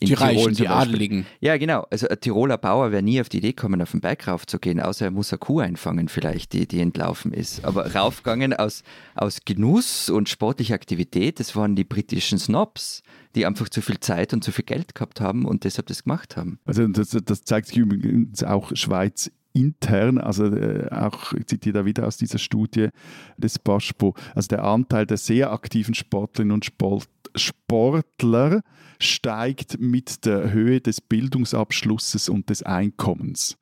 In 0.00 0.06
Die 0.08 0.14
Tirol 0.14 0.28
Reichen, 0.28 0.54
die. 0.54 0.68
Adeligen. 0.68 1.26
Ja, 1.40 1.58
genau. 1.58 1.86
Also 1.90 2.08
ein 2.08 2.18
Tiroler 2.18 2.56
Bauer 2.56 2.92
wäre 2.92 3.02
nie 3.02 3.20
auf 3.20 3.28
die 3.28 3.38
Idee 3.38 3.52
gekommen, 3.52 3.82
auf 3.82 3.90
den 3.90 4.00
Berg 4.00 4.26
raufzugehen, 4.26 4.80
außer 4.80 5.04
er 5.04 5.10
muss 5.10 5.30
eine 5.32 5.38
Kuh 5.38 5.60
einfangen 5.60 6.08
vielleicht, 6.08 6.54
die, 6.54 6.66
die 6.66 6.80
entlaufen 6.80 7.34
ist. 7.34 7.62
Aber 7.62 7.94
raufgegangen 7.94 8.54
aus, 8.54 8.84
aus 9.14 9.40
Genuss 9.44 10.08
und 10.08 10.30
sportlicher 10.30 10.74
Aktivität, 10.74 11.40
das 11.40 11.54
waren 11.56 11.76
die 11.76 11.84
britischen 11.84 12.38
Snobs, 12.38 13.02
die 13.34 13.46
einfach 13.46 13.68
zu 13.68 13.80
viel 13.80 14.00
Zeit 14.00 14.32
und 14.32 14.44
zu 14.44 14.52
viel 14.52 14.64
Geld 14.64 14.94
gehabt 14.94 15.20
haben 15.20 15.44
und 15.44 15.64
deshalb 15.64 15.86
das 15.86 16.04
gemacht 16.04 16.36
haben. 16.36 16.58
Also 16.64 16.86
das, 16.86 17.16
das 17.24 17.44
zeigt 17.44 17.68
sich 17.68 17.78
übrigens 17.78 18.42
auch 18.44 18.74
Schweiz 18.74 19.30
intern, 19.54 20.18
also 20.18 20.46
äh, 20.46 20.88
auch, 20.90 21.32
ich 21.34 21.46
zitiere 21.46 21.80
da 21.80 21.84
wieder 21.84 22.06
aus 22.06 22.16
dieser 22.16 22.38
Studie 22.38 22.88
des 23.36 23.58
BASPO, 23.58 24.14
also 24.34 24.48
der 24.48 24.64
Anteil 24.64 25.06
der 25.06 25.18
sehr 25.18 25.52
aktiven 25.52 25.94
Sportlerinnen 25.94 26.54
und 26.54 26.64
Sport, 26.64 27.08
Sportler 27.34 28.62
steigt 28.98 29.80
mit 29.80 30.24
der 30.24 30.52
Höhe 30.52 30.80
des 30.80 31.00
Bildungsabschlusses 31.00 32.28
und 32.28 32.50
des 32.50 32.62
Einkommens. 32.62 33.56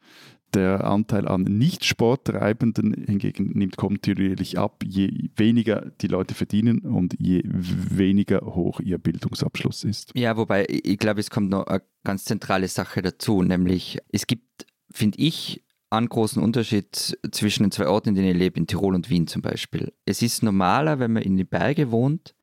Der 0.55 0.85
Anteil 0.85 1.29
an 1.29 1.43
Nicht-Sporttreibenden 1.45 3.05
hingegen 3.07 3.53
nimmt 3.55 3.77
kontinuierlich 3.77 4.59
ab, 4.59 4.83
je 4.85 5.31
weniger 5.37 5.93
die 6.01 6.09
Leute 6.09 6.35
verdienen 6.35 6.81
und 6.81 7.15
je 7.19 7.43
weniger 7.45 8.41
hoch 8.41 8.81
ihr 8.81 8.99
Bildungsabschluss 8.99 9.85
ist. 9.85 10.11
Ja, 10.15 10.37
wobei 10.37 10.67
ich, 10.69 10.99
glaube, 10.99 11.21
es 11.21 11.31
kommt 11.31 11.51
noch 11.51 11.67
eine 11.67 11.83
ganz 12.03 12.25
zentrale 12.25 12.67
Sache 12.69 13.01
dazu, 13.03 13.43
nämlich 13.43 13.99
es 14.09 14.27
gibt, 14.27 14.67
finde 14.91 15.19
ich, 15.19 15.63
einen 15.91 16.09
großen 16.09 16.43
Unterschied 16.43 17.19
zwischen 17.31 17.65
den 17.65 17.73
zwei 17.73 17.89
Orten, 17.89 18.11
in 18.11 18.15
denen 18.15 18.29
ich 18.29 18.37
lebe, 18.37 18.59
in 18.59 18.67
Tirol 18.67 18.95
und 18.95 19.11
Wien 19.11 19.27
zum 19.27 19.43
Beispiel. 19.43 19.93
Es 20.05 20.23
ist 20.23 20.43
normaler, 20.43 20.99
wenn 20.99 21.13
man 21.13 21.23
in 21.23 21.37
die 21.37 21.45
Berge 21.45 21.91
wohnt, 21.91 22.35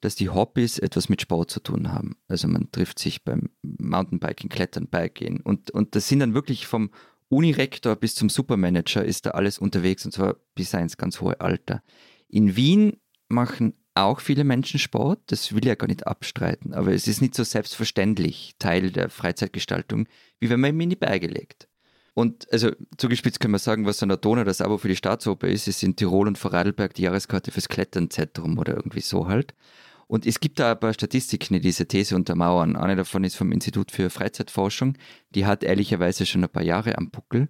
dass 0.00 0.14
die 0.14 0.30
Hobbys 0.30 0.78
etwas 0.78 1.08
mit 1.08 1.20
Sport 1.20 1.50
zu 1.50 1.60
tun 1.60 1.92
haben. 1.92 2.16
Also 2.28 2.48
man 2.48 2.70
trifft 2.72 2.98
sich 2.98 3.24
beim 3.24 3.50
Mountainbiken, 3.62 4.48
Klettern, 4.48 4.86
Bikegehen 4.86 5.40
und, 5.40 5.70
und 5.70 5.94
das 5.94 6.08
sind 6.08 6.20
dann 6.20 6.34
wirklich 6.34 6.66
vom 6.66 6.90
Unirektor 7.30 7.96
bis 7.96 8.16
zum 8.16 8.28
Supermanager 8.28 9.04
ist 9.04 9.24
da 9.24 9.30
alles 9.30 9.58
unterwegs 9.58 10.04
und 10.04 10.12
zwar 10.12 10.36
bis 10.54 10.74
ins 10.74 10.96
ganz 10.96 11.20
hohe 11.20 11.40
Alter. 11.40 11.82
In 12.28 12.56
Wien 12.56 12.96
machen 13.28 13.74
auch 13.94 14.20
viele 14.20 14.44
Menschen 14.44 14.78
Sport, 14.78 15.20
das 15.26 15.52
will 15.52 15.60
ich 15.60 15.68
ja 15.68 15.74
gar 15.76 15.86
nicht 15.86 16.06
abstreiten, 16.06 16.74
aber 16.74 16.92
es 16.92 17.06
ist 17.06 17.20
nicht 17.20 17.34
so 17.34 17.44
selbstverständlich 17.44 18.54
Teil 18.58 18.90
der 18.90 19.10
Freizeitgestaltung, 19.10 20.08
wie 20.40 20.50
wenn 20.50 20.60
man 20.60 20.74
ihn 20.74 20.80
in 20.80 20.90
die 20.90 20.96
Berge 20.96 21.28
legt. 21.28 21.68
Und 22.14 22.52
also 22.52 22.72
zugespitzt 22.96 23.38
kann 23.38 23.52
man 23.52 23.60
sagen, 23.60 23.86
was 23.86 24.02
an 24.02 24.08
der 24.08 24.18
Donau 24.18 24.42
das 24.42 24.60
Abo 24.60 24.78
für 24.78 24.88
die 24.88 24.96
Staatsoper 24.96 25.46
ist, 25.46 25.68
ist 25.68 25.82
in 25.84 25.94
Tirol 25.94 26.26
und 26.26 26.38
Vorarlberg 26.38 26.94
die 26.94 27.02
Jahreskarte 27.02 27.52
fürs 27.52 27.68
Kletternzentrum 27.68 28.58
oder 28.58 28.74
irgendwie 28.74 29.00
so 29.00 29.28
halt. 29.28 29.54
Und 30.10 30.26
es 30.26 30.40
gibt 30.40 30.58
da 30.58 30.72
ein 30.72 30.80
paar 30.80 30.92
Statistiken, 30.92 31.54
die 31.54 31.60
diese 31.60 31.86
These 31.86 32.16
untermauern. 32.16 32.74
Eine 32.74 32.96
davon 32.96 33.22
ist 33.22 33.36
vom 33.36 33.52
Institut 33.52 33.92
für 33.92 34.10
Freizeitforschung. 34.10 34.98
Die 35.36 35.46
hat 35.46 35.62
ehrlicherweise 35.62 36.26
schon 36.26 36.42
ein 36.42 36.50
paar 36.50 36.64
Jahre 36.64 36.98
am 36.98 37.12
Buckel. 37.12 37.48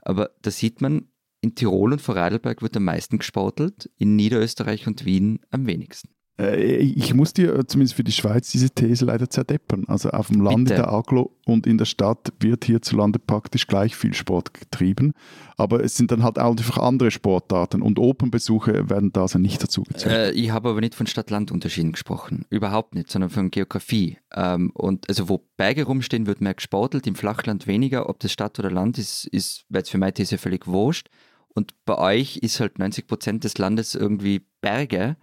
Aber 0.00 0.30
da 0.40 0.50
sieht 0.50 0.80
man, 0.80 1.10
in 1.42 1.54
Tirol 1.54 1.92
und 1.92 2.00
Vorarlberg 2.00 2.62
wird 2.62 2.78
am 2.78 2.84
meisten 2.84 3.18
gesportelt, 3.18 3.90
in 3.98 4.16
Niederösterreich 4.16 4.86
und 4.86 5.04
Wien 5.04 5.40
am 5.50 5.66
wenigsten. 5.66 6.08
Äh, 6.38 6.76
ich 6.76 7.14
muss 7.14 7.32
dir 7.32 7.54
äh, 7.54 7.66
zumindest 7.66 7.96
für 7.96 8.04
die 8.04 8.12
Schweiz 8.12 8.50
diese 8.50 8.70
These 8.70 9.04
leider 9.04 9.28
zerdeppern. 9.28 9.84
Also 9.88 10.10
auf 10.10 10.28
dem 10.28 10.40
Land 10.40 10.68
Bitte. 10.68 10.82
der 10.82 10.92
Aglo 10.92 11.32
und 11.46 11.66
in 11.66 11.78
der 11.78 11.84
Stadt 11.84 12.32
wird 12.40 12.64
hierzulande 12.64 13.18
praktisch 13.18 13.66
gleich 13.66 13.96
viel 13.96 14.14
Sport 14.14 14.54
getrieben. 14.54 15.12
Aber 15.56 15.82
es 15.82 15.96
sind 15.96 16.12
dann 16.12 16.22
halt 16.22 16.38
auch 16.38 16.50
einfach 16.50 16.78
andere 16.78 17.10
Sportarten 17.10 17.82
und 17.82 17.98
Opernbesuche 17.98 18.88
werden 18.88 19.12
da 19.12 19.22
also 19.22 19.38
nicht 19.38 19.62
dazu 19.62 19.82
gezählt. 19.82 20.14
Äh, 20.14 20.30
ich 20.32 20.50
habe 20.50 20.68
aber 20.70 20.80
nicht 20.80 20.94
von 20.94 21.06
Stadt-Land-Unterschieden 21.06 21.92
gesprochen. 21.92 22.46
Überhaupt 22.50 22.94
nicht, 22.94 23.10
sondern 23.10 23.30
von 23.30 23.50
Geografie. 23.50 24.18
Ähm, 24.34 24.70
und 24.74 25.08
also 25.08 25.28
wo 25.28 25.44
Berge 25.56 25.84
rumstehen, 25.84 26.26
wird 26.26 26.40
mehr 26.40 26.54
gesportelt, 26.54 27.06
im 27.06 27.16
Flachland 27.16 27.66
weniger. 27.66 28.08
Ob 28.08 28.20
das 28.20 28.32
Stadt 28.32 28.58
oder 28.58 28.70
Land 28.70 28.98
ist, 28.98 29.26
ist 29.26 29.64
jetzt 29.70 29.90
für 29.90 29.98
meine 29.98 30.14
These 30.14 30.38
völlig 30.38 30.66
wurscht. 30.66 31.08
Und 31.48 31.74
bei 31.84 31.98
euch 31.98 32.36
ist 32.36 32.60
halt 32.60 32.78
90 32.78 33.08
Prozent 33.08 33.42
des 33.42 33.58
Landes 33.58 33.96
irgendwie 33.96 34.46
Berge. 34.60 35.16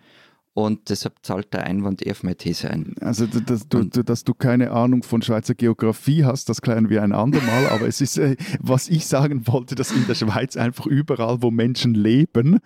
Und 0.57 0.89
deshalb 0.89 1.15
zahlt 1.21 1.53
der 1.53 1.65
Einwand 1.65 2.01
eher 2.01 2.13
auf 2.13 2.23
meine 2.23 2.37
These 2.37 2.69
ein. 2.71 2.95
Also, 3.01 3.27
dass 3.27 3.67
du, 3.67 3.83
du- 3.83 4.03
dass 4.05 4.23
du 4.23 4.33
keine 4.33 4.71
Ahnung 4.71 5.03
von 5.03 5.21
Schweizer 5.21 5.53
Geografie 5.53 6.23
hast, 6.23 6.47
das 6.47 6.61
klären 6.61 6.89
wir 6.89 7.03
ein 7.03 7.11
andermal. 7.11 7.67
Aber 7.71 7.87
es 7.89 7.99
ist, 7.99 8.17
äh, 8.17 8.37
was 8.61 8.87
ich 8.87 9.05
sagen 9.05 9.45
wollte, 9.47 9.75
dass 9.75 9.91
in 9.91 10.07
der 10.07 10.15
Schweiz 10.15 10.55
einfach 10.55 10.85
überall, 10.85 11.41
wo 11.41 11.51
Menschen 11.51 11.93
leben, 11.93 12.59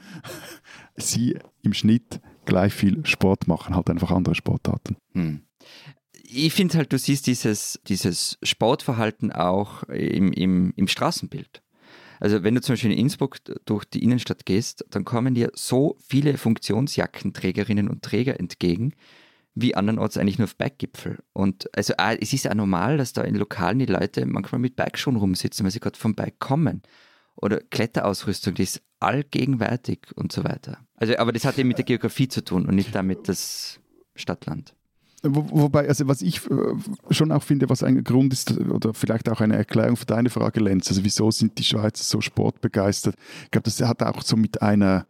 sie 0.97 1.39
im 1.63 1.73
Schnitt 1.73 2.21
gleich 2.45 2.73
viel 2.73 3.03
Sport 3.07 3.47
machen, 3.47 3.75
halt 3.75 3.89
einfach 3.89 4.11
andere 4.11 4.35
Sportarten. 4.35 4.95
Hm. 5.13 5.41
Ich 6.31 6.53
finde 6.53 6.77
halt, 6.77 6.93
du 6.93 6.99
siehst 6.99 7.25
dieses, 7.25 7.79
dieses 7.87 8.37
Sportverhalten 8.43 9.31
auch 9.31 9.81
im, 9.83 10.31
im, 10.31 10.73
im 10.75 10.87
Straßenbild. 10.87 11.63
Also 12.19 12.43
wenn 12.43 12.55
du 12.55 12.61
zum 12.61 12.73
Beispiel 12.73 12.91
in 12.91 12.97
Innsbruck 12.97 13.37
durch 13.65 13.85
die 13.85 14.03
Innenstadt 14.03 14.45
gehst, 14.45 14.85
dann 14.89 15.05
kommen 15.05 15.35
dir 15.35 15.51
so 15.53 15.97
viele 16.05 16.37
Funktionsjackenträgerinnen 16.37 17.87
und 17.87 18.01
Träger 18.01 18.39
entgegen, 18.39 18.93
wie 19.55 19.75
andernorts 19.75 20.17
eigentlich 20.17 20.37
nur 20.37 20.45
auf 20.45 20.55
Berggipfel. 20.55 21.19
Und 21.33 21.69
also 21.75 21.93
auch, 21.97 22.15
es 22.19 22.33
ist 22.33 22.45
ja 22.45 22.53
normal, 22.53 22.97
dass 22.97 23.13
da 23.13 23.23
in 23.23 23.35
Lokalen 23.35 23.79
die 23.79 23.85
Leute 23.85 24.25
manchmal 24.25 24.59
mit 24.59 24.75
Bergschuhen 24.75 25.15
rumsitzen, 25.15 25.63
weil 25.63 25.71
sie 25.71 25.79
gerade 25.79 25.97
vom 25.97 26.15
Berg 26.15 26.39
kommen. 26.39 26.81
Oder 27.35 27.61
Kletterausrüstung, 27.61 28.53
die 28.53 28.63
ist 28.63 28.81
allgegenwärtig 28.99 30.07
und 30.15 30.31
so 30.31 30.43
weiter. 30.43 30.79
Also, 30.95 31.17
aber 31.17 31.31
das 31.31 31.45
hat 31.45 31.57
eben 31.57 31.69
mit 31.69 31.77
der 31.77 31.85
Geografie 31.85 32.27
zu 32.27 32.43
tun 32.43 32.65
und 32.65 32.75
nicht 32.75 32.93
damit 32.93 33.29
das 33.29 33.79
Stadtland. 34.15 34.75
Wo, 35.23 35.45
wobei, 35.51 35.87
also 35.87 36.07
was 36.07 36.21
ich 36.21 36.49
äh, 36.49 36.75
schon 37.11 37.31
auch 37.31 37.43
finde, 37.43 37.69
was 37.69 37.83
ein 37.83 38.03
Grund 38.03 38.33
ist, 38.33 38.57
oder 38.57 38.93
vielleicht 38.93 39.29
auch 39.29 39.41
eine 39.41 39.57
Erklärung 39.57 39.97
für 39.97 40.05
deine 40.05 40.29
Frage, 40.29 40.59
Lenz, 40.59 40.87
also 40.89 41.03
wieso 41.03 41.29
sind 41.31 41.57
die 41.57 41.63
Schweizer 41.63 42.03
so 42.03 42.21
sportbegeistert? 42.21 43.15
Ich 43.45 43.51
glaube, 43.51 43.65
das 43.65 43.81
hat 43.81 44.01
auch 44.03 44.21
so 44.21 44.37
mit 44.37 44.61
einer, 44.61 45.07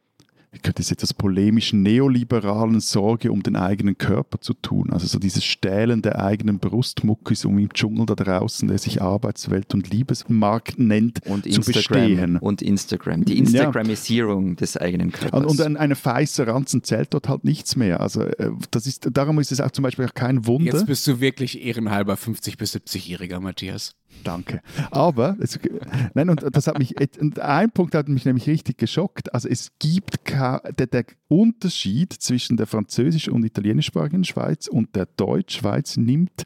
ich 0.51 0.63
könnte 0.63 0.81
es 0.81 0.91
etwas 0.91 1.13
polemischen, 1.13 1.83
neoliberalen 1.83 2.79
Sorge 2.79 3.31
um 3.31 3.43
den 3.43 3.55
eigenen 3.55 3.97
Körper 3.97 4.41
zu 4.41 4.53
tun. 4.55 4.89
Also 4.91 5.05
so 5.05 5.19
dieses 5.19 5.43
Stählen 5.43 6.01
der 6.01 6.19
eigenen 6.23 6.57
Brustmuckis, 6.59 7.45
um 7.45 7.59
im 7.59 7.71
Dschungel 7.71 8.07
da 8.07 8.15
draußen, 8.15 8.67
der 8.67 8.79
sich 8.79 9.01
Arbeitswelt 9.01 9.73
und 9.75 9.89
Liebesmarkt 9.91 10.79
nennt, 10.79 11.25
und 11.27 11.43
zu 11.43 11.49
Instagram 11.49 12.07
bestehen. 12.09 12.37
und 12.37 12.61
Instagram. 12.63 13.25
Die 13.25 13.33
Ja. 13.33 13.39
Instagramisierung 13.39 14.55
des 14.55 14.75
eigenen 14.75 15.11
Körpers. 15.11 15.39
Und, 15.39 15.45
und 15.47 15.61
ein, 15.61 15.77
eine 15.77 15.95
feiße 15.95 16.47
Ranzen 16.47 16.83
zählt 16.83 17.13
dort 17.13 17.29
halt 17.29 17.43
nichts 17.43 17.75
mehr. 17.75 17.99
Also 17.99 18.23
äh, 18.23 18.51
das 18.71 18.87
ist, 18.87 19.07
darum 19.11 19.39
ist 19.39 19.51
es 19.51 19.61
auch 19.61 19.71
zum 19.71 19.83
Beispiel 19.83 20.05
auch 20.05 20.13
kein 20.13 20.47
Wunder. 20.47 20.73
Jetzt 20.73 20.87
bist 20.87 21.05
du 21.07 21.19
wirklich 21.19 21.63
ehrenhalber 21.63 22.15
50- 22.15 22.57
bis 22.57 22.75
70-Jähriger, 22.75 23.39
Matthias. 23.39 23.95
Danke. 24.23 24.61
Aber, 24.91 25.37
es, 25.39 25.59
nein, 26.13 26.29
und 26.29 26.43
das 26.51 26.67
hat 26.67 26.77
mich, 26.77 26.95
ein 27.39 27.71
Punkt 27.71 27.95
hat 27.95 28.09
mich 28.09 28.25
nämlich 28.25 28.47
richtig 28.47 28.77
geschockt. 28.77 29.33
Also 29.33 29.47
es 29.47 29.71
gibt 29.79 30.29
der, 30.29 30.87
der 30.87 31.05
Unterschied 31.27 32.13
zwischen 32.13 32.57
der 32.57 32.67
französisch- 32.67 33.29
und 33.29 33.43
italienischsprachigen 33.43 34.23
Schweiz 34.23 34.67
und 34.67 34.95
der 34.95 35.05
Deutschschweiz 35.05 35.97
nimmt 35.97 36.45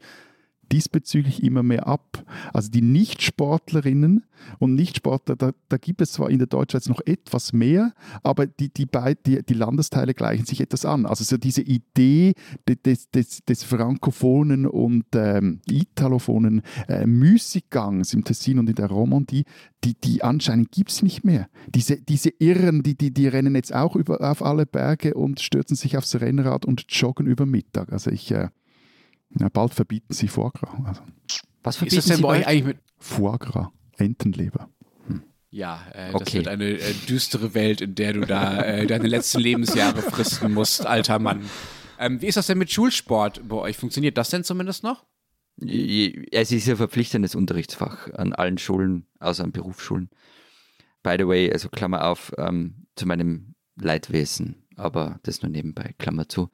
diesbezüglich 0.71 1.43
immer 1.43 1.63
mehr 1.63 1.87
ab. 1.87 2.25
Also 2.53 2.69
die 2.71 2.81
Nichtsportlerinnen 2.81 4.23
und 4.59 4.75
Nichtsportler, 4.75 5.35
da, 5.35 5.51
da 5.69 5.77
gibt 5.77 6.01
es 6.01 6.13
zwar 6.13 6.29
in 6.29 6.39
der 6.39 6.47
Deutschschweiz 6.47 6.89
noch 6.89 7.01
etwas 7.05 7.53
mehr, 7.53 7.93
aber 8.23 8.47
die, 8.47 8.69
die, 8.73 8.85
beid, 8.85 9.25
die, 9.25 9.43
die 9.43 9.53
Landesteile 9.53 10.13
gleichen 10.13 10.45
sich 10.45 10.61
etwas 10.61 10.85
an. 10.85 11.05
Also 11.05 11.23
so 11.23 11.37
diese 11.37 11.61
Idee 11.61 12.33
de- 12.67 12.75
des, 12.75 13.09
des, 13.11 13.45
des 13.45 13.63
frankophonen 13.63 14.65
und 14.65 15.05
ähm, 15.15 15.61
italophonen 15.69 16.61
äh, 16.87 17.05
Müßiggangs 17.05 18.13
im 18.13 18.23
Tessin 18.23 18.59
und 18.59 18.69
in 18.69 18.75
der 18.75 18.87
Romandie, 18.87 19.45
die, 19.83 19.95
die 19.95 20.23
anscheinend 20.23 20.71
gibt 20.71 20.91
es 20.91 21.03
nicht 21.03 21.23
mehr. 21.23 21.47
Diese, 21.73 22.01
diese 22.01 22.29
Irren, 22.39 22.83
die, 22.83 22.97
die, 22.97 23.13
die 23.13 23.27
rennen 23.27 23.55
jetzt 23.55 23.73
auch 23.73 23.95
über, 23.95 24.21
auf 24.21 24.43
alle 24.43 24.65
Berge 24.65 25.13
und 25.13 25.39
stürzen 25.39 25.75
sich 25.75 25.97
aufs 25.97 26.15
Rennrad 26.15 26.65
und 26.65 26.85
joggen 26.89 27.27
über 27.27 27.45
Mittag. 27.45 27.91
Also 27.93 28.09
ich, 28.09 28.31
äh, 28.31 28.49
na, 29.33 29.49
bald 29.49 29.73
verbieten 29.73 30.13
sie 30.13 30.27
Foie 30.27 30.51
Gras. 30.51 30.69
Also 30.85 31.01
Was 31.63 31.75
Ist 31.75 31.77
verbieten 31.79 31.95
das 31.97 32.05
denn 32.05 32.15
Sie 32.17 32.21
bei 32.21 32.27
euch 32.29 32.35
bald? 32.43 32.47
eigentlich 32.47 32.63
mit. 32.65 32.77
Foie 32.99 33.37
Gras, 33.39 33.67
Entenleber. 33.97 34.69
Ja, 35.49 35.81
äh, 35.93 36.11
das 36.11 36.21
Okay. 36.21 36.37
wird 36.39 36.47
eine 36.47 36.65
äh, 36.65 36.93
düstere 37.07 37.53
Welt, 37.53 37.81
in 37.81 37.93
der 37.95 38.13
du 38.13 38.21
da 38.21 38.61
äh, 38.63 38.87
deine 38.87 39.07
letzten 39.07 39.39
Lebensjahre 39.39 40.01
fristen 40.01 40.51
musst, 40.53 40.85
alter 40.87 41.19
Mann. 41.19 41.43
Ähm, 41.99 42.19
wie 42.21 42.25
ist 42.27 42.37
das 42.37 42.47
denn 42.47 42.57
mit 42.57 42.71
Schulsport 42.71 43.47
bei 43.47 43.57
euch? 43.57 43.77
Funktioniert 43.77 44.17
das 44.17 44.31
denn 44.31 44.43
zumindest 44.43 44.83
noch? 44.83 45.05
Es 45.57 46.51
ist 46.51 46.67
ein 46.67 46.75
verpflichtendes 46.77 47.35
Unterrichtsfach 47.35 48.11
an 48.13 48.33
allen 48.33 48.57
Schulen, 48.57 49.05
außer 49.19 49.43
an 49.43 49.51
Berufsschulen. 49.51 50.09
By 51.03 51.17
the 51.19 51.27
way, 51.27 51.51
also 51.53 51.69
Klammer 51.69 52.07
auf, 52.07 52.33
ähm, 52.39 52.87
zu 52.95 53.05
meinem 53.05 53.53
Leidwesen, 53.79 54.63
aber 54.75 55.19
das 55.21 55.43
nur 55.43 55.51
nebenbei, 55.51 55.93
Klammer 55.99 56.27
zu. 56.27 56.49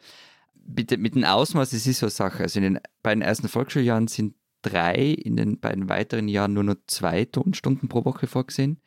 Bitte, 0.71 0.97
mit 0.97 1.15
dem 1.15 1.23
Ausmaß, 1.23 1.73
es 1.73 1.87
ist 1.87 1.99
so 1.99 2.05
eine 2.05 2.11
Sache. 2.11 2.43
Also 2.43 2.59
in 2.59 2.63
den 2.63 2.79
beiden 3.01 3.23
ersten 3.23 3.47
Volksschuljahren 3.47 4.07
sind 4.07 4.35
drei, 4.61 4.97
in 4.97 5.35
den 5.35 5.59
beiden 5.59 5.89
weiteren 5.89 6.27
Jahren 6.27 6.53
nur 6.53 6.63
noch 6.63 6.75
zwei 6.85 7.25
Tonstunden 7.25 7.89
pro 7.89 8.05
Woche 8.05 8.27
vorgesehen. 8.27 8.79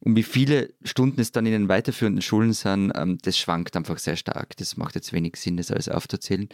Und 0.00 0.16
wie 0.16 0.24
viele 0.24 0.74
Stunden 0.82 1.20
es 1.20 1.30
dann 1.30 1.46
in 1.46 1.52
den 1.52 1.68
weiterführenden 1.68 2.20
Schulen 2.20 2.52
sind, 2.52 2.92
ähm, 2.96 3.18
das 3.22 3.38
schwankt 3.38 3.76
einfach 3.76 3.98
sehr 3.98 4.16
stark. 4.16 4.56
Das 4.56 4.76
macht 4.76 4.96
jetzt 4.96 5.12
wenig 5.12 5.36
Sinn, 5.36 5.56
das 5.56 5.70
alles 5.70 5.88
aufzuzählen. 5.88 6.48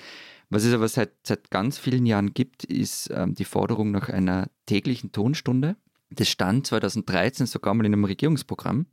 Was 0.50 0.64
es 0.64 0.74
aber 0.74 0.88
seit, 0.88 1.12
seit 1.24 1.50
ganz 1.50 1.78
vielen 1.78 2.04
Jahren 2.04 2.34
gibt, 2.34 2.64
ist 2.64 3.10
ähm, 3.12 3.34
die 3.34 3.44
Forderung 3.44 3.90
nach 3.90 4.08
einer 4.10 4.50
täglichen 4.66 5.10
Tonstunde. 5.10 5.76
Das 6.10 6.28
stand 6.28 6.66
2013 6.66 7.46
sogar 7.46 7.72
mal 7.72 7.86
in 7.86 7.94
einem 7.94 8.04
Regierungsprogramm. 8.04 8.86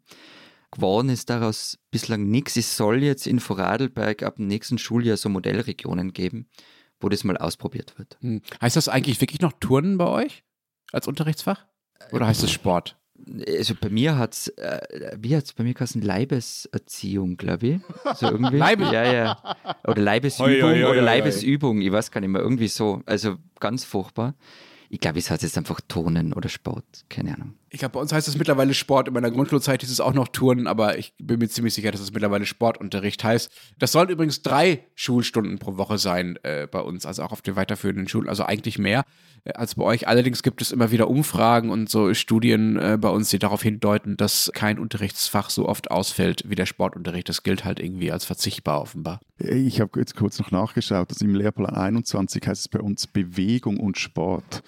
Geworden 0.71 1.09
ist 1.09 1.29
daraus 1.29 1.77
bislang 1.91 2.29
nichts. 2.29 2.57
Es 2.57 2.75
soll 2.75 3.03
jetzt 3.03 3.25
in 3.27 3.39
Vorarlberg 3.39 4.23
ab 4.23 4.35
dem 4.35 4.47
nächsten 4.47 4.77
Schuljahr 4.77 5.17
so 5.17 5.29
Modellregionen 5.29 6.11
geben, 6.13 6.49
wo 6.99 7.09
das 7.09 7.23
mal 7.23 7.37
ausprobiert 7.37 7.97
wird. 7.97 8.17
Hm. 8.21 8.41
Heißt 8.61 8.75
das 8.75 8.89
eigentlich 8.89 9.21
wirklich 9.21 9.41
noch 9.41 9.53
Turnen 9.59 9.97
bei 9.97 10.07
euch 10.07 10.43
als 10.91 11.07
Unterrichtsfach? 11.07 11.65
Oder 12.11 12.27
heißt 12.27 12.43
es 12.43 12.51
Sport? 12.51 12.97
Also 13.47 13.73
bei 13.79 13.89
mir 13.89 14.17
hat 14.17 14.33
es, 14.33 14.47
äh, 14.49 15.17
wie 15.19 15.35
hat 15.35 15.45
es 15.45 15.53
bei 15.53 15.63
mir 15.63 15.73
geheißen? 15.73 16.01
Leibeserziehung, 16.01 17.37
glaube 17.37 17.67
ich. 17.67 17.81
So 18.17 18.27
irgendwie. 18.27 18.57
Leibe- 18.59 18.91
Ja, 18.91 19.11
ja. 19.11 19.55
Oder 19.87 20.01
Leibesübung 20.01 20.47
Hoi, 20.51 20.61
hoi, 20.61 20.81
hoi, 20.83 20.85
oder. 20.91 21.01
Leibesübung, 21.01 21.81
ich 21.81 21.91
weiß 21.91 22.11
gar 22.11 22.21
nicht 22.21 22.29
mehr, 22.29 22.41
irgendwie 22.41 22.67
so. 22.67 23.01
Also 23.05 23.37
ganz 23.59 23.83
furchtbar. 23.85 24.35
Ich 24.89 24.99
glaube, 24.99 25.19
es 25.19 25.29
heißt 25.29 25.43
jetzt 25.43 25.57
einfach 25.57 25.81
Tonen 25.87 26.33
oder 26.33 26.49
Sport, 26.49 26.85
keine 27.09 27.33
Ahnung. 27.33 27.53
Ich 27.69 27.79
glaube, 27.79 27.93
bei 27.93 27.99
uns 27.99 28.13
heißt 28.13 28.27
es 28.27 28.37
mittlerweile 28.37 28.73
Sport. 28.73 29.09
In 29.09 29.13
meiner 29.13 29.29
Grundschulzeit 29.29 29.81
hieß 29.81 29.91
es 29.91 29.99
auch 29.99 30.13
noch 30.13 30.29
Turnen, 30.29 30.67
aber 30.67 30.97
ich 30.97 31.13
bin 31.19 31.39
mir 31.39 31.49
ziemlich 31.49 31.73
sicher, 31.73 31.91
dass 31.91 31.99
es 31.99 32.13
mittlerweile 32.13 32.45
Sportunterricht 32.45 33.23
heißt. 33.23 33.51
Das 33.77 33.91
sollen 33.91 34.09
übrigens 34.09 34.41
drei 34.41 34.85
Schulstunden 34.95 35.59
pro 35.59 35.77
Woche 35.77 35.97
sein 35.97 36.39
äh, 36.43 36.67
bei 36.67 36.79
uns, 36.79 37.05
also 37.05 37.23
auch 37.23 37.33
auf 37.33 37.41
den 37.41 37.57
weiterführenden 37.57 38.07
Schulen, 38.07 38.29
also 38.29 38.43
eigentlich 38.43 38.79
mehr 38.79 39.03
äh, 39.43 39.51
als 39.51 39.75
bei 39.75 39.83
euch. 39.83 40.07
Allerdings 40.07 40.43
gibt 40.43 40.61
es 40.61 40.71
immer 40.71 40.91
wieder 40.91 41.09
Umfragen 41.09 41.69
und 41.69 41.89
so 41.89 42.13
Studien 42.13 42.77
äh, 42.77 42.97
bei 42.99 43.09
uns, 43.09 43.29
die 43.29 43.39
darauf 43.39 43.61
hindeuten, 43.61 44.15
dass 44.15 44.49
kein 44.53 44.79
Unterrichtsfach 44.79 45.49
so 45.49 45.67
oft 45.67 45.91
ausfällt 45.91 46.43
wie 46.47 46.55
der 46.55 46.65
Sportunterricht. 46.65 47.27
Das 47.27 47.43
gilt 47.43 47.65
halt 47.65 47.81
irgendwie 47.81 48.13
als 48.13 48.23
verzichtbar 48.23 48.81
offenbar. 48.81 49.19
Ich 49.39 49.79
habe 49.81 49.99
jetzt 49.99 50.15
kurz 50.15 50.39
noch 50.39 50.49
nachgeschaut, 50.49 51.09
also 51.11 51.23
im 51.23 51.35
Lehrplan 51.35 51.75
21 51.75 52.47
heißt 52.47 52.61
es 52.61 52.67
bei 52.67 52.79
uns 52.79 53.05
Bewegung 53.05 53.79
und 53.79 53.97
Sport. 53.97 54.63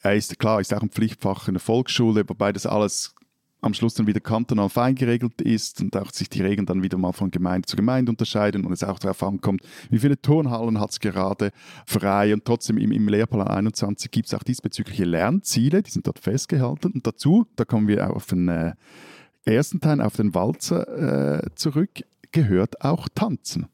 er 0.00 0.14
ist 0.14 0.38
klar, 0.38 0.60
ist 0.60 0.72
auch 0.72 0.82
ein 0.82 0.90
Pflichtfach 0.90 1.48
in 1.48 1.54
der 1.54 1.60
Volksschule, 1.60 2.28
wobei 2.28 2.52
das 2.52 2.64
alles 2.64 3.16
am 3.62 3.74
Schluss 3.74 3.94
dann 3.94 4.06
wieder 4.06 4.20
kantonal 4.20 4.68
fein 4.68 4.94
geregelt 4.94 5.40
ist 5.40 5.80
und 5.80 5.96
auch 5.96 6.12
sich 6.12 6.28
die 6.28 6.42
Regeln 6.42 6.66
dann 6.66 6.84
wieder 6.84 6.98
mal 6.98 7.12
von 7.12 7.32
Gemeinde 7.32 7.66
zu 7.66 7.76
Gemeinde 7.76 8.10
unterscheiden 8.10 8.64
und 8.64 8.72
es 8.72 8.84
auch 8.84 9.00
darauf 9.00 9.22
ankommt, 9.24 9.62
wie 9.90 9.98
viele 9.98 10.20
Turnhallen 10.20 10.78
hat 10.78 10.90
es 10.90 11.00
gerade 11.00 11.50
frei 11.86 12.32
und 12.32 12.44
trotzdem 12.44 12.78
im, 12.78 12.92
im 12.92 13.08
Lehrplan 13.08 13.48
21 13.48 14.10
gibt 14.10 14.28
es 14.28 14.34
auch 14.34 14.42
diesbezügliche 14.44 15.04
Lernziele, 15.04 15.82
die 15.82 15.90
sind 15.90 16.06
dort 16.06 16.20
festgehalten 16.20 16.92
und 16.92 17.06
dazu, 17.06 17.46
da 17.56 17.64
kommen 17.64 17.88
wir 17.88 18.14
auf 18.14 18.26
den 18.26 18.48
äh, 18.48 18.74
ersten 19.44 19.80
Teil, 19.80 20.00
auf 20.00 20.14
den 20.14 20.32
Walzer 20.34 21.42
äh, 21.42 21.54
zurück, 21.56 22.04
gehört 22.30 22.84
auch 22.84 23.08
Tanzen. 23.08 23.66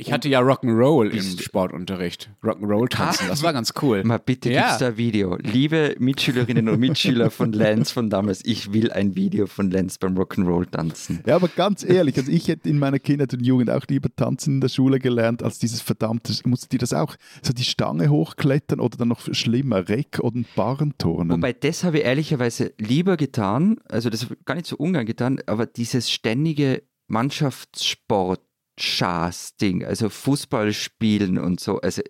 Ich 0.00 0.12
hatte 0.12 0.28
ja 0.28 0.38
Rock'n'Roll 0.38 1.08
im 1.08 1.38
Sportunterricht. 1.40 2.30
Rock'n'Roll 2.44 2.88
tanzen, 2.88 3.26
das 3.26 3.42
war 3.42 3.52
ganz 3.52 3.72
cool. 3.82 4.04
Mal 4.04 4.20
bitte 4.20 4.48
Ja. 4.48 4.60
gibt's 4.60 4.78
da 4.78 4.86
ein 4.86 4.96
Video. 4.96 5.36
Liebe 5.42 5.96
Mitschülerinnen 5.98 6.68
und 6.68 6.78
Mitschüler 6.78 7.32
von 7.32 7.52
Lenz 7.52 7.90
von 7.90 8.08
damals, 8.08 8.44
ich 8.44 8.72
will 8.72 8.92
ein 8.92 9.16
Video 9.16 9.48
von 9.48 9.72
Lenz 9.72 9.98
beim 9.98 10.16
Rock'n'Roll 10.16 10.70
tanzen. 10.70 11.18
Ja, 11.26 11.34
aber 11.34 11.48
ganz 11.48 11.82
ehrlich, 11.82 12.16
also 12.16 12.30
ich 12.30 12.46
hätte 12.46 12.68
in 12.68 12.78
meiner 12.78 13.00
Kindheit 13.00 13.34
und 13.34 13.44
Jugend 13.44 13.70
auch 13.70 13.84
lieber 13.88 14.08
tanzen 14.14 14.54
in 14.54 14.60
der 14.60 14.68
Schule 14.68 15.00
gelernt, 15.00 15.42
als 15.42 15.58
dieses 15.58 15.80
verdammte, 15.80 16.32
musstet 16.44 16.74
ihr 16.74 16.78
das 16.78 16.92
auch, 16.92 17.16
so 17.42 17.52
die 17.52 17.64
Stange 17.64 18.08
hochklettern 18.08 18.78
oder 18.78 18.98
dann 18.98 19.08
noch 19.08 19.22
schlimmer, 19.34 19.88
Reck- 19.88 20.20
oder 20.20 20.40
Barrenturnen? 20.54 21.38
Wobei, 21.38 21.52
das 21.54 21.82
habe 21.82 21.98
ich 21.98 22.04
ehrlicherweise 22.04 22.72
lieber 22.78 23.16
getan, 23.16 23.80
also 23.88 24.10
das 24.10 24.22
habe 24.22 24.36
ich 24.38 24.44
gar 24.44 24.54
nicht 24.54 24.66
so 24.66 24.76
ungern 24.76 25.06
getan, 25.06 25.40
aber 25.46 25.66
dieses 25.66 26.08
ständige 26.08 26.84
Mannschaftssport 27.08 28.42
Schaß-Ding, 28.80 29.84
also 29.84 30.08
Fußball 30.08 30.72
spielen 30.72 31.38
und 31.38 31.60
so, 31.60 31.80
also 31.80 32.02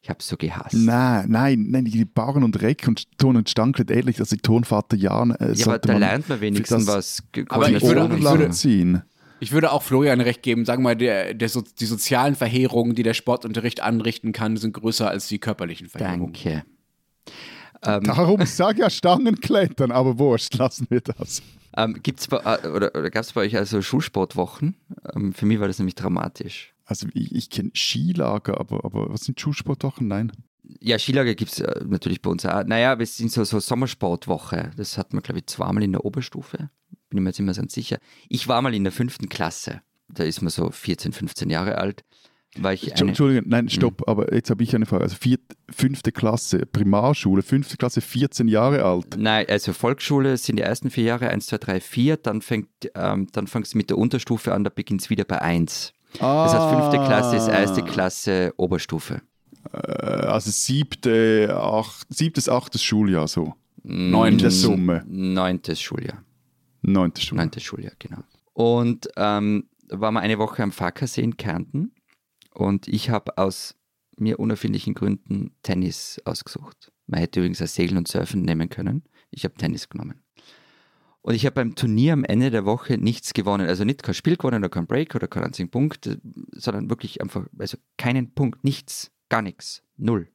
ich 0.00 0.08
habe 0.08 0.20
es 0.20 0.28
so 0.28 0.36
gehasst. 0.36 0.74
Nein, 0.74 1.26
nein, 1.28 1.66
nein, 1.68 1.84
die 1.84 2.04
Barren 2.04 2.44
und 2.44 2.60
Reck 2.62 2.86
und 2.88 3.18
Turn 3.18 3.36
und 3.36 3.50
Stanklet, 3.50 3.90
ehrlich, 3.90 4.20
also 4.20 4.36
die 4.36 4.42
Turnvater 4.42 4.96
Jahren 4.96 5.32
äh, 5.32 5.52
ja, 5.54 5.66
aber 5.66 5.78
da 5.80 5.92
man 5.92 6.00
lernt 6.00 6.28
man 6.28 6.40
wenigstens 6.40 6.86
was. 6.86 7.22
Aber 7.48 7.68
die 7.68 7.74
ich 7.74 7.82
würde- 7.82 8.00
Ohren 8.02 8.16
ich 8.18 8.24
würde- 8.24 8.50
ziehen. 8.50 9.02
Ich 9.40 9.52
würde 9.52 9.70
auch 9.70 9.84
Florian 9.84 10.20
recht 10.20 10.42
geben, 10.42 10.64
sagen 10.64 10.82
wir 10.82 10.88
mal, 10.90 10.96
der, 10.96 11.32
der 11.32 11.48
so, 11.48 11.62
die 11.62 11.84
sozialen 11.86 12.34
Verheerungen, 12.34 12.96
die 12.96 13.04
der 13.04 13.14
Sportunterricht 13.14 13.80
anrichten 13.80 14.32
kann, 14.32 14.56
sind 14.56 14.72
größer 14.72 15.08
als 15.08 15.28
die 15.28 15.38
körperlichen 15.38 15.88
Verheerungen. 15.88 16.32
Danke. 16.32 16.64
Ähm, 17.82 18.04
Darum 18.04 18.44
sag 18.46 18.78
ja 18.78 18.90
Stangenklettern, 18.90 19.90
aber 19.92 20.18
wurscht, 20.18 20.54
lassen 20.56 20.86
wir 20.90 21.00
das. 21.00 21.42
ähm, 21.76 21.98
gibt's 22.02 22.26
bei, 22.26 22.38
äh, 22.38 22.68
oder 22.68 22.94
oder 22.94 23.10
gab 23.10 23.22
es 23.22 23.32
bei 23.32 23.42
euch 23.42 23.56
also 23.56 23.82
Schulsportwochen? 23.82 24.76
Ähm, 25.14 25.32
für 25.32 25.46
mich 25.46 25.60
war 25.60 25.68
das 25.68 25.78
nämlich 25.78 25.94
dramatisch. 25.94 26.74
Also 26.84 27.06
ich, 27.14 27.34
ich 27.34 27.50
kenne 27.50 27.70
Skilager, 27.74 28.58
aber, 28.58 28.84
aber 28.84 29.10
was 29.10 29.20
sind 29.22 29.40
Schulsportwochen? 29.40 30.08
Nein. 30.08 30.32
Ja, 30.80 30.98
Skilager 30.98 31.34
gibt 31.34 31.52
es 31.52 31.60
äh, 31.60 31.84
natürlich 31.86 32.20
bei 32.22 32.30
uns 32.30 32.44
auch. 32.44 32.64
Naja, 32.64 32.98
wir 32.98 33.06
sind 33.06 33.30
so, 33.32 33.44
so 33.44 33.58
Sommersportwoche. 33.60 34.70
Das 34.76 34.98
hat 34.98 35.12
man, 35.12 35.22
glaube 35.22 35.38
ich, 35.40 35.46
zweimal 35.46 35.82
in 35.82 35.92
der 35.92 36.04
Oberstufe. 36.04 36.70
Bin 37.08 37.18
ich 37.18 37.20
mir 37.20 37.30
jetzt 37.30 37.40
immer 37.40 37.54
ganz 37.54 37.72
sicher. 37.72 37.98
Ich 38.28 38.48
war 38.48 38.60
mal 38.60 38.74
in 38.74 38.84
der 38.84 38.92
fünften 38.92 39.28
Klasse. 39.28 39.80
Da 40.08 40.24
ist 40.24 40.40
man 40.42 40.50
so 40.50 40.70
14, 40.70 41.12
15 41.12 41.50
Jahre 41.50 41.78
alt. 41.78 42.04
War 42.56 42.72
ich 42.72 42.92
eine, 42.98 43.08
Entschuldigung, 43.10 43.44
Mhm. 43.44 43.50
nein, 43.50 43.68
stopp, 43.68 44.08
aber 44.08 44.34
jetzt 44.34 44.50
habe 44.50 44.62
ich 44.62 44.74
eine 44.74 44.86
Frage. 44.86 45.04
Also 45.04 45.16
vier, 45.16 45.38
fünfte 45.70 46.12
Klasse, 46.12 46.64
Primarschule, 46.66 47.42
fünfte 47.42 47.76
Klasse, 47.76 48.00
14 48.00 48.48
Jahre 48.48 48.84
alt. 48.84 49.16
Nein, 49.18 49.46
also 49.48 49.72
Volksschule 49.72 50.36
sind 50.38 50.56
die 50.56 50.62
ersten 50.62 50.90
vier 50.90 51.04
Jahre, 51.04 51.28
1, 51.28 51.46
2, 51.46 51.58
3, 51.58 51.80
4. 51.80 52.16
Dann, 52.16 52.40
fängt, 52.40 52.68
ähm, 52.94 53.28
dann 53.32 53.46
fängst 53.46 53.74
du 53.74 53.78
mit 53.78 53.90
der 53.90 53.98
Unterstufe 53.98 54.54
an, 54.54 54.64
da 54.64 54.70
beginnt 54.74 55.02
es 55.02 55.10
wieder 55.10 55.24
bei 55.24 55.40
1. 55.42 55.92
Das 56.18 56.54
heißt, 56.54 56.74
fünfte 56.74 56.96
Klasse 57.06 57.36
ist 57.36 57.48
erste 57.48 57.82
Klasse 57.82 58.54
Oberstufe. 58.56 59.20
Äh, 59.72 59.76
Also 59.76 60.50
siebte, 60.50 61.54
acht, 61.54 62.06
siebtes, 62.08 62.48
achtes 62.48 62.82
Schuljahr 62.82 63.28
so. 63.28 63.54
Neun. 63.82 64.32
In 64.34 64.38
der 64.38 64.50
Summe. 64.50 65.04
Neuntes 65.06 65.80
Schuljahr. 65.80 66.24
Neuntes 66.82 67.24
Schuljahr. 67.24 67.44
Neuntes 67.44 67.62
Schuljahr, 67.62 67.92
genau. 67.98 68.18
Und 68.54 69.08
ähm, 69.16 69.64
waren 69.90 70.14
wir 70.14 70.20
eine 70.20 70.38
Woche 70.38 70.62
am 70.62 70.72
Farkasee 70.72 71.22
in 71.22 71.36
Kärnten 71.36 71.92
und 72.58 72.88
ich 72.88 73.08
habe 73.08 73.38
aus 73.38 73.76
mir 74.16 74.40
unerfindlichen 74.40 74.94
Gründen 74.94 75.52
Tennis 75.62 76.20
ausgesucht. 76.24 76.90
Man 77.06 77.20
hätte 77.20 77.38
übrigens 77.38 77.62
auch 77.62 77.68
Segeln 77.68 77.98
und 77.98 78.08
Surfen 78.08 78.42
nehmen 78.42 78.68
können. 78.68 79.04
Ich 79.30 79.44
habe 79.44 79.54
Tennis 79.54 79.88
genommen. 79.88 80.24
Und 81.22 81.34
ich 81.34 81.46
habe 81.46 81.54
beim 81.54 81.76
Turnier 81.76 82.14
am 82.14 82.24
Ende 82.24 82.50
der 82.50 82.64
Woche 82.64 82.98
nichts 82.98 83.32
gewonnen. 83.32 83.68
Also 83.68 83.84
nicht 83.84 84.02
kein 84.02 84.14
Spiel 84.14 84.36
gewonnen 84.36 84.58
oder 84.58 84.70
kein 84.70 84.88
Break 84.88 85.14
oder 85.14 85.28
keinen 85.28 85.44
einzigen 85.44 85.70
Punkt, 85.70 86.08
äh, 86.08 86.16
sondern 86.50 86.90
wirklich 86.90 87.20
einfach, 87.20 87.46
also 87.58 87.78
keinen 87.96 88.34
Punkt, 88.34 88.64
nichts, 88.64 89.12
gar 89.28 89.42
nichts, 89.42 89.84
null. 89.96 90.28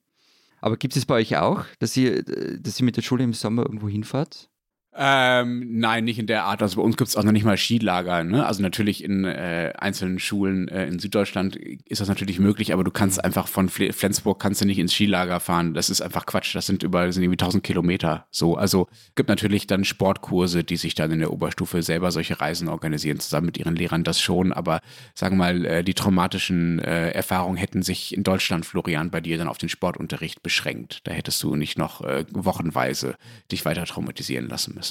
Aber 0.61 0.78
gibt 0.78 0.95
es 0.95 1.05
bei 1.05 1.15
euch 1.15 1.36
auch, 1.36 1.65
dass 1.80 1.97
ihr, 1.97 2.26
äh, 2.26 2.57
dass 2.57 2.80
ihr 2.80 2.86
mit 2.86 2.95
der 2.95 3.01
Schule 3.01 3.26
im 3.26 3.34
Sommer 3.34 3.63
irgendwo 3.63 3.89
hinfahrt? 3.89 4.49
Ähm, 4.95 5.79
nein, 5.79 6.03
nicht 6.05 6.19
in 6.19 6.27
der 6.27 6.43
Art. 6.43 6.61
Also 6.61 6.75
bei 6.75 6.83
uns 6.83 6.97
gibt 6.97 7.07
es 7.07 7.15
auch 7.15 7.23
noch 7.23 7.31
nicht 7.31 7.45
mal 7.45 7.57
Skilager. 7.57 8.23
Ne? 8.23 8.45
Also 8.45 8.61
natürlich 8.61 9.03
in 9.03 9.25
äh, 9.25 9.73
einzelnen 9.75 10.19
Schulen 10.19 10.67
äh, 10.67 10.85
in 10.85 10.99
Süddeutschland 10.99 11.55
ist 11.55 11.99
das 11.99 12.07
natürlich 12.07 12.39
möglich, 12.39 12.73
aber 12.73 12.83
du 12.83 12.91
kannst 12.91 13.23
einfach 13.23 13.47
von 13.47 13.69
Fle 13.69 13.91
Flensburg 13.91 14.39
kannst 14.39 14.61
du 14.61 14.65
nicht 14.65 14.77
ins 14.77 14.93
Skilager 14.93 15.39
fahren. 15.39 15.73
Das 15.73 15.89
ist 15.89 16.01
einfach 16.01 16.27
Quatsch. 16.27 16.53
Das 16.53 16.67
sind 16.67 16.83
über 16.83 17.07
das 17.07 17.15
sind 17.15 17.23
irgendwie 17.23 17.41
1000 17.41 17.63
Kilometer. 17.63 18.27
So, 18.29 18.55
also 18.55 18.87
gibt 19.15 19.29
natürlich 19.29 19.65
dann 19.65 19.83
Sportkurse, 19.83 20.63
die 20.63 20.77
sich 20.77 20.93
dann 20.93 21.11
in 21.11 21.19
der 21.19 21.33
Oberstufe 21.33 21.81
selber 21.81 22.11
solche 22.11 22.39
Reisen 22.39 22.67
organisieren, 22.67 23.19
zusammen 23.19 23.47
mit 23.47 23.57
ihren 23.57 23.75
Lehrern. 23.75 24.03
Das 24.03 24.21
schon, 24.21 24.53
aber 24.53 24.81
sagen 25.15 25.37
wir 25.37 25.45
mal, 25.45 25.65
äh, 25.65 25.83
die 25.83 25.95
traumatischen 25.95 26.77
äh, 26.79 27.09
Erfahrungen 27.11 27.57
hätten 27.57 27.81
sich 27.81 28.15
in 28.15 28.21
Deutschland, 28.23 28.63
Florian, 28.63 29.09
bei 29.09 29.21
dir 29.21 29.39
dann 29.39 29.47
auf 29.47 29.57
den 29.57 29.69
Sportunterricht 29.69 30.43
beschränkt. 30.43 31.01
Da 31.05 31.13
hättest 31.13 31.41
du 31.41 31.55
nicht 31.55 31.79
noch 31.79 32.01
äh, 32.01 32.25
wochenweise 32.31 33.15
dich 33.51 33.65
weiter 33.65 33.85
traumatisieren 33.85 34.47
lassen 34.47 34.75
müssen. 34.75 34.82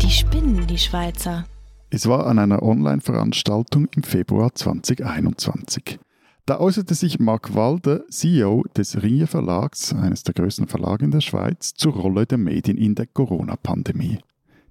Die 0.00 0.10
spinnen, 0.10 0.66
die 0.66 0.78
Schweizer. 0.78 1.46
Es 1.90 2.06
war 2.08 2.26
an 2.26 2.38
einer 2.38 2.62
Online-Veranstaltung 2.62 3.88
im 3.94 4.02
Februar 4.02 4.54
2021. 4.54 5.98
Da 6.46 6.60
äußerte 6.60 6.94
sich 6.94 7.18
Mark 7.18 7.54
Walder, 7.54 8.06
CEO 8.08 8.64
des 8.76 9.02
Ringier 9.02 9.26
Verlags, 9.26 9.92
eines 9.92 10.22
der 10.22 10.34
größten 10.34 10.68
Verlage 10.68 11.04
in 11.04 11.10
der 11.10 11.20
Schweiz, 11.20 11.74
zur 11.74 11.94
Rolle 11.94 12.24
der 12.24 12.38
Medien 12.38 12.78
in 12.78 12.94
der 12.94 13.06
Corona-Pandemie. 13.06 14.18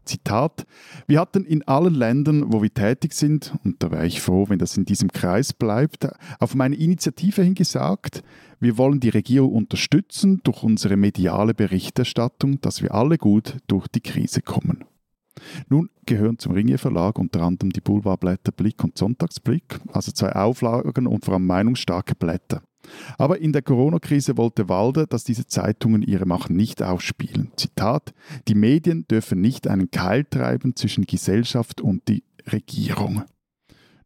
Zitat: 0.05 0.65
Wir 1.07 1.19
hatten 1.19 1.43
in 1.45 1.67
allen 1.67 1.93
Ländern, 1.93 2.53
wo 2.53 2.61
wir 2.61 2.73
tätig 2.73 3.13
sind, 3.13 3.53
und 3.63 3.81
da 3.83 3.91
wäre 3.91 4.05
ich 4.05 4.21
froh, 4.21 4.45
wenn 4.47 4.59
das 4.59 4.77
in 4.77 4.85
diesem 4.85 5.11
Kreis 5.11 5.51
bleibt, 5.51 6.07
auf 6.39 6.55
meine 6.55 6.75
Initiative 6.75 7.41
hin 7.41 7.55
gesagt, 7.55 8.23
wir 8.59 8.77
wollen 8.77 8.99
die 8.99 9.09
Regierung 9.09 9.53
unterstützen 9.53 10.41
durch 10.43 10.63
unsere 10.63 10.97
mediale 10.97 11.53
Berichterstattung, 11.53 12.61
dass 12.61 12.81
wir 12.81 12.93
alle 12.93 13.17
gut 13.17 13.57
durch 13.67 13.87
die 13.87 14.01
Krise 14.01 14.41
kommen. 14.41 14.85
Nun 15.67 15.89
gehören 16.05 16.39
zum 16.39 16.53
Ringier 16.53 16.79
Verlag 16.79 17.19
unter 17.19 17.41
anderem 17.41 17.71
die 17.71 17.81
Boulevardblätter 17.81 18.51
Blick 18.51 18.83
und 18.83 18.97
Sonntagsblick, 18.97 19.79
also 19.91 20.11
zwei 20.11 20.33
Auflagen 20.33 21.07
und 21.07 21.25
vor 21.25 21.33
allem 21.33 21.45
meinungsstarke 21.45 22.15
Blätter. 22.15 22.61
Aber 23.17 23.39
in 23.39 23.51
der 23.51 23.63
Corona-Krise 23.63 24.37
wollte 24.37 24.69
Walder, 24.69 25.07
dass 25.07 25.23
diese 25.23 25.47
Zeitungen 25.47 26.01
ihre 26.03 26.25
Macht 26.25 26.51
nicht 26.51 26.83
ausspielen. 26.83 27.51
Zitat: 27.55 28.13
Die 28.47 28.55
Medien 28.55 29.07
dürfen 29.07 29.41
nicht 29.41 29.67
einen 29.67 29.91
Keil 29.91 30.23
treiben 30.23 30.75
zwischen 30.75 31.05
Gesellschaft 31.05 31.81
und 31.81 32.07
die 32.07 32.23
Regierung. 32.51 33.23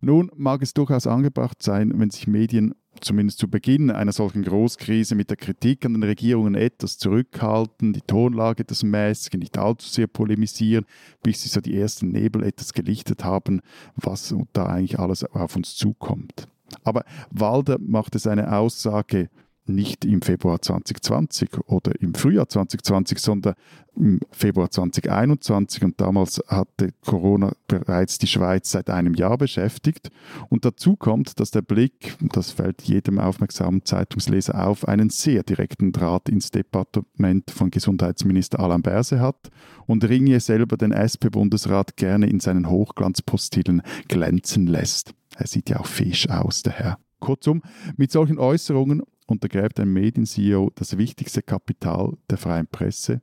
Nun 0.01 0.31
mag 0.35 0.61
es 0.61 0.73
durchaus 0.73 1.07
angebracht 1.07 1.61
sein, 1.61 1.91
wenn 1.95 2.09
sich 2.09 2.25
Medien 2.25 2.73
zumindest 3.01 3.39
zu 3.39 3.47
Beginn 3.47 3.91
einer 3.91 4.11
solchen 4.11 4.43
Großkrise 4.43 5.15
mit 5.15 5.29
der 5.29 5.37
Kritik 5.37 5.85
an 5.85 5.93
den 5.93 6.03
Regierungen 6.03 6.55
etwas 6.55 6.97
zurückhalten, 6.97 7.93
die 7.93 8.01
Tonlage 8.01 8.63
etwas 8.63 8.83
mäßigen, 8.83 9.39
nicht 9.39 9.57
allzu 9.57 9.87
sehr 9.87 10.07
polemisieren, 10.07 10.85
bis 11.23 11.41
sie 11.41 11.49
so 11.49 11.61
die 11.61 11.77
ersten 11.77 12.09
Nebel 12.09 12.43
etwas 12.43 12.73
gelichtet 12.73 13.23
haben, 13.23 13.61
was 13.95 14.33
da 14.53 14.65
eigentlich 14.65 14.99
alles 14.99 15.23
auf 15.23 15.55
uns 15.55 15.75
zukommt. 15.75 16.47
Aber 16.83 17.03
Walder 17.31 17.77
machte 17.79 18.19
seine 18.19 18.55
Aussage 18.55 19.29
nicht 19.69 20.05
im 20.05 20.21
Februar 20.21 20.61
2020 20.61 21.49
oder 21.67 21.91
im 22.01 22.13
Frühjahr 22.13 22.49
2020, 22.49 23.19
sondern 23.19 23.55
im 23.95 24.19
Februar 24.31 24.71
2021 24.71 25.83
und 25.83 25.99
damals 25.99 26.41
hatte 26.47 26.91
Corona 27.05 27.51
bereits 27.67 28.17
die 28.17 28.27
Schweiz 28.27 28.71
seit 28.71 28.89
einem 28.89 29.13
Jahr 29.13 29.37
beschäftigt. 29.37 30.09
Und 30.49 30.65
dazu 30.65 30.95
kommt, 30.95 31.39
dass 31.39 31.51
der 31.51 31.61
Blick, 31.61 32.15
das 32.33 32.51
fällt 32.51 32.81
jedem 32.83 33.19
aufmerksamen 33.19 33.83
Zeitungsleser 33.83 34.67
auf, 34.67 34.87
einen 34.87 35.09
sehr 35.09 35.43
direkten 35.43 35.91
Draht 35.91 36.29
ins 36.29 36.51
Departement 36.51 37.51
von 37.51 37.71
Gesundheitsminister 37.71 38.59
Alain 38.59 38.81
Berse 38.81 39.19
hat 39.19 39.49
und 39.85 40.07
Ringier 40.07 40.39
selber 40.39 40.77
den 40.77 40.91
SP-Bundesrat 40.91 41.97
gerne 41.97 42.27
in 42.27 42.39
seinen 42.39 42.69
Hochglanzpostillen 42.69 43.81
glänzen 44.07 44.67
lässt. 44.67 45.13
Er 45.35 45.47
sieht 45.47 45.69
ja 45.69 45.79
auch 45.79 45.87
fesch 45.87 46.27
aus, 46.29 46.63
der 46.63 46.73
Herr. 46.73 46.99
Kurzum, 47.19 47.61
mit 47.97 48.11
solchen 48.11 48.39
Äußerungen 48.39 49.03
untergräbt 49.29 49.79
ein 49.79 49.91
Medien-CEO 49.93 50.71
das 50.75 50.97
wichtigste 50.97 51.41
Kapital 51.41 52.17
der 52.29 52.37
freien 52.37 52.67
Presse, 52.67 53.21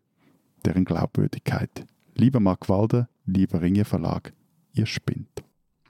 deren 0.65 0.85
Glaubwürdigkeit. 0.85 1.87
Lieber 2.15 2.41
Mark 2.41 2.69
Walder, 2.69 3.09
lieber 3.25 3.61
Ringier 3.61 3.85
Verlag, 3.85 4.33
ihr 4.73 4.87
spinnt. 4.87 5.45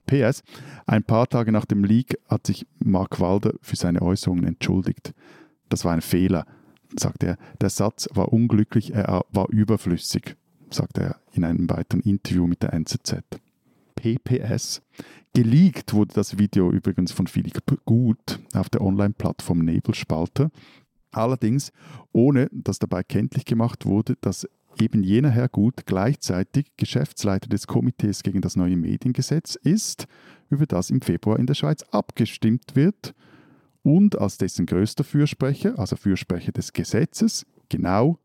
PS, 0.07 0.43
ein 0.87 1.03
paar 1.03 1.29
Tage 1.29 1.53
nach 1.53 1.65
dem 1.65 1.85
Leak 1.85 2.19
hat 2.29 2.47
sich 2.47 2.67
Mark 2.79 3.21
Walder 3.21 3.55
für 3.61 3.77
seine 3.77 4.03
Äußerungen 4.03 4.45
entschuldigt. 4.45 5.15
Das 5.69 5.85
war 5.85 5.93
ein 5.93 6.01
Fehler, 6.01 6.47
sagt 6.97 7.25
er. 7.25 7.37
Der 7.61 7.71
Satz 7.71 8.09
war 8.13 8.33
unglücklich, 8.33 8.95
er 8.95 9.25
war 9.31 9.49
überflüssig, 9.51 10.37
sagt 10.71 10.99
er 10.99 11.21
in 11.33 11.45
einem 11.45 11.69
weiteren 11.69 12.03
Interview 12.03 12.47
mit 12.47 12.63
der 12.63 12.73
NZZ. 12.73 13.23
PPS. 13.97 14.83
Geleakt 15.37 15.93
wurde 15.93 16.15
das 16.15 16.39
Video 16.39 16.71
übrigens 16.71 17.13
von 17.13 17.27
Philipp 17.27 17.61
Gut 17.85 18.41
auf 18.55 18.71
der 18.71 18.81
Online-Plattform 18.81 19.59
Nebelspalter. 19.59 20.51
Allerdings 21.11 21.73
ohne, 22.11 22.49
dass 22.53 22.79
dabei 22.79 23.03
kenntlich 23.03 23.45
gemacht 23.45 23.85
wurde, 23.85 24.17
dass 24.23 24.49
eben 24.81 25.03
jener 25.03 25.29
Herr 25.29 25.51
Gut 25.51 25.85
gleichzeitig 25.85 26.73
Geschäftsleiter 26.79 27.51
des 27.51 27.67
Komitees 27.67 28.23
gegen 28.23 28.41
das 28.41 28.57
neue 28.57 28.79
Mediengesetz 28.79 29.57
ist, 29.57 30.07
über 30.49 30.65
das 30.65 30.89
im 30.89 31.03
Februar 31.03 31.39
in 31.39 31.45
der 31.45 31.53
Schweiz 31.53 31.83
abgestimmt 31.91 32.75
wird 32.75 33.15
und 33.83 34.19
als 34.19 34.39
dessen 34.39 34.65
größter 34.65 35.05
Fürsprecher, 35.05 35.79
also 35.79 35.97
Fürsprecher 35.97 36.53
des 36.53 36.73
Gesetzes, 36.73 37.45
genau 37.69 38.19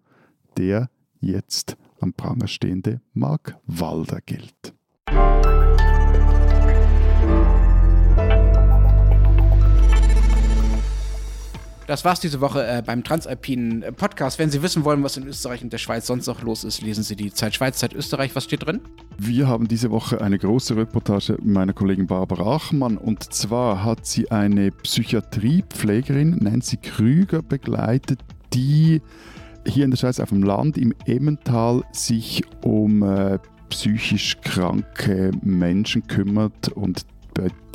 der 0.55 0.89
jetzt 1.19 1.75
am 1.99 2.13
Pranger 2.13 2.47
stehende 2.47 3.01
Mark 3.13 3.57
Walder 3.65 4.21
gilt. 4.21 4.73
Das 11.91 12.05
war's 12.05 12.21
diese 12.21 12.39
Woche 12.39 12.65
äh, 12.65 12.81
beim 12.81 13.03
Transalpinen 13.03 13.83
äh, 13.83 13.91
Podcast. 13.91 14.39
Wenn 14.39 14.49
Sie 14.49 14.63
wissen 14.63 14.85
wollen, 14.85 15.03
was 15.03 15.17
in 15.17 15.27
Österreich 15.27 15.61
und 15.61 15.73
der 15.73 15.77
Schweiz 15.77 16.07
sonst 16.07 16.25
noch 16.25 16.41
los 16.41 16.63
ist, 16.63 16.81
lesen 16.81 17.03
Sie 17.03 17.17
die 17.17 17.33
Zeit 17.33 17.53
Schweiz, 17.53 17.79
Zeit 17.79 17.91
Österreich. 17.91 18.33
Was 18.33 18.45
steht 18.45 18.65
drin? 18.65 18.79
Wir 19.17 19.49
haben 19.49 19.67
diese 19.67 19.91
Woche 19.91 20.21
eine 20.21 20.39
große 20.39 20.77
Reportage 20.77 21.37
meiner 21.43 21.73
Kollegin 21.73 22.07
Barbara 22.07 22.55
Achmann. 22.55 22.95
Und 22.95 23.33
zwar 23.33 23.83
hat 23.83 24.05
sie 24.05 24.31
eine 24.31 24.71
Psychiatriepflegerin, 24.71 26.37
Nancy 26.37 26.77
Krüger, 26.77 27.41
begleitet, 27.41 28.21
die 28.53 29.01
hier 29.67 29.83
in 29.83 29.91
der 29.91 29.97
Schweiz 29.97 30.21
auf 30.21 30.29
dem 30.29 30.43
Land 30.43 30.77
im 30.77 30.93
Emmental 31.05 31.83
sich 31.91 32.41
um 32.63 33.03
äh, 33.03 33.37
psychisch 33.69 34.37
kranke 34.39 35.31
Menschen 35.41 36.07
kümmert 36.07 36.69
und 36.69 37.05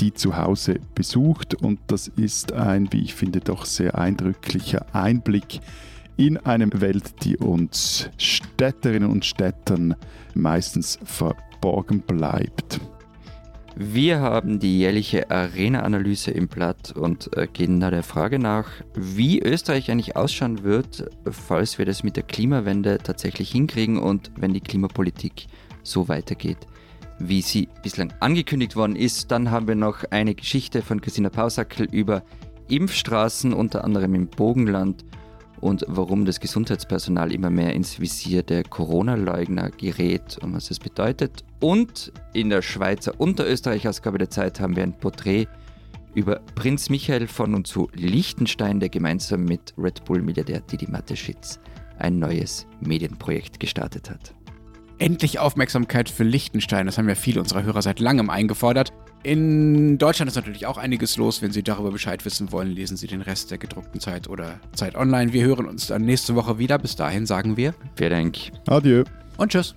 die 0.00 0.12
zu 0.12 0.36
Hause 0.36 0.80
besucht 0.94 1.54
und 1.54 1.80
das 1.86 2.08
ist 2.08 2.52
ein, 2.52 2.92
wie 2.92 3.02
ich 3.02 3.14
finde, 3.14 3.40
doch 3.40 3.64
sehr 3.64 3.98
eindrücklicher 3.98 4.86
Einblick 4.94 5.60
in 6.16 6.38
eine 6.38 6.68
Welt, 6.80 7.24
die 7.24 7.36
uns 7.36 8.08
Städterinnen 8.16 9.10
und 9.10 9.24
Städtern 9.24 9.94
meistens 10.34 10.98
verborgen 11.04 12.00
bleibt. 12.00 12.80
Wir 13.78 14.20
haben 14.20 14.58
die 14.58 14.78
jährliche 14.78 15.30
Arena-Analyse 15.30 16.30
im 16.30 16.48
Blatt 16.48 16.92
und 16.92 17.36
äh, 17.36 17.46
gehen 17.46 17.78
da 17.78 17.90
der 17.90 18.02
Frage 18.02 18.38
nach, 18.38 18.70
wie 18.94 19.42
Österreich 19.42 19.90
eigentlich 19.90 20.16
ausschauen 20.16 20.62
wird, 20.62 21.10
falls 21.30 21.76
wir 21.76 21.84
das 21.84 22.02
mit 22.02 22.16
der 22.16 22.22
Klimawende 22.22 22.96
tatsächlich 22.96 23.50
hinkriegen 23.50 23.98
und 23.98 24.30
wenn 24.36 24.54
die 24.54 24.62
Klimapolitik 24.62 25.48
so 25.82 26.08
weitergeht 26.08 26.66
wie 27.18 27.42
sie 27.42 27.68
bislang 27.82 28.12
angekündigt 28.20 28.76
worden 28.76 28.96
ist. 28.96 29.30
Dann 29.30 29.50
haben 29.50 29.68
wir 29.68 29.74
noch 29.74 30.04
eine 30.10 30.34
Geschichte 30.34 30.82
von 30.82 31.00
Christina 31.00 31.28
Pausackel 31.28 31.86
über 31.90 32.22
Impfstraßen, 32.68 33.52
unter 33.52 33.84
anderem 33.84 34.14
im 34.14 34.28
Bogenland 34.28 35.04
und 35.60 35.84
warum 35.88 36.24
das 36.24 36.40
Gesundheitspersonal 36.40 37.32
immer 37.32 37.50
mehr 37.50 37.72
ins 37.74 37.98
Visier 38.00 38.42
der 38.42 38.62
Corona-Leugner 38.62 39.70
gerät 39.70 40.38
und 40.42 40.54
was 40.54 40.70
es 40.70 40.78
bedeutet. 40.78 41.44
Und 41.60 42.12
in 42.32 42.50
der 42.50 42.62
Schweizer 42.62 43.18
und 43.18 43.38
der 43.38 43.50
Österreich-Ausgabe 43.50 44.18
der 44.18 44.30
Zeit 44.30 44.60
haben 44.60 44.76
wir 44.76 44.82
ein 44.82 44.98
Porträt 44.98 45.48
über 46.14 46.40
Prinz 46.54 46.88
Michael 46.88 47.26
von 47.26 47.54
und 47.54 47.66
zu 47.66 47.88
Liechtenstein, 47.94 48.80
der 48.80 48.88
gemeinsam 48.88 49.44
mit 49.44 49.74
Red 49.76 50.04
Bull-Milliardär 50.04 50.60
Didi 50.60 50.86
Mateschitz 50.90 51.60
ein 51.98 52.18
neues 52.18 52.66
Medienprojekt 52.80 53.60
gestartet 53.60 54.10
hat. 54.10 54.35
Endlich 54.98 55.38
Aufmerksamkeit 55.38 56.08
für 56.08 56.24
Liechtenstein. 56.24 56.86
Das 56.86 56.96
haben 56.96 57.08
ja 57.08 57.14
viele 57.14 57.40
unserer 57.40 57.62
Hörer 57.62 57.82
seit 57.82 58.00
langem 58.00 58.30
eingefordert. 58.30 58.92
In 59.22 59.98
Deutschland 59.98 60.30
ist 60.30 60.36
natürlich 60.36 60.66
auch 60.66 60.78
einiges 60.78 61.16
los. 61.16 61.42
Wenn 61.42 61.52
Sie 61.52 61.62
darüber 61.62 61.90
Bescheid 61.90 62.24
wissen 62.24 62.52
wollen, 62.52 62.70
lesen 62.70 62.96
Sie 62.96 63.06
den 63.06 63.22
Rest 63.22 63.50
der 63.50 63.58
gedruckten 63.58 64.00
Zeit 64.00 64.28
oder 64.28 64.60
Zeit 64.72 64.94
online. 64.94 65.32
Wir 65.32 65.44
hören 65.44 65.66
uns 65.66 65.88
dann 65.88 66.02
nächste 66.02 66.34
Woche 66.34 66.58
wieder. 66.58 66.78
Bis 66.78 66.96
dahin 66.96 67.26
sagen 67.26 67.56
wir. 67.56 67.74
Vielen 67.96 68.10
Dank. 68.10 68.36
Adieu. 68.68 69.04
Und 69.36 69.52
tschüss. 69.52 69.74